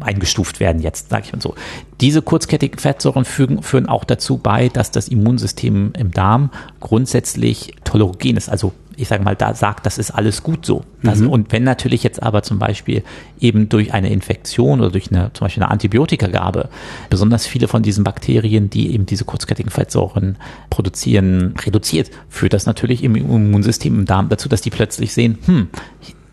[0.00, 1.54] eingestuft werden jetzt, sage ich mal so.
[2.00, 8.36] Diese kurzkettigen Fettsäuren fügen, führen auch dazu bei, dass das Immunsystem im Darm grundsätzlich tolerogen
[8.36, 8.72] ist, also
[9.02, 10.84] ich sage mal, da sagt, das ist alles gut so.
[11.02, 11.28] Das, mhm.
[11.28, 13.02] Und wenn natürlich jetzt aber zum Beispiel
[13.40, 16.68] eben durch eine Infektion oder durch eine, zum Beispiel eine Antibiotikagabe
[17.10, 20.36] besonders viele von diesen Bakterien, die eben diese kurzkettigen Fettsäuren
[20.70, 25.68] produzieren, reduziert, führt das natürlich im Immunsystem im Darm dazu, dass die plötzlich sehen, hm,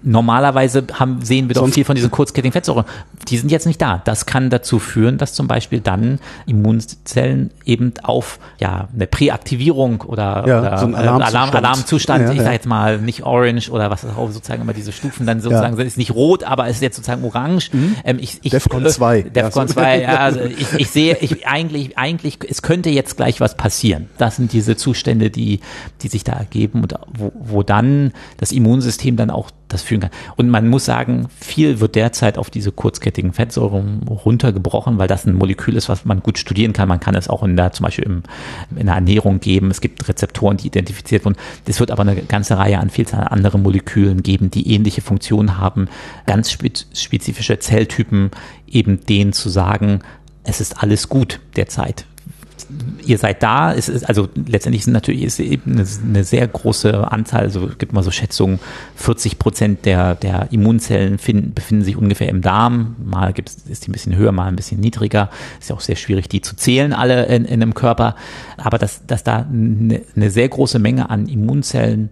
[0.02, 2.86] normalerweise haben, sehen wir doch Sonst viel von diesen kurzkettigen Fettsäuren.
[3.28, 4.02] Die sind jetzt nicht da.
[4.04, 10.44] Das kann dazu führen, dass zum Beispiel dann Immunzellen eben auf ja, eine Präaktivierung oder,
[10.48, 13.90] ja, oder so ein Alarmzustand, Alarm, Alarmzustand ja, ich sage jetzt mal nicht orange oder
[13.90, 15.84] was auch sozusagen immer diese Stufen dann sozusagen ja.
[15.84, 17.70] ist nicht rot, aber es ist jetzt sozusagen orange.
[17.74, 17.96] Mhm.
[18.06, 19.24] Ähm, ich, ich, Defcon 2.
[19.24, 23.56] Defcon 2, ja, also ich, ich sehe, ich eigentlich, eigentlich, es könnte jetzt gleich was
[23.56, 24.10] passieren.
[24.18, 25.60] Das sind diese Zustände, die,
[26.02, 30.12] die sich da ergeben und wo, wo dann das Immunsystem dann auch das führen kann.
[30.36, 35.36] Und man muss sagen, viel wird derzeit auf diese kurzkettigen Fettsäuren runtergebrochen, weil das ein
[35.36, 36.90] Molekül ist, was man gut studieren kann.
[36.90, 38.24] Man kann es auch in der, zum Beispiel im,
[38.76, 39.72] in der Ernährung geben.
[39.72, 41.38] Es gibt Rezeptoren, die identifiziert wurden.
[41.66, 45.88] Es wird aber eine ganze Reihe an Vielzahl anderen Molekülen geben, die ähnliche Funktionen haben,
[46.26, 48.32] ganz spezifische Zelltypen,
[48.68, 50.02] eben denen zu sagen,
[50.44, 52.06] es ist alles gut derzeit
[53.06, 57.12] ihr seid da, es ist, also letztendlich sind natürlich ist eben eine, eine, sehr große
[57.12, 58.60] Anzahl, also es gibt mal so Schätzungen,
[58.96, 62.96] 40 Prozent der, der Immunzellen finden, befinden sich ungefähr im Darm.
[63.04, 65.30] Mal gibt es, ist die ein bisschen höher, mal ein bisschen niedriger.
[65.60, 68.16] Ist ja auch sehr schwierig, die zu zählen, alle in, in einem Körper.
[68.58, 72.12] Aber dass, dass da eine, eine sehr große Menge an Immunzellen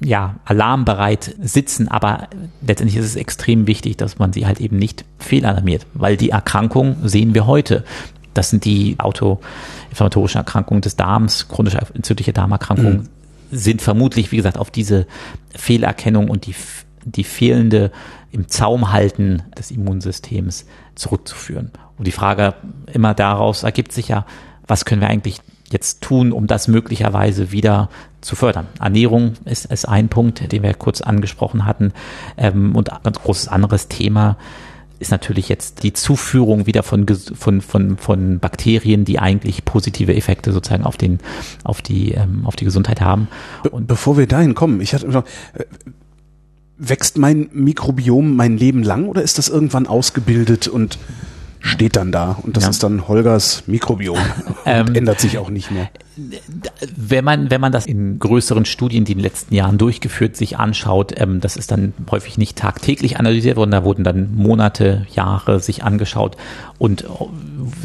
[0.00, 2.28] ja, alarmbereit sitzen, aber
[2.60, 6.96] letztendlich ist es extrem wichtig, dass man sie halt eben nicht fehlalarmiert, weil die Erkrankung
[7.04, 7.84] sehen wir heute.
[8.34, 13.08] Das sind die autoinflammatorischen Erkrankungen des Darms, chronische entzündliche Darmerkrankungen, mhm.
[13.50, 15.06] sind vermutlich, wie gesagt, auf diese
[15.54, 16.54] Fehlerkennung und die,
[17.04, 17.92] die fehlende
[18.32, 20.66] im Zaum halten des Immunsystems
[20.96, 21.70] zurückzuführen.
[21.96, 22.54] Und die Frage
[22.92, 24.26] immer daraus ergibt sich ja,
[24.66, 27.88] was können wir eigentlich jetzt tun, um das möglicherweise wieder
[28.20, 28.66] zu fördern.
[28.80, 31.92] Ernährung ist, ist ein Punkt, den wir kurz angesprochen hatten.
[32.36, 34.36] Ähm, und ein ganz großes anderes Thema
[34.98, 40.52] ist natürlich jetzt die Zuführung wieder von, von, von, von Bakterien, die eigentlich positive Effekte
[40.52, 41.18] sozusagen auf, den,
[41.64, 43.28] auf, die, ähm, auf die Gesundheit haben.
[43.70, 45.24] Und bevor wir dahin kommen, ich hatte noch,
[45.54, 45.64] äh,
[46.76, 50.98] wächst mein Mikrobiom mein Leben lang oder ist das irgendwann ausgebildet und
[51.60, 52.70] steht dann da und das ja.
[52.70, 54.18] ist dann Holgers Mikrobiom
[54.66, 55.88] ähm, ändert sich auch nicht mehr.
[56.96, 60.58] Wenn man, wenn man das in größeren Studien, die in den letzten Jahren durchgeführt, sich
[60.58, 65.60] anschaut, ähm, das ist dann häufig nicht tagtäglich analysiert worden, da wurden dann Monate, Jahre
[65.60, 66.36] sich angeschaut
[66.78, 67.04] und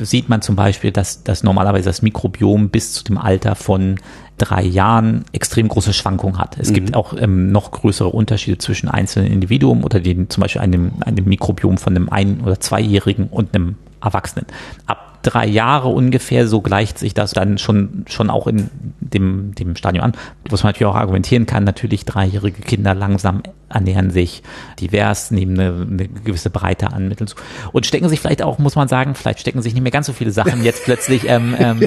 [0.01, 3.99] sieht man zum Beispiel, dass, dass normalerweise das Mikrobiom bis zu dem Alter von
[4.38, 6.57] drei Jahren extrem große Schwankungen hat.
[6.59, 6.73] Es mhm.
[6.75, 11.25] gibt auch ähm, noch größere Unterschiede zwischen einzelnen Individuen oder den, zum Beispiel einem, einem
[11.25, 14.45] Mikrobiom von einem ein- oder zweijährigen und einem Erwachsenen.
[14.86, 19.76] Ab drei Jahre ungefähr, so gleicht sich das dann schon, schon auch in dem, dem
[19.76, 20.13] Stadium an.
[20.49, 24.41] Was man natürlich auch argumentieren kann, natürlich dreijährige Kinder langsam ernähren sich
[24.80, 27.36] divers, nehmen eine, eine gewisse Breite an Mitteln zu
[27.72, 30.13] und stecken sich vielleicht auch, muss man sagen, vielleicht stecken sich nicht mehr ganz so
[30.13, 31.82] viele Sachen jetzt plötzlich ähm, ähm,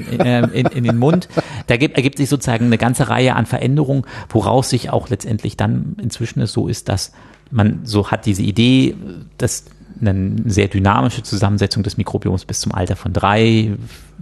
[0.53, 1.29] in, in den Mund.
[1.67, 5.97] Da gibt, ergibt sich sozusagen eine ganze Reihe an Veränderungen, woraus sich auch letztendlich dann
[6.01, 7.13] inzwischen es so ist, dass
[7.51, 8.97] man so hat diese Idee,
[9.39, 9.65] dass
[10.01, 13.73] eine sehr dynamische Zusammensetzung des Mikrobioms bis zum Alter von drei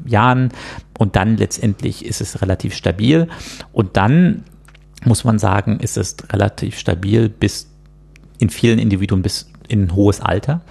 [0.07, 0.51] Jahren
[0.99, 3.29] und dann letztendlich ist es relativ stabil
[3.73, 4.45] und dann
[5.05, 7.71] muss man sagen, ist es relativ stabil bis
[8.39, 10.63] in vielen Individuen bis in ein hohes Alter.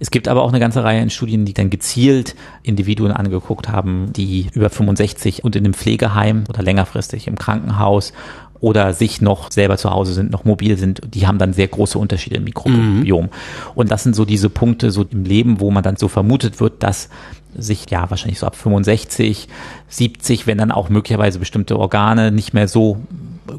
[0.00, 4.12] Es gibt aber auch eine ganze Reihe an Studien, die dann gezielt Individuen angeguckt haben,
[4.14, 8.14] die über 65 und in einem Pflegeheim oder längerfristig im Krankenhaus
[8.60, 11.98] oder sich noch selber zu Hause sind, noch mobil sind, die haben dann sehr große
[11.98, 13.24] Unterschiede im Mikrobiom.
[13.24, 13.30] Mhm.
[13.74, 16.82] Und das sind so diese Punkte so im Leben, wo man dann so vermutet wird,
[16.82, 17.08] dass
[17.58, 19.48] sich ja wahrscheinlich so ab 65,
[19.88, 22.98] 70, wenn dann auch möglicherweise bestimmte Organe nicht mehr so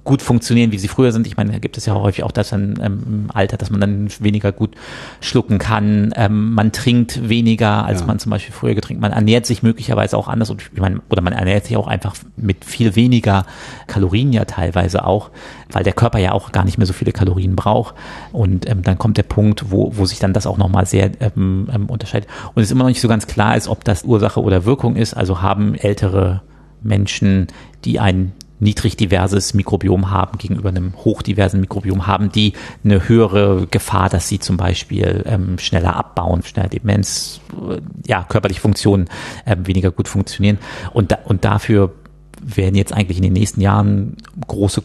[0.03, 1.27] gut funktionieren, wie sie früher sind.
[1.27, 3.81] Ich meine, da gibt es ja häufig auch das dann ähm, im Alter, dass man
[3.81, 4.75] dann weniger gut
[5.21, 6.11] schlucken kann.
[6.15, 8.07] Ähm, man trinkt weniger, als ja.
[8.07, 9.01] man zum Beispiel früher getrinkt.
[9.01, 12.15] Man ernährt sich möglicherweise auch anders und ich meine, oder man ernährt sich auch einfach
[12.35, 13.45] mit viel weniger
[13.87, 15.31] Kalorien ja teilweise auch,
[15.71, 17.95] weil der Körper ja auch gar nicht mehr so viele Kalorien braucht.
[18.31, 21.69] Und ähm, dann kommt der Punkt, wo, wo sich dann das auch nochmal sehr ähm,
[21.73, 22.29] ähm, unterscheidet.
[22.53, 25.13] Und es immer noch nicht so ganz klar ist, ob das Ursache oder Wirkung ist.
[25.13, 26.16] Also haben ältere
[26.81, 27.47] Menschen,
[27.85, 32.53] die ein niedrig diverses Mikrobiom haben gegenüber einem hochdiversen Mikrobiom haben, die
[32.83, 37.39] eine höhere Gefahr, dass sie zum Beispiel ähm, schneller abbauen, schneller Demenz,
[37.69, 39.09] äh, ja, körperliche Funktionen
[39.45, 40.57] äh, weniger gut funktionieren.
[40.91, 41.93] Und, da, und dafür
[42.41, 44.17] werden jetzt eigentlich in den nächsten Jahren
[44.47, 44.83] große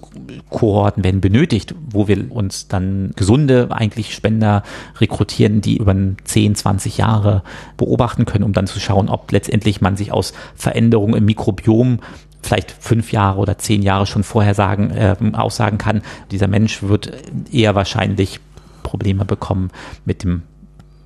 [0.50, 4.62] Kohorten werden benötigt, wo wir uns dann gesunde eigentlich Spender
[5.00, 5.94] rekrutieren, die über
[6.24, 7.42] 10, 20 Jahre
[7.76, 12.00] beobachten können, um dann zu schauen, ob letztendlich man sich aus Veränderungen im Mikrobiom
[12.42, 17.12] vielleicht fünf Jahre oder zehn Jahre schon vorher sagen, äh, aussagen kann, dieser Mensch wird
[17.52, 18.40] eher wahrscheinlich
[18.82, 19.70] Probleme bekommen
[20.04, 20.42] mit dem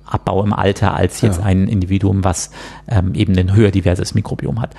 [0.05, 1.45] Abbau im Alter als jetzt ja.
[1.45, 2.49] ein Individuum, was
[2.87, 4.73] ähm, eben ein höher diverses Mikrobiom hat.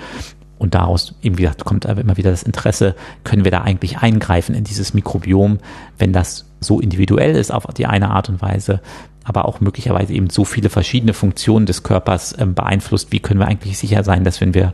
[0.59, 4.53] Und daraus, eben wie gesagt, kommt immer wieder das Interesse, können wir da eigentlich eingreifen
[4.53, 5.59] in dieses Mikrobiom,
[5.97, 8.81] wenn das so individuell ist auf die eine Art und Weise,
[9.23, 13.47] aber auch möglicherweise eben so viele verschiedene Funktionen des Körpers ähm, beeinflusst, wie können wir
[13.47, 14.73] eigentlich sicher sein, dass wenn wir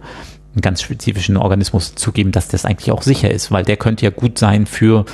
[0.55, 4.09] einen ganz spezifischen Organismus zugeben, dass das eigentlich auch sicher ist, weil der könnte ja
[4.09, 5.05] gut sein für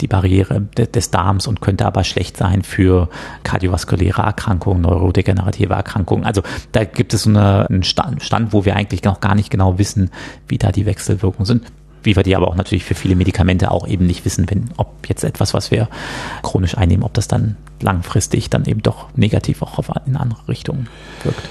[0.00, 3.08] die Barriere de des Darms und könnte aber schlecht sein für
[3.44, 6.24] kardiovaskuläre Erkrankungen, neurodegenerative Erkrankungen.
[6.24, 6.42] Also
[6.72, 10.10] da gibt es so eine, einen Stand, wo wir eigentlich noch gar nicht genau wissen,
[10.48, 11.62] wie da die Wechselwirkungen sind
[12.02, 15.08] wie wir die aber auch natürlich für viele Medikamente auch eben nicht wissen, wenn, ob
[15.08, 15.88] jetzt etwas, was wir
[16.40, 20.86] chronisch einnehmen, ob das dann langfristig dann eben doch negativ auch in andere Richtungen
[21.24, 21.48] wirkt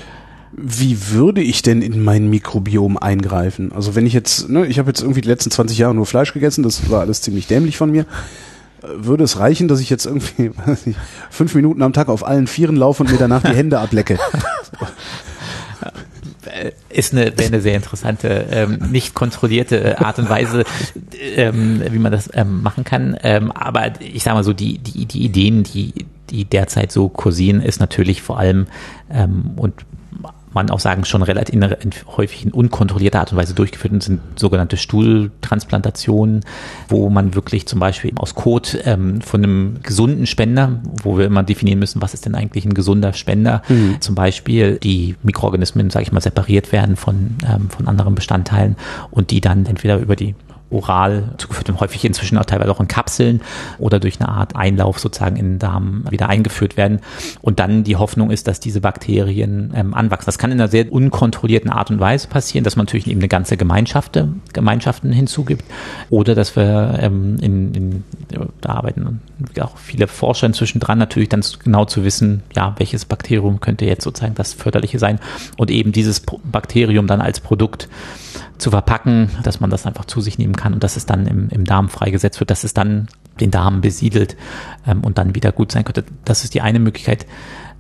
[0.57, 3.71] wie würde ich denn in mein Mikrobiom eingreifen?
[3.73, 6.33] Also wenn ich jetzt, ne, ich habe jetzt irgendwie die letzten 20 Jahre nur Fleisch
[6.33, 8.05] gegessen, das war alles ziemlich dämlich von mir.
[8.81, 10.99] Würde es reichen, dass ich jetzt irgendwie weiß nicht,
[11.29, 14.17] fünf Minuten am Tag auf allen Vieren laufe und mir danach die Hände ablecke?
[16.45, 20.63] äh, ist eine, wäre eine sehr interessante, ähm, nicht kontrollierte Art und Weise,
[21.35, 23.17] ähm, wie man das ähm, machen kann.
[23.23, 27.61] Ähm, aber ich sage mal so, die, die, die Ideen, die, die derzeit so kursieren,
[27.61, 28.67] ist natürlich vor allem
[29.09, 29.73] ähm, und
[30.55, 34.01] man auch sagen, schon relativ in, in, häufig in unkontrollierter Art und Weise durchgeführt und
[34.01, 36.41] sind sogenannte Stuhltransplantationen,
[36.87, 41.43] wo man wirklich zum Beispiel aus Kot ähm, von einem gesunden Spender, wo wir immer
[41.43, 43.97] definieren müssen, was ist denn eigentlich ein gesunder Spender, mhm.
[43.99, 48.77] zum Beispiel die Mikroorganismen, sage ich mal, separiert werden von, ähm, von anderen Bestandteilen
[49.11, 50.35] und die dann entweder über die
[50.69, 53.41] oral zugeführt und häufig inzwischen auch teilweise auch in Kapseln
[53.77, 56.99] oder durch eine Art Einlauf sozusagen in den Darm wieder eingeführt werden.
[57.41, 60.25] Und dann die Hoffnung ist, dass diese Bakterien ähm, anwachsen.
[60.25, 63.27] Das kann in einer sehr unkontrollierten Art und Weise passieren, dass man natürlich eben eine
[63.27, 64.19] ganze Gemeinschaft,
[64.53, 65.63] Gemeinschaften hinzugibt
[66.09, 68.03] oder dass wir ähm, in, in,
[68.61, 69.21] da arbeiten
[69.59, 74.03] auch viele Forscher inzwischen dran, natürlich dann genau zu wissen, ja, welches Bakterium könnte jetzt
[74.03, 75.19] sozusagen das förderliche sein
[75.57, 77.87] und eben dieses Bakterium dann als Produkt
[78.57, 81.49] zu verpacken, dass man das einfach zu sich nehmen kann und dass es dann im,
[81.49, 83.07] im Darm freigesetzt wird, dass es dann
[83.39, 84.35] den Darm besiedelt
[84.87, 86.05] ähm, und dann wieder gut sein könnte.
[86.23, 87.25] Das ist die eine Möglichkeit,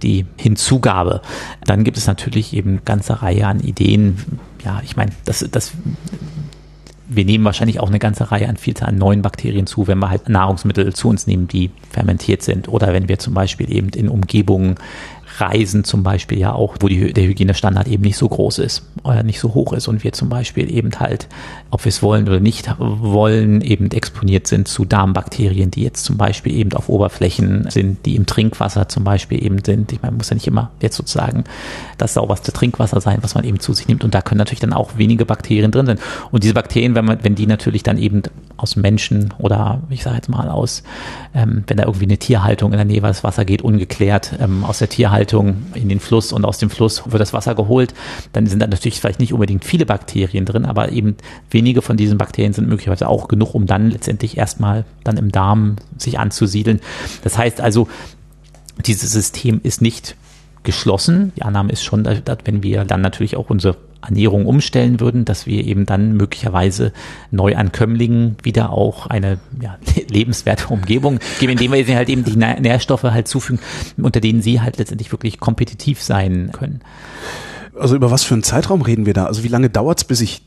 [0.03, 1.21] die Hinzugabe.
[1.65, 4.17] Dann gibt es natürlich eben eine ganze Reihe an Ideen.
[4.63, 5.73] Ja, ich meine, das, das
[7.07, 10.09] wir nehmen wahrscheinlich auch eine ganze Reihe an Vielzahl an neuen Bakterien zu, wenn wir
[10.09, 14.09] halt Nahrungsmittel zu uns nehmen, die fermentiert sind oder wenn wir zum Beispiel eben in
[14.09, 14.75] Umgebungen
[15.39, 19.23] Reisen zum Beispiel ja auch, wo die, der Hygienestandard eben nicht so groß ist oder
[19.23, 21.27] nicht so hoch ist und wir zum Beispiel eben halt,
[21.71, 26.17] ob wir es wollen oder nicht wollen, eben exponiert sind zu Darmbakterien, die jetzt zum
[26.17, 29.91] Beispiel eben auf Oberflächen sind, die im Trinkwasser zum Beispiel eben sind.
[29.91, 31.43] Ich meine, muss ja nicht immer jetzt sozusagen
[31.97, 34.73] das sauberste Trinkwasser sein, was man eben zu sich nimmt und da können natürlich dann
[34.73, 35.99] auch wenige Bakterien drin sein.
[36.31, 38.23] Und diese Bakterien, wenn man, wenn die natürlich dann eben
[38.57, 40.83] aus Menschen oder ich sage jetzt mal aus,
[41.33, 44.79] ähm, wenn da irgendwie eine Tierhaltung in der Nähe des Wasser geht, ungeklärt ähm, aus
[44.79, 47.93] der Tierhaltung in den Fluss und aus dem Fluss wird das Wasser geholt,
[48.33, 51.15] dann sind da natürlich vielleicht nicht unbedingt viele Bakterien drin, aber eben
[51.49, 55.77] wenige von diesen Bakterien sind möglicherweise auch genug, um dann letztendlich erstmal dann im Darm
[55.97, 56.79] sich anzusiedeln.
[57.23, 57.87] Das heißt also,
[58.85, 60.15] dieses System ist nicht
[60.63, 61.31] geschlossen.
[61.37, 65.45] Die Annahme ist schon, dass, wenn wir dann natürlich auch unsere Ernährung umstellen würden, dass
[65.45, 66.93] wir eben dann möglicherweise
[67.31, 69.77] Neuankömmlingen wieder auch eine ja,
[70.09, 73.59] lebenswerte Umgebung geben, indem wir ihnen halt eben die Nährstoffe halt zufügen,
[73.97, 76.81] unter denen sie halt letztendlich wirklich kompetitiv sein können.
[77.77, 79.25] Also über was für einen Zeitraum reden wir da?
[79.25, 80.41] Also wie lange dauert es, bis ich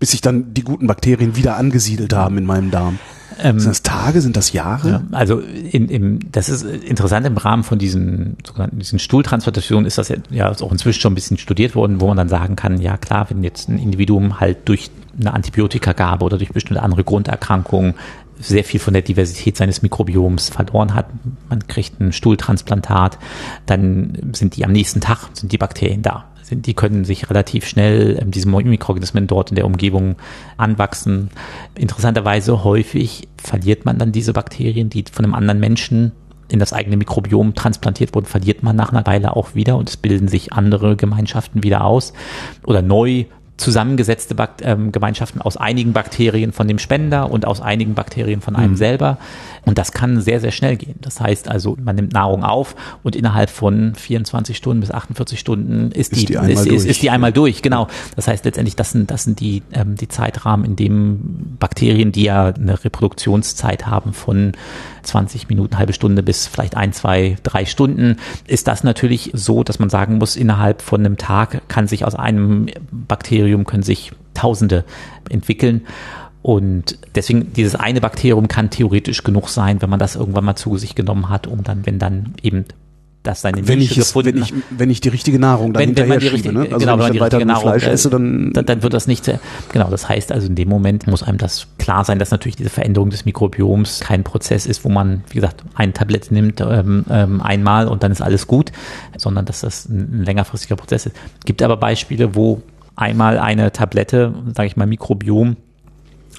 [0.00, 2.98] bis sich dann die guten Bakterien wieder angesiedelt haben in meinem Darm?
[3.40, 4.90] Ähm, sind das Tage, sind das Jahre?
[4.90, 9.98] Ja, also in, im, das ist interessant im Rahmen von diesen sogenannten diesen Stuhltransplantationen ist
[9.98, 12.80] das ja, ja auch inzwischen schon ein bisschen studiert worden, wo man dann sagen kann,
[12.80, 17.94] ja klar, wenn jetzt ein Individuum halt durch eine Antibiotikagabe oder durch bestimmte andere Grunderkrankungen
[18.38, 21.06] sehr viel von der Diversität seines Mikrobioms verloren hat.
[21.48, 23.18] Man kriegt ein Stuhltransplantat,
[23.66, 27.66] dann sind die am nächsten Tag, sind die Bakterien da sind, die können sich relativ
[27.66, 30.16] schnell ähm, diese Mikroorganismen dort in der Umgebung
[30.56, 31.30] anwachsen.
[31.74, 36.12] Interessanterweise häufig verliert man dann diese Bakterien, die von einem anderen Menschen
[36.48, 39.96] in das eigene Mikrobiom transplantiert wurden, verliert man nach einer Weile auch wieder und es
[39.96, 42.12] bilden sich andere Gemeinschaften wieder aus
[42.64, 43.24] oder neu
[43.56, 48.56] zusammengesetzte Bakt ähm, Gemeinschaften aus einigen Bakterien von dem Spender und aus einigen Bakterien von
[48.56, 48.76] einem mhm.
[48.76, 49.18] selber.
[49.64, 50.96] Und das kann sehr, sehr schnell gehen.
[51.00, 55.90] Das heißt also, man nimmt Nahrung auf und innerhalb von 24 Stunden bis 48 Stunden
[55.90, 57.62] ist, ist die, die ist, ist, ist, die einmal durch.
[57.62, 57.88] Genau.
[58.16, 62.24] Das heißt letztendlich, das sind, das sind die, ähm, die Zeitrahmen, in dem Bakterien, die
[62.24, 64.52] ja eine Reproduktionszeit haben von
[65.02, 69.78] 20 Minuten, halbe Stunde bis vielleicht ein, zwei, drei Stunden, ist das natürlich so, dass
[69.78, 74.84] man sagen muss, innerhalb von einem Tag kann sich aus einem Bakterium können sich Tausende
[75.30, 75.82] entwickeln.
[76.44, 80.76] Und deswegen, dieses eine Bakterium kann theoretisch genug sein, wenn man das irgendwann mal zu
[80.76, 82.66] sich genommen hat, um dann, wenn dann eben
[83.22, 85.96] das seine wenn Nische ich es, wenn ich, wenn ich die richtige Nahrung dann wenn,
[85.96, 86.68] wenn man die richtige, ne?
[86.70, 89.06] also genau, wenn, wenn ich dann weiter Nahrung, Fleisch esse, dann, dann, dann wird das
[89.06, 89.24] nicht,
[89.72, 92.68] genau, das heißt also in dem Moment muss einem das klar sein, dass natürlich diese
[92.68, 97.40] Veränderung des Mikrobioms kein Prozess ist, wo man, wie gesagt, ein Tablett nimmt ähm, ähm,
[97.40, 98.70] einmal und dann ist alles gut,
[99.16, 101.16] sondern dass das ein längerfristiger Prozess ist.
[101.46, 102.60] Gibt aber Beispiele, wo
[102.96, 105.56] einmal eine Tablette, sage ich mal, Mikrobiom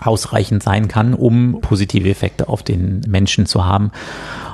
[0.02, 3.92] ausreichend sein kann, um positive Effekte auf den Menschen zu haben.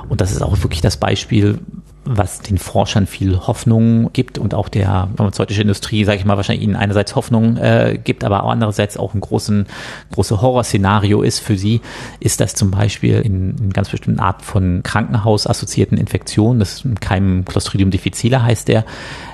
[0.08, 1.58] Und das ist auch wirklich das Beispiel,
[2.04, 6.64] was den Forschern viel Hoffnung gibt und auch der pharmazeutischen Industrie, sage ich mal, wahrscheinlich
[6.64, 9.66] ihnen einerseits Hoffnung äh, gibt, aber andererseits auch ein großen,
[10.12, 11.80] große Horrorszenario ist für sie,
[12.18, 16.98] ist das zum Beispiel in, in ganz bestimmten Arten von Krankenhausassoziierten Infektionen, das ist ein
[16.98, 18.84] Keim Clostridium difficile heißt der,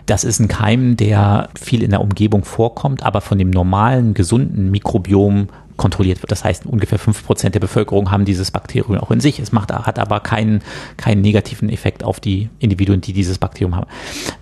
[0.05, 4.71] das ist ein Keim, der viel in der Umgebung vorkommt, aber von dem normalen, gesunden
[4.71, 5.49] Mikrobiom
[5.79, 6.31] kontrolliert wird.
[6.31, 9.39] Das heißt, ungefähr fünf Prozent der Bevölkerung haben dieses Bakterium auch in sich.
[9.39, 10.61] Es macht, hat aber keinen,
[10.99, 13.87] keinen negativen Effekt auf die Individuen, die dieses Bakterium haben.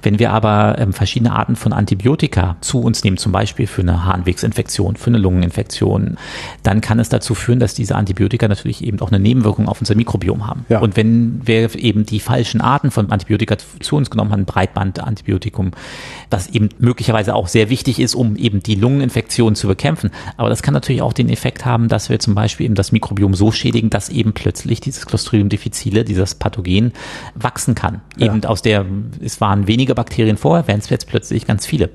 [0.03, 4.05] Wenn wir aber ähm, verschiedene Arten von Antibiotika zu uns nehmen, zum Beispiel für eine
[4.05, 6.17] Harnwegsinfektion, für eine Lungeninfektion,
[6.65, 9.95] dann kann es dazu führen, dass diese Antibiotika natürlich eben auch eine Nebenwirkung auf unser
[9.95, 10.65] Mikrobiom haben.
[10.69, 10.81] Ja.
[10.81, 15.73] Und wenn wir eben die falschen Arten von Antibiotika zu uns genommen haben, Breitbandantibiotikum,
[16.31, 20.11] was eben möglicherweise auch sehr wichtig ist, um eben die Lungeninfektion zu bekämpfen.
[20.37, 23.35] Aber das kann natürlich auch den Effekt haben, dass wir zum Beispiel eben das Mikrobiom
[23.35, 26.93] so schädigen, dass eben plötzlich dieses Clostridium difficile, dieses Pathogen,
[27.35, 28.01] wachsen kann.
[28.17, 28.27] Ja.
[28.27, 28.85] Eben aus der,
[29.21, 31.91] es waren weniger Bakterien vorher, werden es jetzt plötzlich ganz viele.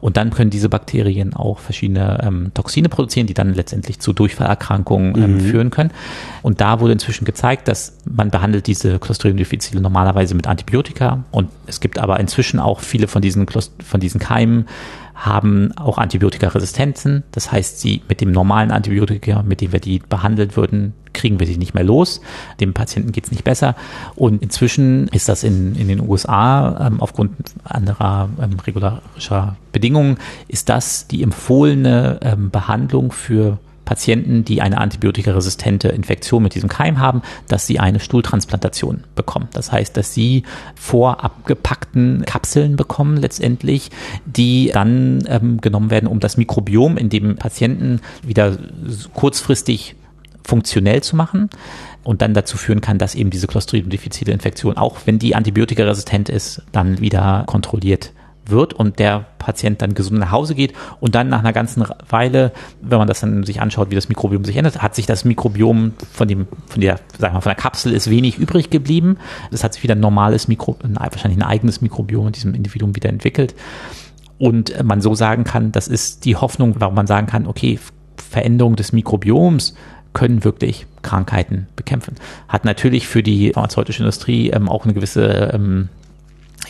[0.00, 5.16] Und dann können diese Bakterien auch verschiedene ähm, Toxine produzieren, die dann letztendlich zu Durchfallerkrankungen
[5.16, 5.40] ähm, mhm.
[5.40, 5.90] führen können.
[6.42, 11.48] Und da wurde inzwischen gezeigt, dass man behandelt diese Clostridium difficile normalerweise mit Antibiotika und
[11.66, 14.66] es gibt aber inzwischen auch viele von diesen, von diesen Keimen,
[15.14, 17.22] haben auch Antibiotikaresistenzen.
[17.30, 21.46] Das heißt, sie mit dem normalen Antibiotika, mit dem wir die behandelt würden, kriegen wir
[21.46, 22.20] sie nicht mehr los.
[22.60, 23.76] Dem Patienten geht es nicht besser.
[24.16, 30.68] Und inzwischen ist das in, in den USA ähm, aufgrund anderer ähm, regularischer Bedingungen, ist
[30.68, 37.22] das die empfohlene ähm, Behandlung für Patienten, die eine antibiotikaresistente Infektion mit diesem Keim haben,
[37.48, 39.48] dass sie eine Stuhltransplantation bekommen.
[39.52, 43.90] Das heißt, dass sie vorab gepackten Kapseln bekommen letztendlich,
[44.24, 48.56] die dann ähm, genommen werden, um das Mikrobiom in dem Patienten wieder
[49.12, 49.96] kurzfristig
[50.42, 51.48] funktionell zu machen
[52.02, 56.28] und dann dazu führen kann, dass eben diese Clostridium diffizile Infektion, auch wenn die antibiotikaresistent
[56.28, 58.12] ist, dann wieder kontrolliert
[58.46, 62.52] wird und der Patient dann gesund nach Hause geht und dann nach einer ganzen Weile,
[62.80, 65.92] wenn man das dann sich anschaut, wie das Mikrobiom sich ändert, hat sich das Mikrobiom
[66.12, 69.18] von dem, von der, sag mal, von der Kapsel ist wenig übrig geblieben.
[69.50, 73.08] Es hat sich wieder ein normales Mikro, wahrscheinlich ein eigenes Mikrobiom in diesem Individuum wieder
[73.08, 73.54] entwickelt.
[74.38, 77.78] Und man so sagen kann, das ist die Hoffnung, warum man sagen kann, okay,
[78.16, 79.74] Veränderung des Mikrobioms
[80.12, 82.14] können wirklich Krankheiten bekämpfen.
[82.48, 85.88] Hat natürlich für die pharmazeutische Industrie ähm, auch eine gewisse ähm,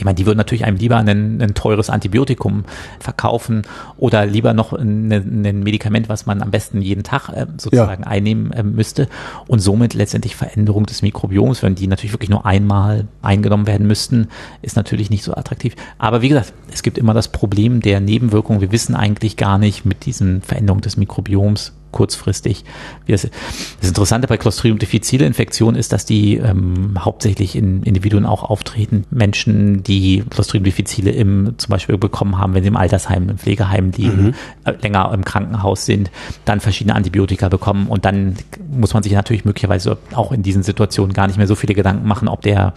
[0.05, 2.65] ich meine, die würden natürlich einem lieber ein, ein teures Antibiotikum
[3.01, 3.63] verkaufen
[3.97, 8.09] oder lieber noch ein, ein, Medikament, was man am besten jeden Tag äh, sozusagen ja.
[8.11, 9.09] einnehmen äh, müsste
[9.47, 14.29] und somit letztendlich Veränderung des Mikrobioms, wenn die natürlich wirklich nur einmal eingenommen werden müssten,
[14.61, 15.75] ist natürlich nicht so attraktiv.
[15.97, 18.61] Aber wie gesagt, es gibt immer das Problem der Nebenwirkungen.
[18.61, 22.65] Wir wissen eigentlich gar nicht mit diesen Veränderungen des Mikrobioms, kurzfristig.
[23.07, 23.31] Das,
[23.81, 29.05] Interessante bei Clostridium difficile Infektionen ist, dass die ähm, hauptsächlich in Individuen auch auftreten.
[29.11, 33.93] Menschen, die Clostridium difficile im, zum Beispiel bekommen haben, wenn sie im Altersheim, im Pflegeheim
[33.93, 34.35] liegen, mhm.
[34.65, 36.11] äh, länger im Krankenhaus sind,
[36.45, 38.35] dann verschiedene Antibiotika bekommen und dann
[38.71, 42.09] muss man sich natürlich möglicherweise auch in diesen Situationen gar nicht mehr so viele Gedanken
[42.09, 42.75] machen, ob der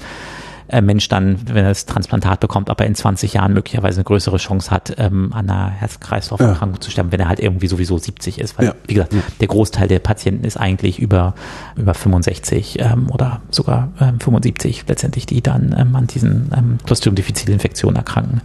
[0.81, 4.37] Mensch dann, wenn er das Transplantat bekommt, ob er in 20 Jahren möglicherweise eine größere
[4.37, 6.81] Chance hat, ähm, an einer Herz-Kreislauf-Erkrankung ja.
[6.81, 8.57] zu sterben, wenn er halt irgendwie sowieso 70 ist.
[8.57, 8.75] Weil, ja.
[8.85, 9.21] wie gesagt, ja.
[9.39, 11.35] der Großteil der Patienten ist eigentlich über,
[11.75, 17.15] über 65 ähm, oder sogar ähm, 75 letztendlich, die dann ähm, an diesen ähm, Clostridium
[17.15, 18.41] difficile Infektionen erkranken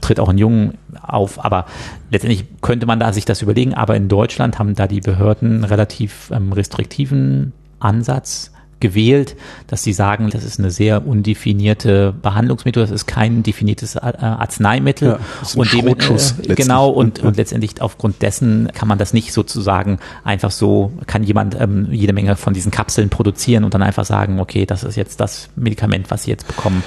[0.00, 1.64] tritt auch in Jungen auf, aber
[2.10, 6.30] letztendlich könnte man da sich das überlegen, aber in Deutschland haben da die Behörden relativ
[6.30, 8.52] ähm, restriktiven Ansatz
[8.84, 9.34] gewählt,
[9.66, 15.08] dass sie sagen, das ist eine sehr undefinierte Behandlungsmethode, das ist kein definiertes äh, Arzneimittel
[15.08, 15.18] ja,
[15.54, 17.24] und dem, äh, genau und, ja.
[17.24, 22.12] und letztendlich aufgrund dessen kann man das nicht sozusagen einfach so kann jemand ähm, jede
[22.12, 26.10] Menge von diesen Kapseln produzieren und dann einfach sagen, okay, das ist jetzt das Medikament,
[26.10, 26.82] was Sie jetzt bekommen.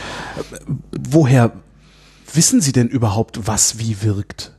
[1.10, 1.52] Woher
[2.32, 4.54] wissen Sie denn überhaupt, was wie wirkt?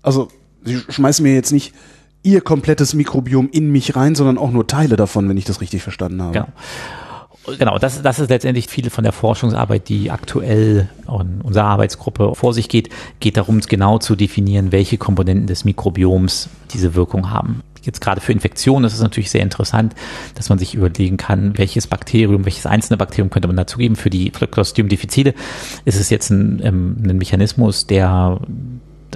[0.00, 0.28] Also
[0.64, 1.74] Sie schmeißen mir jetzt nicht
[2.22, 5.82] ihr komplettes Mikrobiom in mich rein, sondern auch nur Teile davon, wenn ich das richtig
[5.82, 6.32] verstanden habe.
[6.32, 6.48] Genau.
[7.56, 12.52] Genau, das, das ist letztendlich viel von der Forschungsarbeit, die aktuell in unserer Arbeitsgruppe vor
[12.52, 12.90] sich geht,
[13.20, 17.62] geht darum, genau zu definieren, welche Komponenten des Mikrobioms diese Wirkung haben.
[17.82, 19.94] Jetzt gerade für Infektionen ist es natürlich sehr interessant,
[20.34, 23.96] dass man sich überlegen kann, welches Bakterium, welches einzelne Bakterium könnte man dazugeben.
[23.96, 25.32] Für die Clostridium difficile
[25.86, 28.40] ist es jetzt ein, ähm, ein Mechanismus, der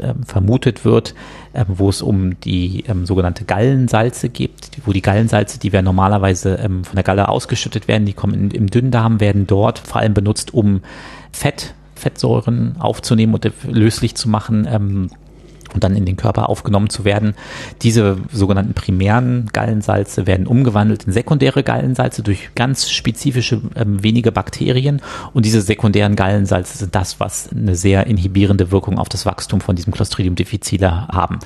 [0.03, 1.15] ähm, vermutet wird,
[1.55, 4.53] ähm, wo es um die ähm, sogenannte Gallensalze geht,
[4.85, 8.51] wo die Gallensalze, die wir normalerweise ähm, von der Galle ausgeschüttet werden, die kommen in,
[8.51, 10.81] im Dünndarm, werden dort vor allem benutzt, um
[11.33, 14.67] Fett, Fettsäuren aufzunehmen und löslich zu machen.
[14.71, 15.11] Ähm,
[15.75, 17.35] und dann in den Körper aufgenommen zu werden.
[17.83, 25.01] Diese sogenannten primären Gallensalze werden umgewandelt in sekundäre Gallensalze durch ganz spezifische ähm, wenige Bakterien
[25.33, 29.77] und diese sekundären Gallensalze sind das, was eine sehr inhibierende Wirkung auf das Wachstum von
[29.77, 31.39] diesem Clostridium difficile haben.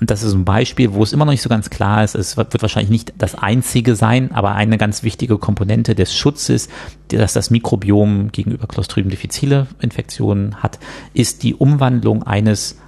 [0.00, 2.36] Und das ist ein Beispiel, wo es immer noch nicht so ganz klar ist, es
[2.36, 6.68] wird wahrscheinlich nicht das einzige sein, aber eine ganz wichtige Komponente des Schutzes,
[7.08, 10.78] dass das Mikrobiom gegenüber Clostridium difficile Infektionen hat,
[11.12, 12.78] ist die Umwandlung eines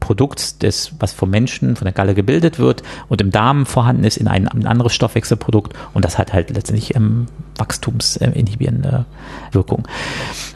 [0.00, 4.16] Produkts, des, was vom Menschen, von der Galle gebildet wird und im Darm vorhanden ist,
[4.16, 7.26] in ein, ein anderes Stoffwechselprodukt und das hat halt letztendlich ähm,
[7.56, 9.04] wachstumsinhibierende
[9.52, 9.86] Wirkung.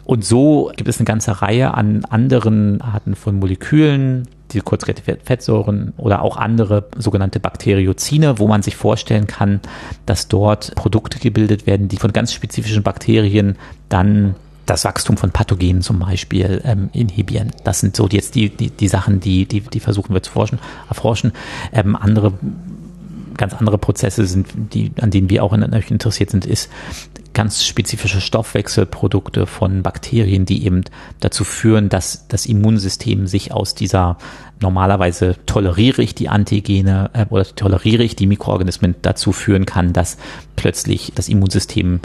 [0.04, 5.92] Und so gibt es eine ganze Reihe an anderen Arten von Molekülen, die kurzkettige Fettsäuren
[5.96, 9.60] oder auch andere sogenannte Bakteriozine, wo man sich vorstellen kann,
[10.06, 13.56] dass dort Produkte gebildet werden, die von ganz spezifischen Bakterien
[13.88, 17.52] dann das Wachstum von Pathogenen zum Beispiel ähm, inhibieren.
[17.64, 20.58] Das sind so jetzt die, die, die Sachen, die, die, die versuchen wir zu forschen,
[20.88, 21.32] erforschen.
[21.72, 22.32] Ähm, andere,
[23.36, 26.70] ganz andere Prozesse sind, die, an denen wir auch interessiert sind, ist
[27.32, 30.84] ganz spezifische Stoffwechselprodukte von Bakterien, die eben
[31.20, 34.16] dazu führen, dass das Immunsystem sich aus dieser
[34.60, 40.16] normalerweise toleriere ich die Antigene äh, oder toleriere ich die Mikroorganismen dazu führen kann, dass
[40.56, 42.00] plötzlich das Immunsystem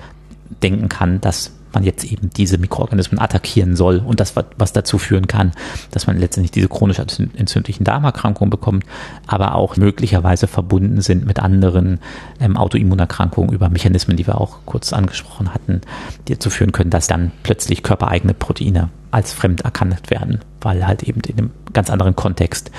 [0.62, 5.28] denken kann, dass man jetzt eben diese Mikroorganismen attackieren soll und das, was dazu führen
[5.28, 5.52] kann,
[5.92, 8.86] dass man letztendlich diese chronisch entzündlichen Darmerkrankungen bekommt,
[9.28, 12.00] aber auch möglicherweise verbunden sind mit anderen
[12.40, 15.82] ähm, Autoimmunerkrankungen über Mechanismen, die wir auch kurz angesprochen hatten,
[16.28, 21.04] die dazu führen können, dass dann plötzlich körpereigene Proteine als fremd erkannt werden, weil halt
[21.04, 22.72] eben in einem ganz anderen Kontext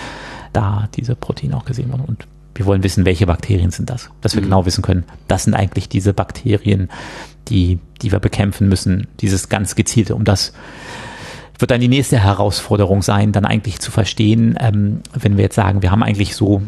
[0.52, 4.34] da diese Proteine auch gesehen wurden und wir wollen wissen, welche Bakterien sind das, dass
[4.34, 4.46] wir mhm.
[4.46, 6.90] genau wissen können, das sind eigentlich diese Bakterien,
[7.48, 10.52] die, die wir bekämpfen müssen, dieses ganz gezielte, um das
[11.58, 15.80] wird dann die nächste Herausforderung sein, dann eigentlich zu verstehen, ähm, wenn wir jetzt sagen,
[15.80, 16.62] wir haben eigentlich so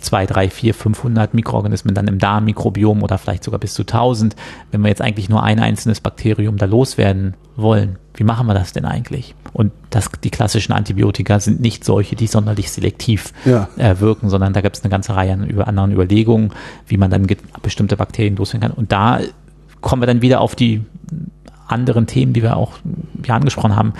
[0.00, 4.36] zwei, drei, vier, 500 Mikroorganismen dann im Darmmikrobiom oder vielleicht sogar bis zu 1000,
[4.70, 8.72] wenn wir jetzt eigentlich nur ein einzelnes Bakterium da loswerden wollen, wie machen wir das
[8.72, 9.34] denn eigentlich?
[9.52, 13.68] Und das, die klassischen Antibiotika sind nicht solche, die sonderlich selektiv ja.
[13.76, 16.52] äh, wirken, sondern da gibt es eine ganze Reihe an über anderen Überlegungen,
[16.86, 17.26] wie man dann
[17.62, 18.76] bestimmte Bakterien loswerden kann.
[18.76, 19.20] Und da
[19.80, 20.82] kommen wir dann wieder auf die
[21.66, 22.72] anderen Themen, die wir auch
[23.24, 23.92] ja angesprochen haben.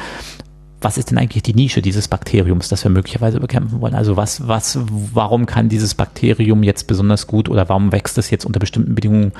[0.82, 3.94] Was ist denn eigentlich die Nische dieses Bakteriums, das wir möglicherweise bekämpfen wollen?
[3.94, 4.78] Also was, was,
[5.14, 9.32] warum kann dieses Bakterium jetzt besonders gut oder warum wächst es jetzt unter bestimmten Bedingungen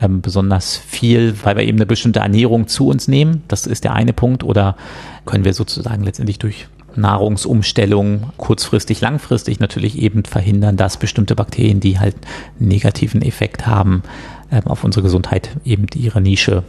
[0.00, 3.42] ähm, besonders viel, weil wir eben eine bestimmte Ernährung zu uns nehmen?
[3.48, 4.44] Das ist der eine Punkt.
[4.44, 4.76] Oder
[5.24, 11.98] können wir sozusagen letztendlich durch Nahrungsumstellung kurzfristig, langfristig natürlich eben verhindern, dass bestimmte Bakterien, die
[11.98, 12.16] halt
[12.58, 14.02] einen negativen Effekt haben,
[14.50, 16.62] ähm, auf unsere Gesundheit eben ihre Nische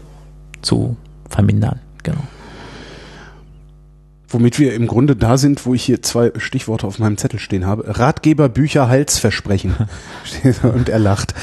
[0.61, 0.97] zu
[1.29, 1.79] vermindern.
[2.03, 2.19] Genau.
[4.29, 7.65] Womit wir im Grunde da sind, wo ich hier zwei Stichworte auf meinem Zettel stehen
[7.65, 7.97] habe.
[7.97, 9.75] Ratgeber, Bücher, Halsversprechen.
[10.63, 11.33] Und er lacht.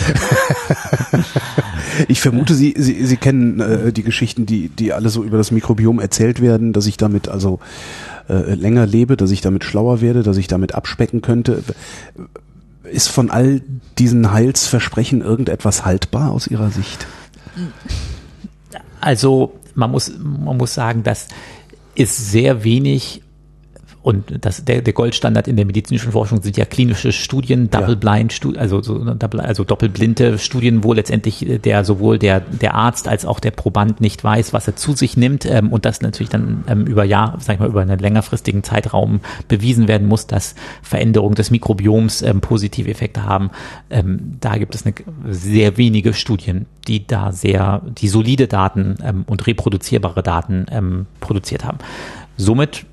[2.09, 5.51] ich vermute, Sie, Sie, Sie kennen äh, die Geschichten, die, die alle so über das
[5.51, 7.59] Mikrobiom erzählt werden, dass ich damit also
[8.29, 11.63] äh, länger lebe, dass ich damit schlauer werde, dass ich damit abspecken könnte.
[12.85, 13.63] Ist von all
[13.99, 17.07] diesen Heilsversprechen irgendetwas haltbar aus Ihrer Sicht?
[19.01, 21.29] Also man muss, man muss sagen, dass
[21.95, 23.23] ist sehr wenig
[24.05, 28.61] und das, der, der Goldstandard in der medizinischen Forschung sind ja klinische Studien, Double-Blind, Studien,
[28.61, 29.03] also, so,
[29.39, 34.23] also doppelblinde Studien, wo letztendlich der sowohl der, der Arzt als auch der Proband nicht
[34.23, 37.55] weiß, was er zu sich nimmt ähm, und das natürlich dann ähm, über Jahr, sag
[37.55, 42.91] ich mal, über einen längerfristigen Zeitraum bewiesen werden muss, dass Veränderungen des Mikrobioms ähm, positive
[42.91, 43.53] Effekte haben.
[43.89, 44.97] Ähm, da gibt es eine,
[45.31, 51.65] sehr wenige Studien, die da sehr, die solide Daten ähm, und reproduzierbare Daten ähm, produziert
[51.65, 51.79] haben.
[52.37, 52.85] Somit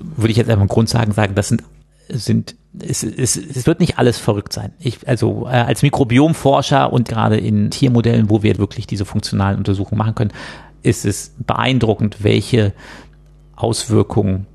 [0.00, 1.62] würde ich jetzt einfach im Grund sagen, sagen, das sind,
[2.08, 4.72] sind es, es, es wird nicht alles verrückt sein.
[4.78, 9.98] Ich, also äh, als Mikrobiomforscher und gerade in Tiermodellen, wo wir wirklich diese funktionalen Untersuchungen
[9.98, 10.32] machen können,
[10.82, 12.72] ist es beeindruckend, welche
[13.56, 14.46] Auswirkungen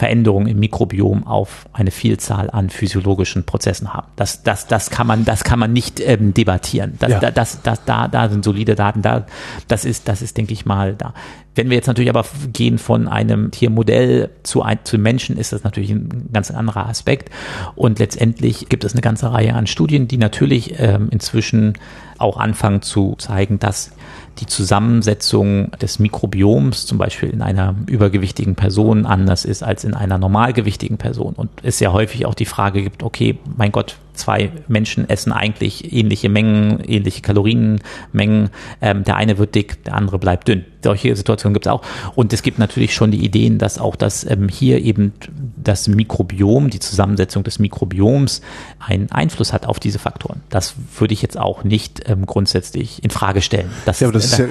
[0.00, 4.06] Veränderungen im Mikrobiom auf eine Vielzahl an physiologischen Prozessen haben.
[4.16, 6.94] Das, das, das kann man, das kann man nicht ähm, debattieren.
[6.98, 7.30] Das, ja.
[7.30, 9.02] das, das, da, da sind solide Daten.
[9.02, 9.26] Da,
[9.68, 11.12] das ist, das ist, denke ich mal, da.
[11.54, 15.64] Wenn wir jetzt natürlich aber gehen von einem Tiermodell zu, ein, zu Menschen, ist das
[15.64, 17.28] natürlich ein ganz anderer Aspekt.
[17.74, 21.74] Und letztendlich gibt es eine ganze Reihe an Studien, die natürlich ähm, inzwischen
[22.16, 23.92] auch anfangen zu zeigen, dass
[24.40, 30.18] die Zusammensetzung des Mikrobioms zum Beispiel in einer übergewichtigen Person anders ist als in einer
[30.18, 31.34] normalgewichtigen Person.
[31.34, 35.92] Und es ja häufig auch die Frage gibt, okay, mein Gott, zwei Menschen essen eigentlich
[35.92, 38.50] ähnliche Mengen, ähnliche Kalorienmengen.
[38.80, 40.64] Ähm, der eine wird dick, der andere bleibt dünn.
[40.82, 41.82] Solche Situationen gibt es auch.
[42.14, 45.12] Und es gibt natürlich schon die Ideen, dass auch das ähm, hier eben
[45.56, 48.40] das Mikrobiom, die Zusammensetzung des Mikrobioms
[48.78, 50.40] einen Einfluss hat auf diese Faktoren.
[50.48, 53.70] Das würde ich jetzt auch nicht ähm, grundsätzlich in Frage stellen.
[53.84, 54.46] Das, ja, aber das, ist ja,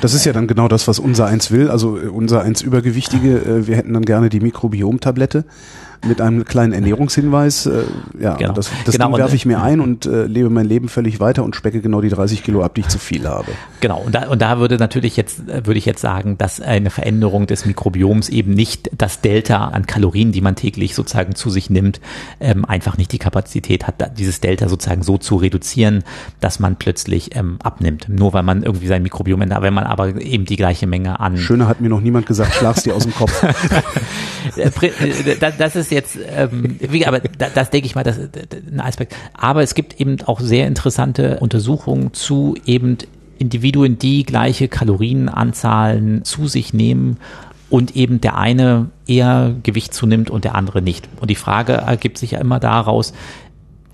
[0.00, 1.70] das ist ja dann genau das, was unser eins will.
[1.70, 5.44] Also äh, unser eins Übergewichtige, äh, wir hätten dann gerne die Mikrobiomtablette
[6.06, 7.84] mit einem kleinen Ernährungshinweis, äh,
[8.20, 8.52] ja, genau.
[8.52, 9.16] das, das genau.
[9.16, 12.08] werfe ich mir ein und äh, lebe mein Leben völlig weiter und specke genau die
[12.08, 13.52] 30 Kilo ab, die ich zu viel habe.
[13.80, 16.90] Genau, und da, und da würde natürlich jetzt, äh, würde ich jetzt sagen, dass eine
[16.90, 21.70] Veränderung des Mikrobioms eben nicht das Delta an Kalorien, die man täglich sozusagen zu sich
[21.70, 22.00] nimmt,
[22.40, 26.04] ähm, einfach nicht die Kapazität hat, dieses Delta sozusagen so zu reduzieren,
[26.40, 28.08] dass man plötzlich ähm, abnimmt.
[28.08, 31.36] Nur weil man irgendwie sein Mikrobiom ändert, wenn man aber eben die gleiche Menge an.
[31.36, 33.44] Schöner hat mir noch niemand gesagt, schlag's dir aus dem Kopf.
[34.56, 38.30] Äh, äh, das ist jetzt, ähm, aber das denke ich mal, das ist
[38.70, 39.14] ein Aspekt.
[39.32, 42.98] Aber es gibt eben auch sehr interessante Untersuchungen zu eben
[43.38, 47.18] Individuen, die gleiche Kalorienanzahlen zu sich nehmen
[47.70, 51.08] und eben der eine eher Gewicht zunimmt und der andere nicht.
[51.20, 53.12] Und die Frage ergibt sich ja immer daraus,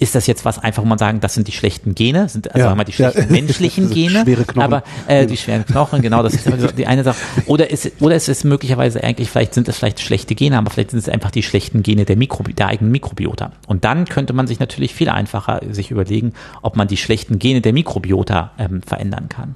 [0.00, 2.68] ist das jetzt was einfach, wo man sagen, das sind die schlechten Gene, sind also
[2.68, 3.26] ja, mal die schlechten ja.
[3.30, 4.62] menschlichen Gene, schwere Knochen.
[4.62, 6.48] aber äh, die schweren Knochen, genau, das ist
[6.78, 7.18] die eine Sache.
[7.46, 10.90] Oder ist oder ist es möglicherweise eigentlich, vielleicht sind es vielleicht schlechte Gene, aber vielleicht
[10.90, 13.52] sind es einfach die schlechten Gene der Mikrobi der eigenen Mikrobiota.
[13.66, 16.32] Und dann könnte man sich natürlich viel einfacher sich überlegen,
[16.62, 19.54] ob man die schlechten Gene der Mikrobiota ähm, verändern kann.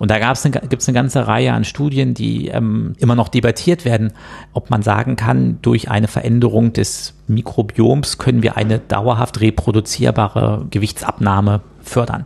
[0.00, 4.14] Und da gibt es eine ganze Reihe an Studien, die ähm, immer noch debattiert werden,
[4.54, 11.60] ob man sagen kann, durch eine Veränderung des Mikrobioms können wir eine dauerhaft reproduzierbare Gewichtsabnahme
[11.82, 12.24] fördern.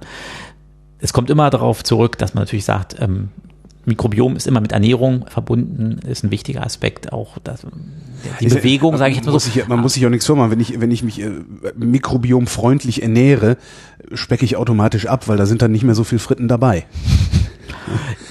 [1.01, 3.31] Es kommt immer darauf zurück, dass man natürlich sagt, ähm,
[3.87, 7.67] Mikrobiom ist immer mit Ernährung verbunden, ist ein wichtiger Aspekt auch das,
[8.41, 9.51] die Bewegung, sage ich jetzt mal so.
[9.53, 10.53] Ich, man muss sich auch nichts vormachen.
[10.53, 11.33] Wenn ich, wenn ich mich äh,
[11.75, 13.57] mikrobiomfreundlich ernähre,
[14.13, 16.87] specke ich automatisch ab, weil da sind dann nicht mehr so viel Fritten dabei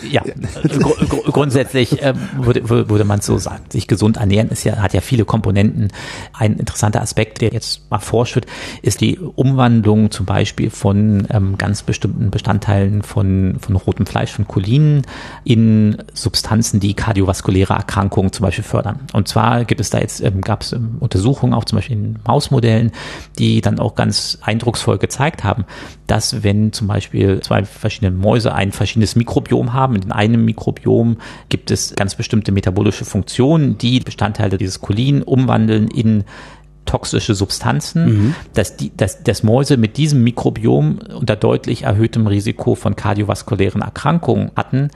[0.09, 3.63] ja, gr gr grundsätzlich äh, würde, würde man so sagen.
[3.69, 5.89] Sich gesund ernähren ist ja, hat ja viele Komponenten.
[6.33, 8.45] Ein interessanter Aspekt, der jetzt mal vorschritt,
[8.81, 14.47] ist die Umwandlung zum Beispiel von ähm, ganz bestimmten Bestandteilen von, von rotem Fleisch, von
[14.47, 15.03] Cholinen
[15.43, 18.99] in Substanzen, die kardiovaskuläre Erkrankungen zum Beispiel fördern.
[19.13, 22.19] Und zwar gibt es da jetzt, ähm, gab es ähm, Untersuchungen auch zum Beispiel in
[22.25, 22.91] Mausmodellen,
[23.39, 25.65] die dann auch ganz eindrucksvoll gezeigt haben,
[26.07, 31.17] dass wenn zum Beispiel zwei verschiedene Mäuse ein verschiedenes Mikrobiom haben, in einem Mikrobiom
[31.49, 36.25] gibt es ganz bestimmte metabolische Funktionen, die Bestandteile dieses Cholin umwandeln in
[36.85, 38.35] toxische Substanzen, mhm.
[38.53, 44.51] dass, die, dass, dass Mäuse mit diesem Mikrobiom unter deutlich erhöhtem Risiko von kardiovaskulären Erkrankungen
[44.57, 44.89] hatten,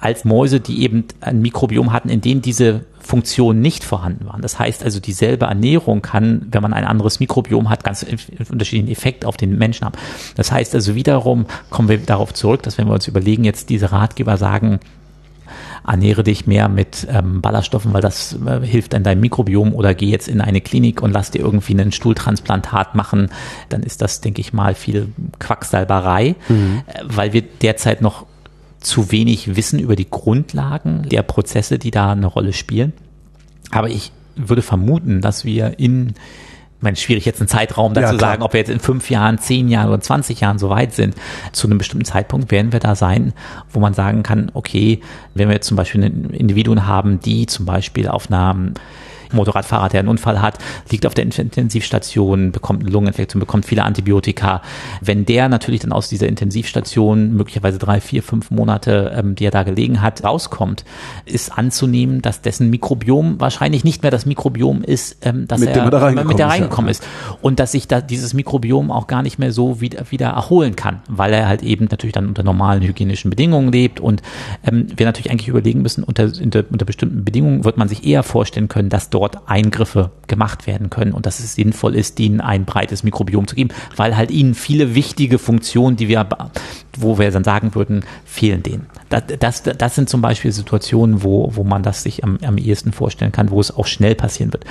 [0.00, 4.42] als Mäuse, die eben ein Mikrobiom hatten, in dem diese Funktionen nicht vorhanden waren.
[4.42, 8.04] Das heißt also, dieselbe Ernährung kann, wenn man ein anderes Mikrobiom hat, ganz
[8.50, 9.96] unterschiedlichen Effekt auf den Menschen haben.
[10.36, 13.92] Das heißt also wiederum, kommen wir darauf zurück, dass wenn wir uns überlegen, jetzt diese
[13.92, 14.80] Ratgeber sagen,
[15.86, 20.06] ernähre dich mehr mit ähm, Ballaststoffen, weil das äh, hilft in deinem Mikrobiom oder geh
[20.06, 23.30] jetzt in eine Klinik und lass dir irgendwie einen Stuhltransplantat machen,
[23.70, 26.82] dann ist das, denke ich mal, viel Quacksalberei, mhm.
[26.86, 28.26] Äh, weil wir derzeit noch
[28.80, 32.92] zu wenig wissen über die Grundlagen der Prozesse, die da eine Rolle spielen.
[33.70, 36.14] Aber ich würde vermuten, dass wir in
[36.80, 39.36] ich meine, schwierig jetzt einen Zeitraum dazu ja, sagen, ob wir jetzt in fünf Jahren,
[39.36, 41.14] zehn Jahren oder 20 Jahren so weit sind.
[41.52, 43.34] Zu einem bestimmten Zeitpunkt werden wir da sein,
[43.70, 45.00] wo man sagen kann, okay,
[45.34, 48.56] wenn wir jetzt zum Beispiel Individuen haben, die zum Beispiel auf einer
[49.32, 50.58] Motorradfahrer, der einen Unfall hat,
[50.90, 54.62] liegt auf der Intensivstation, bekommt eine Lungeninfektion, bekommt viele Antibiotika.
[55.00, 59.50] Wenn der natürlich dann aus dieser Intensivstation möglicherweise drei, vier, fünf Monate, ähm, die er
[59.50, 60.84] da gelegen hat, rauskommt,
[61.24, 65.90] ist anzunehmen, dass dessen Mikrobiom wahrscheinlich nicht mehr das Mikrobiom ist, ähm, dass mit er
[65.90, 67.06] da mit der reingekommen ist.
[67.40, 71.00] Und dass sich da dieses Mikrobiom auch gar nicht mehr so wieder, wieder erholen kann,
[71.08, 74.22] weil er halt eben natürlich dann unter normalen hygienischen Bedingungen lebt und
[74.64, 78.22] ähm, wir natürlich eigentlich überlegen müssen, unter, unter, unter bestimmten Bedingungen wird man sich eher
[78.22, 82.40] vorstellen können, dass dort dort Eingriffe gemacht werden können und dass es sinnvoll ist, ihnen
[82.40, 86.26] ein breites Mikrobiom zu geben, weil halt ihnen viele wichtige Funktionen, die wir,
[86.96, 88.86] wo wir dann sagen würden, fehlen denen.
[89.08, 92.92] Das, das, das sind zum Beispiel Situationen, wo, wo man das sich am, am ehesten
[92.92, 94.64] vorstellen kann, wo es auch schnell passieren wird.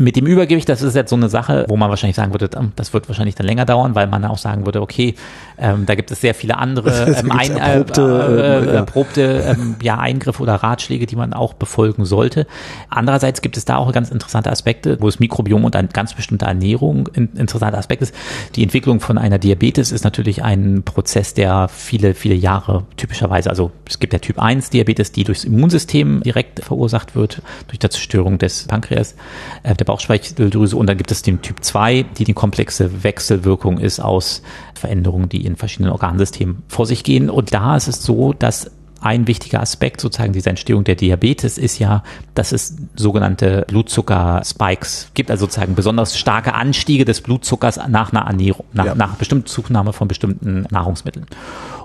[0.00, 2.94] Mit dem Übergewicht, das ist jetzt so eine Sache, wo man wahrscheinlich sagen würde, das
[2.94, 5.16] wird wahrscheinlich dann länger dauern, weil man auch sagen würde, okay,
[5.58, 9.98] ähm, da gibt es sehr viele andere ähm, ein, erprobte, äh, äh, erprobte ähm, ja,
[9.98, 12.46] Eingriffe oder Ratschläge, die man auch befolgen sollte.
[12.88, 16.44] Andererseits gibt es da auch ganz interessante Aspekte, wo das Mikrobiom und eine ganz bestimmte
[16.44, 18.14] Ernährung ein interessanter Aspekt ist.
[18.54, 23.72] Die Entwicklung von einer Diabetes ist natürlich ein Prozess, der viele, viele Jahre typischerweise, also
[23.84, 28.38] es gibt der Typ 1 Diabetes, die durchs Immunsystem direkt verursacht wird, durch die Zerstörung
[28.38, 29.16] des Pankreas,
[29.64, 34.00] äh, der Bauchspeicheldrüse und dann gibt es den Typ 2, die die komplexe Wechselwirkung ist
[34.00, 34.42] aus
[34.74, 37.30] Veränderungen, die in verschiedenen Organsystemen vor sich gehen.
[37.30, 38.70] Und da ist es so, dass
[39.00, 42.02] ein wichtiger Aspekt sozusagen dieser Entstehung der Diabetes ist ja,
[42.34, 48.66] dass es sogenannte Blutzucker-Spikes gibt, also sozusagen besonders starke Anstiege des Blutzuckers nach einer Ernährung,
[48.72, 48.94] nach, ja.
[48.94, 51.26] nach bestimmten Zunahme von bestimmten Nahrungsmitteln.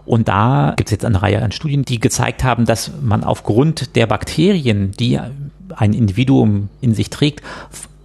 [0.05, 3.95] Und da gibt es jetzt eine Reihe an Studien, die gezeigt haben, dass man aufgrund
[3.95, 5.19] der Bakterien, die
[5.75, 7.41] ein Individuum in sich trägt,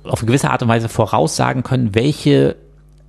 [0.09, 2.57] auf gewisse Art und Weise voraussagen können, welche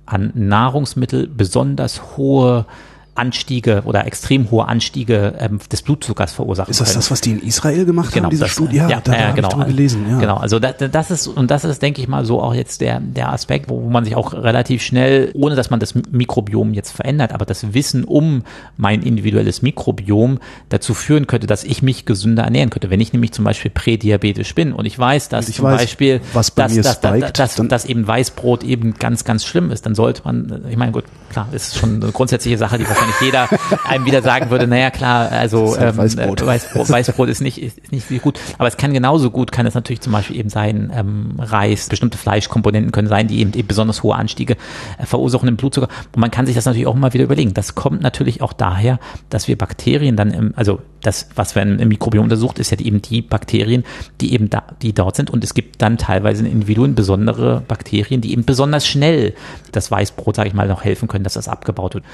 [0.06, 2.66] an Nahrungsmittel besonders hohe
[3.14, 6.98] Anstiege oder extrem hohe Anstiege ähm, des Blutzuckers verursachen Ist das können.
[7.00, 8.76] das, was die in Israel gemacht Genau, haben, diese das, Studie?
[8.76, 9.48] ja, da, da ja, habe genau.
[9.48, 10.06] ich drüber gelesen.
[10.08, 10.18] Ja.
[10.18, 13.00] Genau, also da, das ist und das ist, denke ich mal, so auch jetzt der
[13.00, 17.32] der Aspekt, wo man sich auch relativ schnell, ohne dass man das Mikrobiom jetzt verändert,
[17.32, 18.42] aber das Wissen um
[18.76, 20.38] mein individuelles Mikrobiom
[20.68, 22.90] dazu führen könnte, dass ich mich gesünder ernähren könnte.
[22.90, 26.20] Wenn ich nämlich zum Beispiel prädiabetisch bin und ich weiß, dass ich zum weiß, Beispiel,
[26.32, 29.44] was bei dass, mir dass, dass, spiked, dass, dann- dass eben Weißbrot eben ganz, ganz
[29.44, 32.88] schlimm ist, dann sollte man, ich meine, gut, klar, ist schon eine grundsätzliche Sache, die
[32.88, 33.48] wahrscheinlich jeder
[33.86, 36.42] einem wieder sagen würde, naja, klar, also halt ähm, Weißbrot.
[36.42, 38.38] äh, Weißbrot, Weißbrot ist nicht, ist ist nicht so gut.
[38.58, 42.18] Aber es kann genauso gut, kann es natürlich zum Beispiel eben sein, ähm, Reis, bestimmte
[42.18, 44.56] Fleischkomponenten können sein, die eben, eben besonders hohe Anstiege
[44.98, 45.88] äh, verursachen im Blutzucker.
[46.14, 47.54] Und man kann sich das natürlich auch immer wieder überlegen.
[47.54, 51.88] Das kommt natürlich auch daher, dass wir Bakterien dann im, also das, was wir im
[51.88, 53.84] Mikrobiom untersucht, ist ja eben die Bakterien,
[54.20, 55.30] die eben da, die dort sind.
[55.30, 59.34] Und es gibt dann teilweise in Individuen besondere Bakterien, die eben besonders schnell
[59.72, 62.04] das Weißbrot, sage ich mal, noch helfen können, dass das abgebaut wird.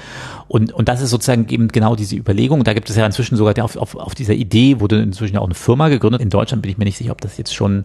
[0.47, 2.63] Und, und das ist sozusagen eben genau diese Überlegung.
[2.63, 5.55] Da gibt es ja inzwischen sogar auf, auf, auf dieser Idee wurde inzwischen auch eine
[5.55, 6.21] Firma gegründet.
[6.21, 7.83] In Deutschland bin ich mir nicht sicher, ob das jetzt schon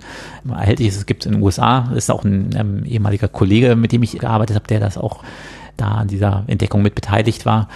[0.48, 0.96] erhältlich ist.
[0.96, 1.92] Es gibt es in den USA.
[1.96, 5.22] Ist auch ein ähm, ehemaliger Kollege, mit dem ich gearbeitet habe, der das auch
[5.76, 7.68] da an dieser Entdeckung mit beteiligt war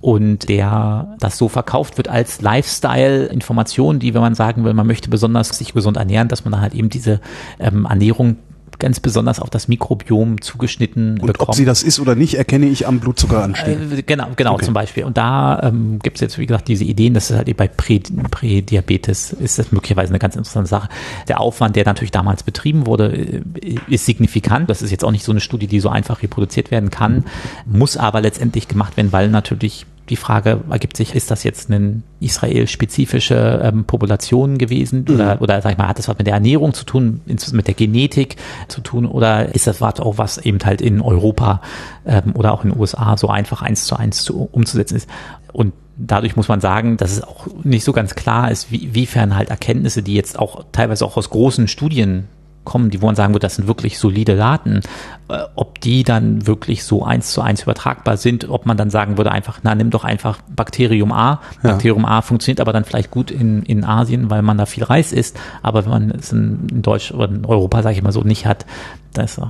[0.00, 5.10] und der das so verkauft wird als Lifestyle-Information, die, wenn man sagen will, man möchte
[5.10, 7.20] besonders sich gesund ernähren, dass man dann halt eben diese
[7.58, 8.36] ähm, Ernährung
[8.78, 11.48] ganz besonders auf das Mikrobiom zugeschnitten Und bekommt.
[11.50, 13.78] ob sie das ist oder nicht, erkenne ich am Blutzuckeranstieg.
[13.98, 14.64] Äh, genau, genau Okay.
[14.64, 15.04] zum Beispiel.
[15.04, 17.68] Und da ähm, gibt es jetzt, wie gesagt, diese Ideen, dass es halt eben bei
[17.68, 18.00] Prä
[18.30, 20.88] Prädiabetes ist das möglicherweise eine ganz interessante Sache.
[21.28, 23.42] Der Aufwand, der natürlich damals betrieben wurde, äh,
[23.88, 24.70] ist signifikant.
[24.70, 27.24] Das ist jetzt auch nicht so eine Studie, die so einfach reproduziert werden kann,
[27.66, 32.02] muss aber letztendlich gemacht werden, weil natürlich die Frage ergibt sich, ist das jetzt eine
[32.20, 36.74] israel-spezifische ähm, Population gewesen oder, oder sag ich mal, hat das was mit der Ernährung
[36.74, 38.36] zu tun, mit der Genetik
[38.68, 41.60] zu tun oder ist das was auch was eben halt in Europa
[42.06, 45.08] ähm, oder auch in den USA so einfach eins zu eins zu, umzusetzen ist?
[45.52, 49.34] Und Dadurch muss man sagen, dass es auch nicht so ganz klar ist, wie, wiefern
[49.34, 52.28] halt Erkenntnisse, die jetzt auch teilweise auch aus großen Studien
[52.68, 54.82] kommen, die wo man sagen würde, das sind wirklich solide Daten,
[55.28, 59.16] äh, ob die dann wirklich so eins zu eins übertragbar sind, ob man dann sagen
[59.16, 61.40] würde einfach, na nimm doch einfach Bakterium A.
[61.62, 61.72] Ja.
[61.72, 65.12] Bakterium A funktioniert aber dann vielleicht gut in, in Asien, weil man da viel Reis
[65.12, 68.22] isst, aber wenn man es in, in Deutsch oder in Europa, sage ich mal so,
[68.22, 68.66] nicht hat,
[69.14, 69.40] das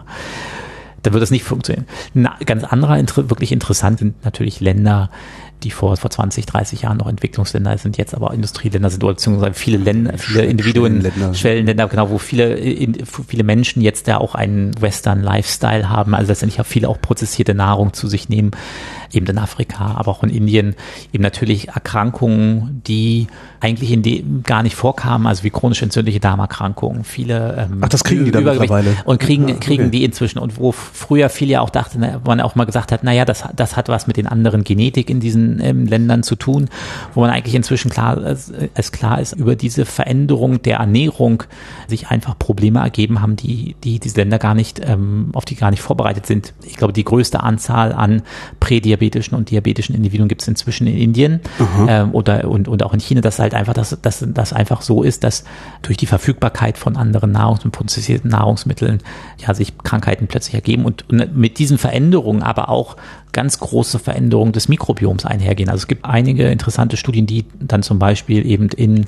[1.02, 1.86] dann wird das nicht funktionieren.
[2.14, 5.10] Na, ganz anderer, wirklich interessant sind natürlich Länder,
[5.62, 9.54] die vor, vor 20, 30 Jahren noch Entwicklungsländer sind, jetzt aber Industrieländer sind oder beziehungsweise
[9.54, 11.34] viele Länder, viele Individuen, Schwellenländer.
[11.34, 16.28] Schwellenländer, genau, wo viele, in, viele Menschen jetzt da auch einen Western Lifestyle haben, also
[16.28, 18.52] letztendlich auch viele auch prozessierte Nahrung zu sich nehmen,
[19.12, 20.74] eben in Afrika, aber auch in Indien,
[21.12, 23.26] eben natürlich Erkrankungen, die
[23.60, 28.04] eigentlich in dem gar nicht vorkamen, also wie chronisch entzündliche Darmerkrankungen, viele ähm, Ach, das
[28.04, 28.96] kriegen die dann mittlerweile?
[29.04, 29.64] und kriegen, Ja, okay.
[29.64, 32.92] kriegen die inzwischen und wo früher viele ja auch dachte, wo man auch mal gesagt
[32.92, 36.36] hat, naja, das, das hat was mit den anderen Genetik in diesen ähm, Ländern zu
[36.36, 36.68] tun,
[37.14, 41.42] wo man eigentlich inzwischen klar, es, es klar ist, über diese Veränderung der Ernährung
[41.86, 45.70] sich einfach Probleme ergeben haben, die, die diese Länder gar nicht, ähm, auf die gar
[45.70, 46.54] nicht vorbereitet sind.
[46.64, 48.22] Ich glaube, die größte Anzahl an
[48.98, 51.40] prädiabetischen und diabetischen Individuen gibt es inzwischen in Indien
[51.88, 55.02] ähm, oder und, und auch in China, dass halt einfach, dass, dass das einfach so
[55.02, 55.44] ist, dass
[55.82, 59.00] durch die Verfügbarkeit von anderen Nahrungs- und prozessierten Nahrungsmitteln
[59.38, 62.96] ja sich Krankheiten plötzlich ergeben und, und mit diesen Veränderungen aber auch
[63.32, 65.68] ganz große Veränderungen des Mikrobioms einhergehen.
[65.68, 69.06] Also es gibt einige interessante Studien, die dann zum Beispiel eben in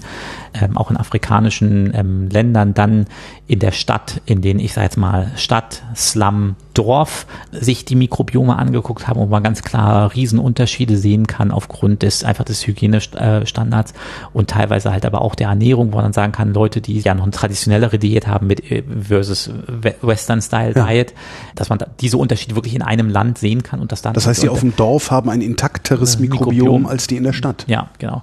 [0.60, 3.06] ähm, auch in afrikanischen ähm, Ländern dann
[3.46, 8.56] in der Stadt, in den ich sage jetzt mal Stadt, Slum, Dorf sich die Mikrobiome
[8.56, 13.94] angeguckt haben, wo man ganz klar Riesenunterschiede sehen kann aufgrund des einfach des Hygienestandards
[14.32, 17.14] und teilweise halt aber auch der Ernährung, wo man dann sagen kann, Leute, die ja
[17.14, 20.86] noch eine traditionellere Diät haben mit äh, versus We- Western Style Ja.
[20.86, 21.14] Diet,
[21.54, 24.26] dass man da diese Unterschiede wirklich in einem Land sehen kann und das dann Das
[24.26, 26.86] heißt, die auf dem Dorf haben ein intakteres Äh, Mikrobiom, Mikrobiom.
[26.86, 27.64] als die in der Stadt.
[27.68, 28.22] Ja, genau.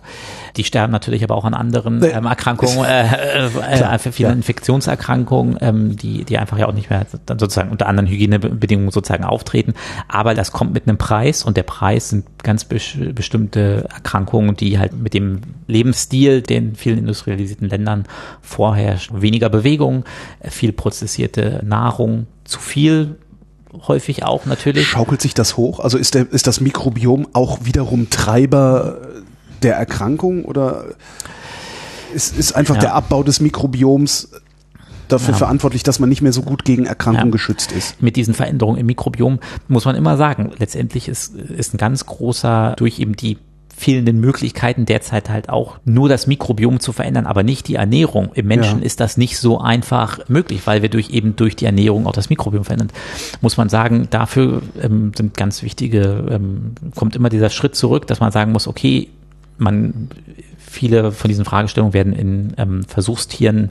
[0.58, 4.36] Die sterben natürlich aber auch an anderen ähm, Erkrankungen, äh, äh, äh, für viele ja.
[4.36, 9.24] Infektionserkrankungen, ähm, die, die einfach ja auch nicht mehr dann sozusagen unter anderen Hygienebedingungen sozusagen
[9.24, 9.74] auftreten.
[10.08, 14.91] Aber das kommt mit einem Preis und der Preis sind ganz bestimmte Erkrankungen, die halt
[14.91, 18.03] mit dem Lebensstil, den vielen industrialisierten Ländern
[18.41, 19.11] vorherrscht.
[19.14, 20.03] Weniger Bewegung,
[20.44, 23.15] viel prozessierte Nahrung, zu viel
[23.88, 24.88] häufig auch natürlich.
[24.88, 25.80] Schaukelt sich das hoch?
[25.80, 28.98] Also ist, der, ist das Mikrobiom auch wiederum Treiber
[29.64, 30.84] der Erkrankung oder
[32.14, 32.82] ist, ist einfach Ja.
[32.82, 34.32] der Abbau des Mikrobioms
[35.08, 35.38] dafür Ja.
[35.38, 37.32] verantwortlich, dass man nicht mehr so gut gegen Erkrankungen Ja.
[37.32, 38.02] geschützt ist?
[38.02, 42.76] mit diesen Veränderungen im Mikrobiom muss man immer sagen, letztendlich ist, ist ein ganz großer,
[42.78, 43.38] durch eben die
[43.76, 48.32] fehlenden Möglichkeiten derzeit halt auch nur das Mikrobiom zu verändern, aber nicht die Ernährung.
[48.34, 48.86] Im Menschen ja.
[48.86, 52.32] ist das nicht so einfach möglich, weil wir durch eben durch die Ernährung auch das
[52.32, 52.90] Mikrobiom verändern.
[53.42, 58.20] Muss man sagen, dafür ähm, sind ganz wichtige, ähm, kommt immer dieser Schritt zurück, dass
[58.20, 59.10] man sagen muss, okay,
[59.60, 60.10] man
[60.58, 63.70] viele von diesen Fragestellungen werden in ähm, Versuchstieren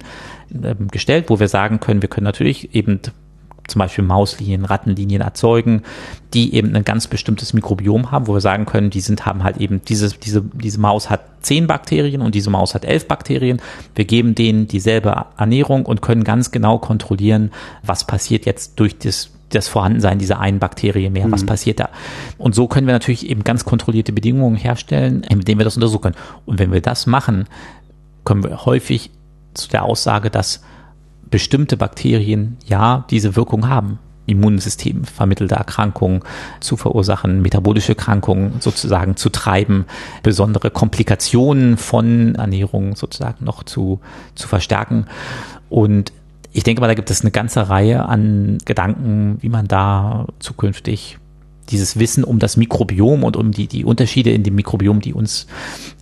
[0.90, 3.00] gestellt, wo wir sagen können, wir können natürlich eben
[3.68, 5.82] zum Beispiel Mauslinien, Rattenlinien erzeugen,
[6.34, 9.56] die eben ein ganz bestimmtes Mikrobiom haben, wo wir sagen können, die sind, haben halt
[9.56, 13.60] eben, diese, diese, diese Maus hat zehn Bakterien und diese Maus hat elf Bakterien.
[13.94, 17.50] Wir geben denen dieselbe Ernährung und können ganz genau kontrollieren,
[17.82, 21.30] was passiert jetzt durch das das Vorhandensein dieser einen Bakterie mehr.
[21.30, 21.46] Was mhm.
[21.46, 21.90] passiert da?
[22.36, 26.02] Und so können wir natürlich eben ganz kontrollierte Bedingungen herstellen, mit denen wir das untersuchen
[26.02, 26.16] können.
[26.46, 27.44] Und wenn wir das machen,
[28.24, 29.12] kommen wir häufig
[29.56, 30.62] zu der Aussage, dass
[31.30, 33.98] bestimmte Bakterien ja diese Wirkung haben.
[34.26, 36.22] Immunsystem vermittelte Erkrankungen
[36.60, 39.86] zu verursachen, metabolische Erkrankungen sozusagen zu treiben,
[40.22, 44.00] besondere Komplikationen von Ernährung sozusagen noch zu,
[44.34, 45.06] zu verstärken.
[45.68, 46.12] Und
[46.52, 51.18] ich denke mal, da gibt es eine ganze Reihe an Gedanken, wie man da zukünftig
[51.68, 55.46] dieses Wissen um das Mikrobiom und um die, die Unterschiede in dem Mikrobiom, die uns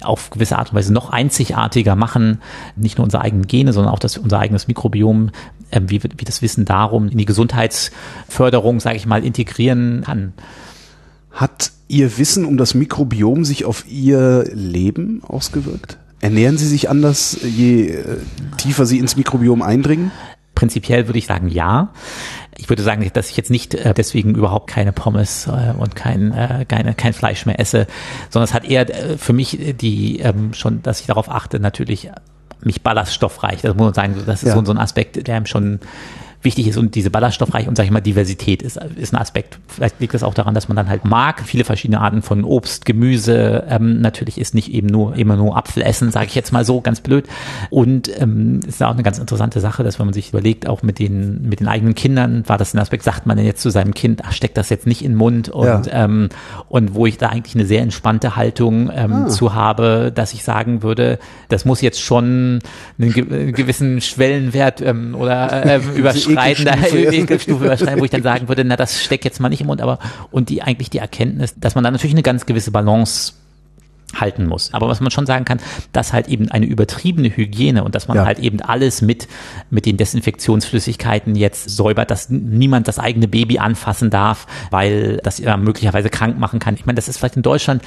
[0.02, 2.40] auf gewisse Art und Weise noch einzigartiger machen,
[2.76, 5.30] nicht nur unsere eigenen Gene, sondern auch das, unser eigenes Mikrobiom,
[5.70, 10.32] äh, wie, wie das Wissen darum in die Gesundheitsförderung, sage ich mal, integrieren kann.
[11.30, 15.98] Hat Ihr Wissen um das Mikrobiom sich auf Ihr Leben ausgewirkt?
[16.20, 18.16] Ernähren Sie sich anders, je äh,
[18.56, 20.10] tiefer Sie ins Mikrobiom eindringen?
[20.54, 21.92] Prinzipiell würde ich sagen, ja.
[22.56, 26.32] Ich würde sagen, dass ich jetzt nicht äh, deswegen überhaupt keine Pommes äh, und kein,
[26.32, 27.86] äh, keine, kein Fleisch mehr esse,
[28.30, 32.10] sondern es hat eher äh, für mich die ähm, schon, dass ich darauf achte, natürlich
[32.60, 33.62] mich ballaststoffreich.
[33.62, 34.54] Das muss man sagen, das ist ja.
[34.54, 35.80] so, so ein Aspekt, der einem schon
[36.44, 39.58] wichtig ist und diese ballaststoffreich und sag ich mal Diversität ist, ist ein Aspekt.
[39.68, 42.84] Vielleicht liegt es auch daran, dass man dann halt mag, viele verschiedene Arten von Obst,
[42.84, 46.64] Gemüse, ähm, natürlich ist nicht eben nur immer nur Apfel essen, sage ich jetzt mal
[46.64, 47.26] so, ganz blöd.
[47.70, 50.98] Und ähm, ist auch eine ganz interessante Sache, dass wenn man sich überlegt, auch mit
[50.98, 53.94] den mit den eigenen Kindern, war das ein Aspekt, sagt man denn jetzt zu seinem
[53.94, 56.04] Kind, ach, steckt das jetzt nicht in den Mund und ja.
[56.04, 56.28] ähm,
[56.68, 59.28] und wo ich da eigentlich eine sehr entspannte Haltung ähm, ah.
[59.28, 61.18] zu habe, dass ich sagen würde,
[61.48, 62.60] das muss jetzt schon
[62.98, 68.48] einen, gewissen Schwellenwert ähm, oder äh, überschreiten überschreiten, da Ekelstufe überschreiten, wo ich dann sagen
[68.48, 69.98] würde, na, das steckt jetzt mal nicht im Mund, aber
[70.30, 73.32] und die eigentlich die Erkenntnis, dass man da natürlich eine ganz gewisse Balance
[74.20, 74.72] halten muss.
[74.72, 75.60] Aber was man schon sagen kann,
[75.92, 78.26] dass halt eben eine übertriebene Hygiene und dass man ja.
[78.26, 79.28] halt eben alles mit,
[79.70, 85.56] mit den Desinfektionsflüssigkeiten jetzt säubert, dass niemand das eigene Baby anfassen darf, weil das ja
[85.56, 86.74] möglicherweise krank machen kann.
[86.74, 87.82] Ich meine, das ist vielleicht in Deutschland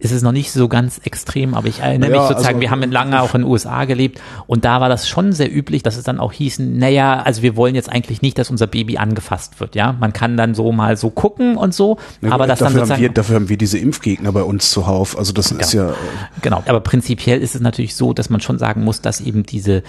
[0.00, 2.70] ist es noch nicht so ganz extrem, aber ich erinnere ja, mich sozusagen, also, wir
[2.70, 5.96] haben lange auch in den USA gelebt und da war das schon sehr üblich, dass
[5.96, 9.60] es dann auch hießen, naja, also wir wollen jetzt eigentlich nicht, dass unser Baby angefasst
[9.60, 9.92] wird, ja.
[9.92, 13.02] Man kann dann so mal so gucken und so, ja, aber das dann sozusagen, haben
[13.02, 15.60] wir, dafür haben wir diese Impfgegner bei uns zuhauf, also das genau.
[15.60, 15.90] ist ja.
[15.90, 15.94] Äh,
[16.40, 19.82] genau, aber prinzipiell ist es natürlich so, dass man schon sagen muss, dass eben diese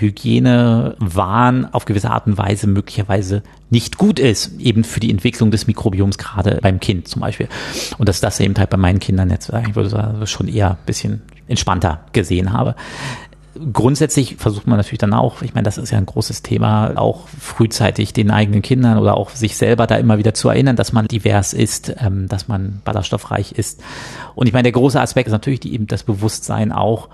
[0.00, 5.66] Hygienewahn auf gewisse Art und Weise möglicherweise nicht gut ist, eben für die Entwicklung des
[5.66, 7.48] Mikrobioms, gerade beim Kind zum Beispiel.
[7.98, 10.86] Und dass das eben halt bei meinen Kindern jetzt, ich würde sagen, schon eher ein
[10.86, 12.74] bisschen entspannter gesehen habe.
[13.72, 17.26] Grundsätzlich versucht man natürlich dann auch, ich meine, das ist ja ein großes Thema, auch
[17.28, 21.08] frühzeitig den eigenen Kindern oder auch sich selber da immer wieder zu erinnern, dass man
[21.08, 23.82] divers ist, ähm, dass man ballaststoffreich ist.
[24.36, 27.08] Und ich meine, der große Aspekt ist natürlich die, eben das Bewusstsein auch,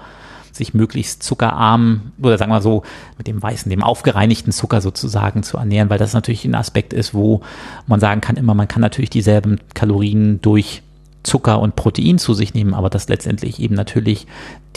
[0.56, 2.82] sich möglichst zuckerarm oder sagen wir so
[3.18, 7.14] mit dem weißen, dem aufgereinigten Zucker sozusagen zu ernähren, weil das natürlich ein Aspekt ist,
[7.14, 7.40] wo
[7.86, 10.82] man sagen kann immer, man kann natürlich dieselben Kalorien durch
[11.26, 14.26] Zucker und Protein zu sich nehmen, aber das letztendlich eben natürlich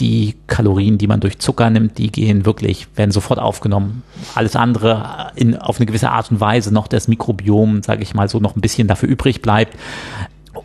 [0.00, 4.02] die Kalorien, die man durch Zucker nimmt, die gehen wirklich, werden sofort aufgenommen.
[4.34, 8.28] Alles andere in, auf eine gewisse Art und Weise noch das Mikrobiom, sage ich mal
[8.28, 9.76] so, noch ein bisschen dafür übrig bleibt,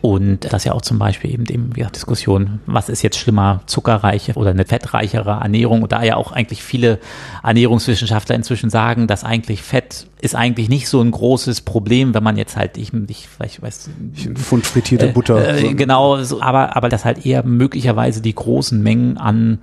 [0.02, 4.34] und das ja auch zum Beispiel eben dem ja, Diskussion, was ist jetzt schlimmer, zuckerreiche
[4.34, 5.82] oder eine fettreichere Ernährung?
[5.82, 6.98] Und da ja auch eigentlich viele
[7.42, 12.36] Ernährungswissenschaftler inzwischen sagen, dass eigentlich Fett ist eigentlich nicht so ein großes Problem, wenn man
[12.36, 15.56] jetzt halt, ich, ich vielleicht weiß, ein Pfund frittierte Butter.
[15.56, 19.58] Äh, genau, so, aber, aber das halt eher möglicherweise die großen Mengen an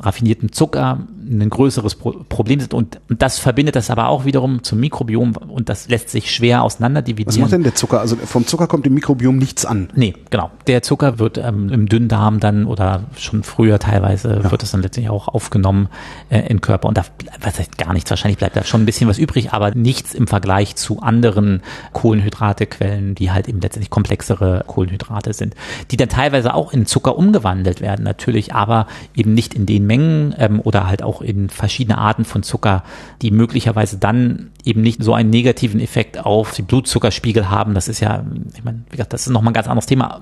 [0.00, 2.74] raffinierten Zucker ein größeres Pro Problem sind.
[2.74, 6.62] Und, und das verbindet das aber auch wiederum zum Mikrobiom und das lässt sich schwer
[6.62, 7.28] auseinander dividieren.
[7.28, 8.00] Was macht denn der Zucker?
[8.00, 9.88] Also vom Zucker kommt im Mikrobiom nichts an?
[9.94, 10.50] Nee, genau.
[10.66, 14.50] Der Zucker wird ähm, im Dünndarm dann oder schon früher teilweise ja.
[14.50, 15.88] wird es dann letztlich auch aufgenommen
[16.30, 16.88] äh, im Körper.
[16.88, 17.04] Und da
[17.40, 18.10] was heißt gar nichts.
[18.10, 21.62] Wahrscheinlich bleibt da schon ein bisschen was übrig, aber nichts im Vergleich zu anderen
[21.92, 25.54] Kohlenhydratequellen, die halt eben letztendlich komplexere Kohlenhydrate sind,
[25.90, 30.32] die dann teilweise auch in Zucker umgewandelt werden, natürlich, aber eben nicht in den Mengen
[30.38, 32.84] ähm, oder halt auch in verschiedene Arten von Zucker,
[33.22, 37.74] die möglicherweise dann eben nicht so einen negativen Effekt auf die Blutzuckerspiegel haben.
[37.74, 38.24] Das ist ja,
[38.54, 40.20] ich meine, wie gesagt, das ist nochmal ein ganz anderes Thema.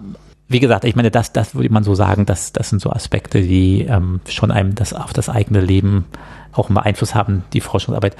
[0.49, 3.43] wie gesagt, ich meine, das, das würde man so sagen, dass das sind so Aspekte,
[3.43, 6.07] die ähm, schon einem das auf das eigene Leben
[6.53, 8.17] auch einen Einfluss haben, die Forschungsarbeit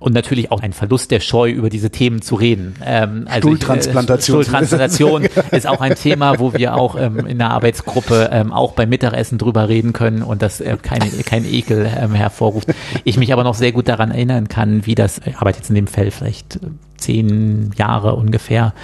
[0.00, 2.74] und natürlich auch ein Verlust der Scheu, über diese Themen zu reden.
[2.84, 4.40] Ähm, also Stuhltransplantation.
[4.40, 8.52] Ich, äh, Stuhltransplantation ist auch ein Thema, wo wir auch ähm, in der Arbeitsgruppe ähm,
[8.52, 12.68] auch beim Mittagessen drüber reden können und das äh, keine, kein Ekel ähm, hervorruft.
[13.04, 15.76] Ich mich aber noch sehr gut daran erinnern kann, wie das, ich arbeite jetzt in
[15.76, 16.58] dem Feld vielleicht
[16.96, 18.74] zehn Jahre ungefähr,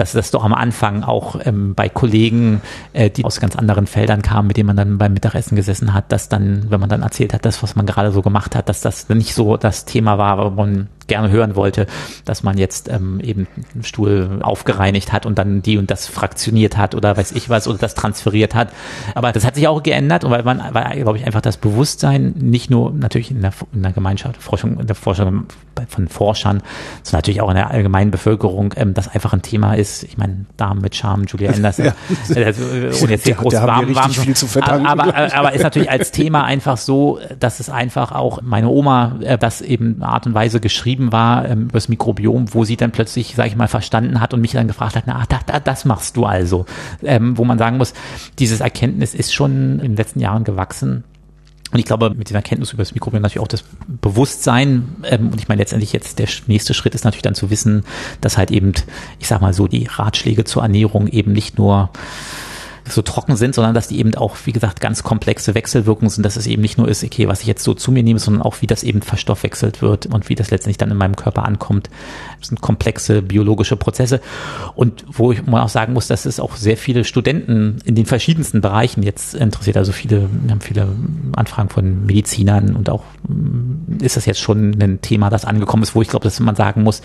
[0.00, 2.62] dass das doch am Anfang auch ähm, bei Kollegen,
[2.94, 6.10] äh, die aus ganz anderen Feldern kamen, mit denen man dann beim Mittagessen gesessen hat,
[6.10, 8.80] dass dann, wenn man dann erzählt hat, das, was man gerade so gemacht hat, dass
[8.80, 11.86] das nicht so das Thema war, wo man gerne hören wollte,
[12.24, 16.76] dass man jetzt ähm, eben einen Stuhl aufgereinigt hat und dann die und das fraktioniert
[16.76, 18.68] hat oder weiß ich was oder das transferiert hat.
[19.14, 22.34] Aber das hat sich auch geändert und weil man, weil, glaube ich, einfach das Bewusstsein
[22.38, 25.46] nicht nur natürlich in der, in der Gemeinschaft, Forschung, in der Forschung
[25.88, 26.62] von Forschern,
[27.02, 30.04] sondern natürlich auch in der allgemeinen Bevölkerung, ähm, das einfach ein Thema ist.
[30.04, 32.44] Ich meine, Damen mit Charme, Julia Anderson, ja.
[32.44, 32.62] also,
[33.02, 34.86] ohne jetzt hier groß der warm, warm viel zu verdanken.
[34.86, 39.16] Aber, aber, aber ist natürlich als Thema einfach so, dass es einfach auch meine Oma
[39.20, 42.76] äh, das eben Art und Weise geschrieben geschrieben war ähm, über das Mikrobiom, wo sie
[42.76, 45.60] dann plötzlich, sage ich mal, verstanden hat und mich dann gefragt hat, na, da, da,
[45.60, 46.66] das machst du also.
[47.02, 47.94] Ähm, wo man sagen muss,
[48.38, 51.04] dieses Erkenntnis ist schon in den letzten Jahren gewachsen.
[51.72, 54.96] Und ich glaube, mit dieser Erkenntnis über das Mikrobiom natürlich auch das Bewusstsein.
[55.04, 57.84] Ähm, und ich meine, letztendlich jetzt der nächste Schritt ist natürlich dann zu wissen,
[58.20, 58.72] dass halt eben,
[59.18, 61.90] ich sag mal so, die Ratschläge zur Ernährung eben nicht nur
[62.92, 66.36] so trocken sind, sondern dass die eben auch, wie gesagt, ganz komplexe Wechselwirkungen sind, dass
[66.36, 68.56] es eben nicht nur ist, okay, was ich jetzt so zu mir nehme, sondern auch,
[68.60, 71.90] wie das eben verstoffwechselt wird und wie das letztendlich dann in meinem Körper ankommt.
[72.38, 74.20] Das sind komplexe biologische Prozesse.
[74.74, 78.06] Und wo ich mal auch sagen muss, dass es auch sehr viele Studenten in den
[78.06, 79.76] verschiedensten Bereichen jetzt interessiert.
[79.76, 80.88] Also viele, wir haben viele
[81.36, 85.94] Anfragen von Medizinern und auch mm, ist das jetzt schon ein Thema, das angekommen ist,
[85.94, 87.02] wo ich glaube, dass man sagen muss,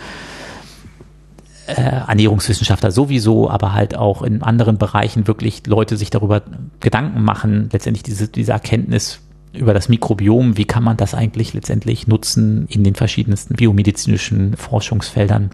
[1.67, 6.41] äh, Ernährungswissenschaftler sowieso, aber halt auch in anderen Bereichen wirklich Leute sich darüber
[6.79, 9.19] Gedanken machen, letztendlich diese, diese Erkenntnis
[9.53, 15.51] über das Mikrobiom, wie kann man das eigentlich letztendlich nutzen in den verschiedensten biomedizinischen Forschungsfeldern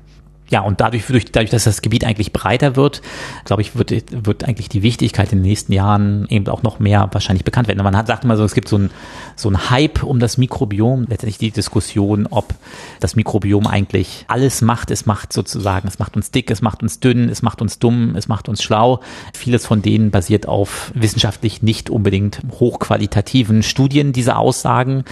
[0.51, 3.01] ja, und dadurch, dadurch, dass das Gebiet eigentlich breiter wird,
[3.45, 7.07] glaube ich, wird, wird eigentlich die Wichtigkeit in den nächsten Jahren eben auch noch mehr
[7.13, 7.81] wahrscheinlich bekannt werden.
[7.81, 8.91] Man hat, sagt immer so, es gibt so ein,
[9.37, 12.53] so ein Hype um das Mikrobiom, letztendlich die Diskussion, ob
[12.99, 14.91] das Mikrobiom eigentlich alles macht.
[14.91, 18.17] Es macht sozusagen, es macht uns dick, es macht uns dünn, es macht uns dumm,
[18.17, 18.99] es macht uns schlau.
[19.33, 25.05] Vieles von denen basiert auf wissenschaftlich nicht unbedingt hochqualitativen Studien, diese Aussagen.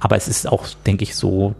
[0.00, 1.54] Aber es ist auch, denke ich, so,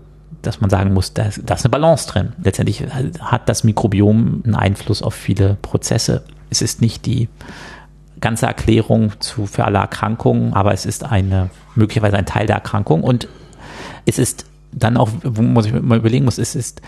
[0.46, 2.32] dass man sagen muss, da, da ist eine Balance drin.
[2.42, 2.84] Letztendlich
[3.20, 6.24] hat das Mikrobiom einen Einfluss auf viele Prozesse.
[6.50, 7.28] Es ist nicht die
[8.20, 13.02] ganze Erklärung zu, für alle Erkrankungen, aber es ist eine, möglicherweise ein Teil der Erkrankung
[13.02, 13.28] und
[14.06, 16.82] es ist dann auch, wo man sich mal überlegen muss, ist, ist,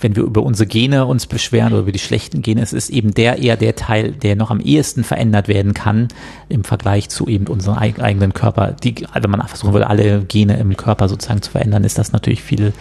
[0.00, 3.12] wenn wir über unsere Gene uns beschweren oder über die schlechten Gene, es ist eben
[3.12, 6.08] der eher der Teil, der noch am ehesten verändert werden kann
[6.48, 8.72] im Vergleich zu eben unserem eigenen Körper.
[8.82, 12.42] Die, also man versuchen würde, alle Gene im Körper sozusagen zu verändern, ist das natürlich
[12.42, 12.72] viel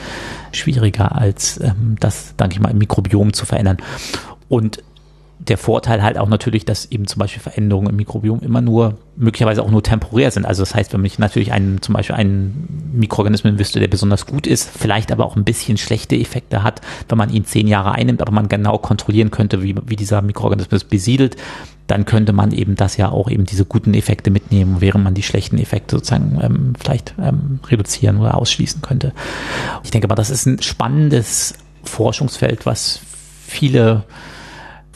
[0.51, 3.77] schwieriger als ähm, das, denke ich mal, im Mikrobiom zu verändern.
[4.47, 4.81] Und
[5.47, 9.61] der Vorteil halt auch natürlich, dass eben zum Beispiel Veränderungen im Mikrobiom immer nur, möglicherweise
[9.61, 10.45] auch nur temporär sind.
[10.45, 14.47] Also das heißt, wenn ich natürlich einen, zum Beispiel einen Mikroorganismus wüsste, der besonders gut
[14.47, 18.21] ist, vielleicht aber auch ein bisschen schlechte Effekte hat, wenn man ihn zehn Jahre einnimmt,
[18.21, 21.35] aber man genau kontrollieren könnte, wie, wie dieser Mikroorganismus besiedelt,
[21.87, 25.23] dann könnte man eben das ja auch eben diese guten Effekte mitnehmen, während man die
[25.23, 29.13] schlechten Effekte sozusagen ähm, vielleicht ähm, reduzieren oder ausschließen könnte.
[29.83, 33.01] Ich denke mal, das ist ein spannendes Forschungsfeld, was
[33.45, 34.05] viele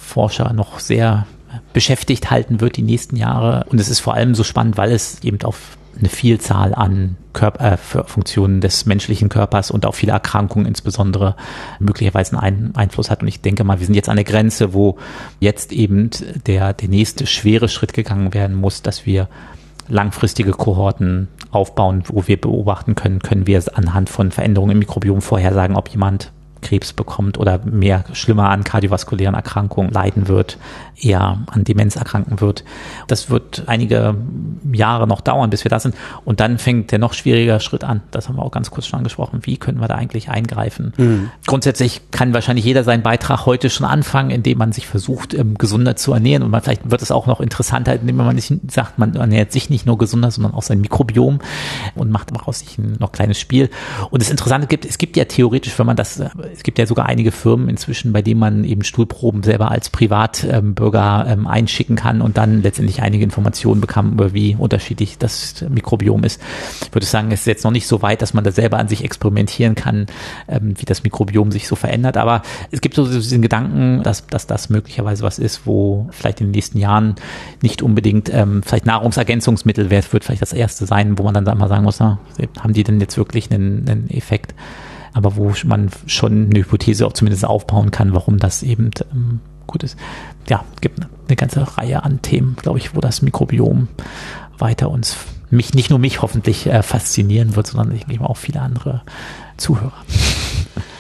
[0.08, 1.28] Forscher noch sehr
[1.74, 3.66] beschäftigt halten wird die nächsten Jahre.
[3.70, 7.74] Und es ist vor allem so spannend, weil es eben auf eine Vielzahl an Körper,
[7.74, 11.36] äh, Funktionen des menschlichen Körpers und auch viele Erkrankungen insbesondere
[11.80, 13.22] möglicherweise einen Einfluss hat.
[13.22, 14.98] Und ich denke mal, wir sind jetzt an der Grenze, wo
[15.40, 16.10] jetzt eben
[16.46, 19.28] der, der nächste schwere Schritt gegangen werden muss, dass wir
[19.88, 25.76] langfristige Kohorten aufbauen, wo wir beobachten können, können wir anhand von Veränderungen im Mikrobiom vorhersagen,
[25.76, 26.32] ob jemand
[26.62, 30.58] Krebs bekommt oder mehr schlimmer an kardiovaskulären Erkrankungen leiden wird,
[31.00, 32.64] eher an Demenz erkranken wird.
[33.08, 34.16] Das wird einige
[34.72, 35.96] Jahre noch dauern, bis wir da sind.
[36.26, 38.02] Und dann fängt der noch schwierigere Schritt an.
[38.12, 39.42] Das haben wir auch ganz kurz schon angesprochen.
[39.44, 40.94] Wie können wir da eigentlich eingreifen?
[40.98, 41.30] Mhm.
[41.46, 45.96] Grundsätzlich kann wahrscheinlich jeder seinen Beitrag heute schon anfangen, indem man sich versucht, ähm, gesunder
[45.96, 46.44] zu ernähren.
[46.44, 49.70] Und man, vielleicht wird es auch noch interessanter, indem man nicht sagt, man ernährt sich
[49.70, 51.40] nicht nur gesunder, sondern auch sein Mikrobiom
[51.96, 53.70] und macht daraus sich ein noch kleines Spiel.
[54.10, 56.22] Und das Interessante gibt, es gibt ja theoretisch, wenn man das
[56.54, 61.26] es gibt ja sogar einige Firmen inzwischen, bei denen man eben Stuhlproben selber als Privatbürger
[61.28, 66.24] ähm, ähm, einschicken kann und dann letztendlich einige Informationen bekommen, über wie unterschiedlich das Mikrobiom
[66.24, 66.42] ist.
[66.82, 68.88] Ich würde sagen, es ist jetzt noch nicht so weit, dass man da selber an
[68.88, 70.08] sich experimentieren kann,
[70.48, 72.18] ähm, wie das Mikrobiom sich so verändert.
[72.18, 72.42] Aber
[72.72, 76.52] es gibt so diesen Gedanken, dass, dass das möglicherweise was ist, wo vielleicht in den
[76.52, 77.16] nächsten Jahren
[77.62, 81.68] nicht unbedingt ähm, vielleicht Nahrungsergänzungsmittel wird, wird vielleicht das erste sein, wo man dann mal
[81.68, 82.20] sagen muss, na,
[82.60, 84.54] haben die denn jetzt wirklich einen, einen Effekt?
[85.18, 89.84] Aber wo man schon eine Hypothese auch zumindest aufbauen kann, warum das eben ähm, gut
[89.84, 89.98] ist.
[90.48, 93.88] Ja, gibt eine ganze Reihe an Themen, glaube ich, wo das Mikrobiom
[94.60, 95.18] weiter uns,
[95.50, 99.02] mich, nicht nur mich hoffentlich äh, faszinieren wird, sondern ich denke auch viele andere
[99.58, 100.06] Zuhörer.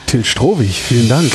[0.07, 1.31] Till Strohwig, vielen Dank.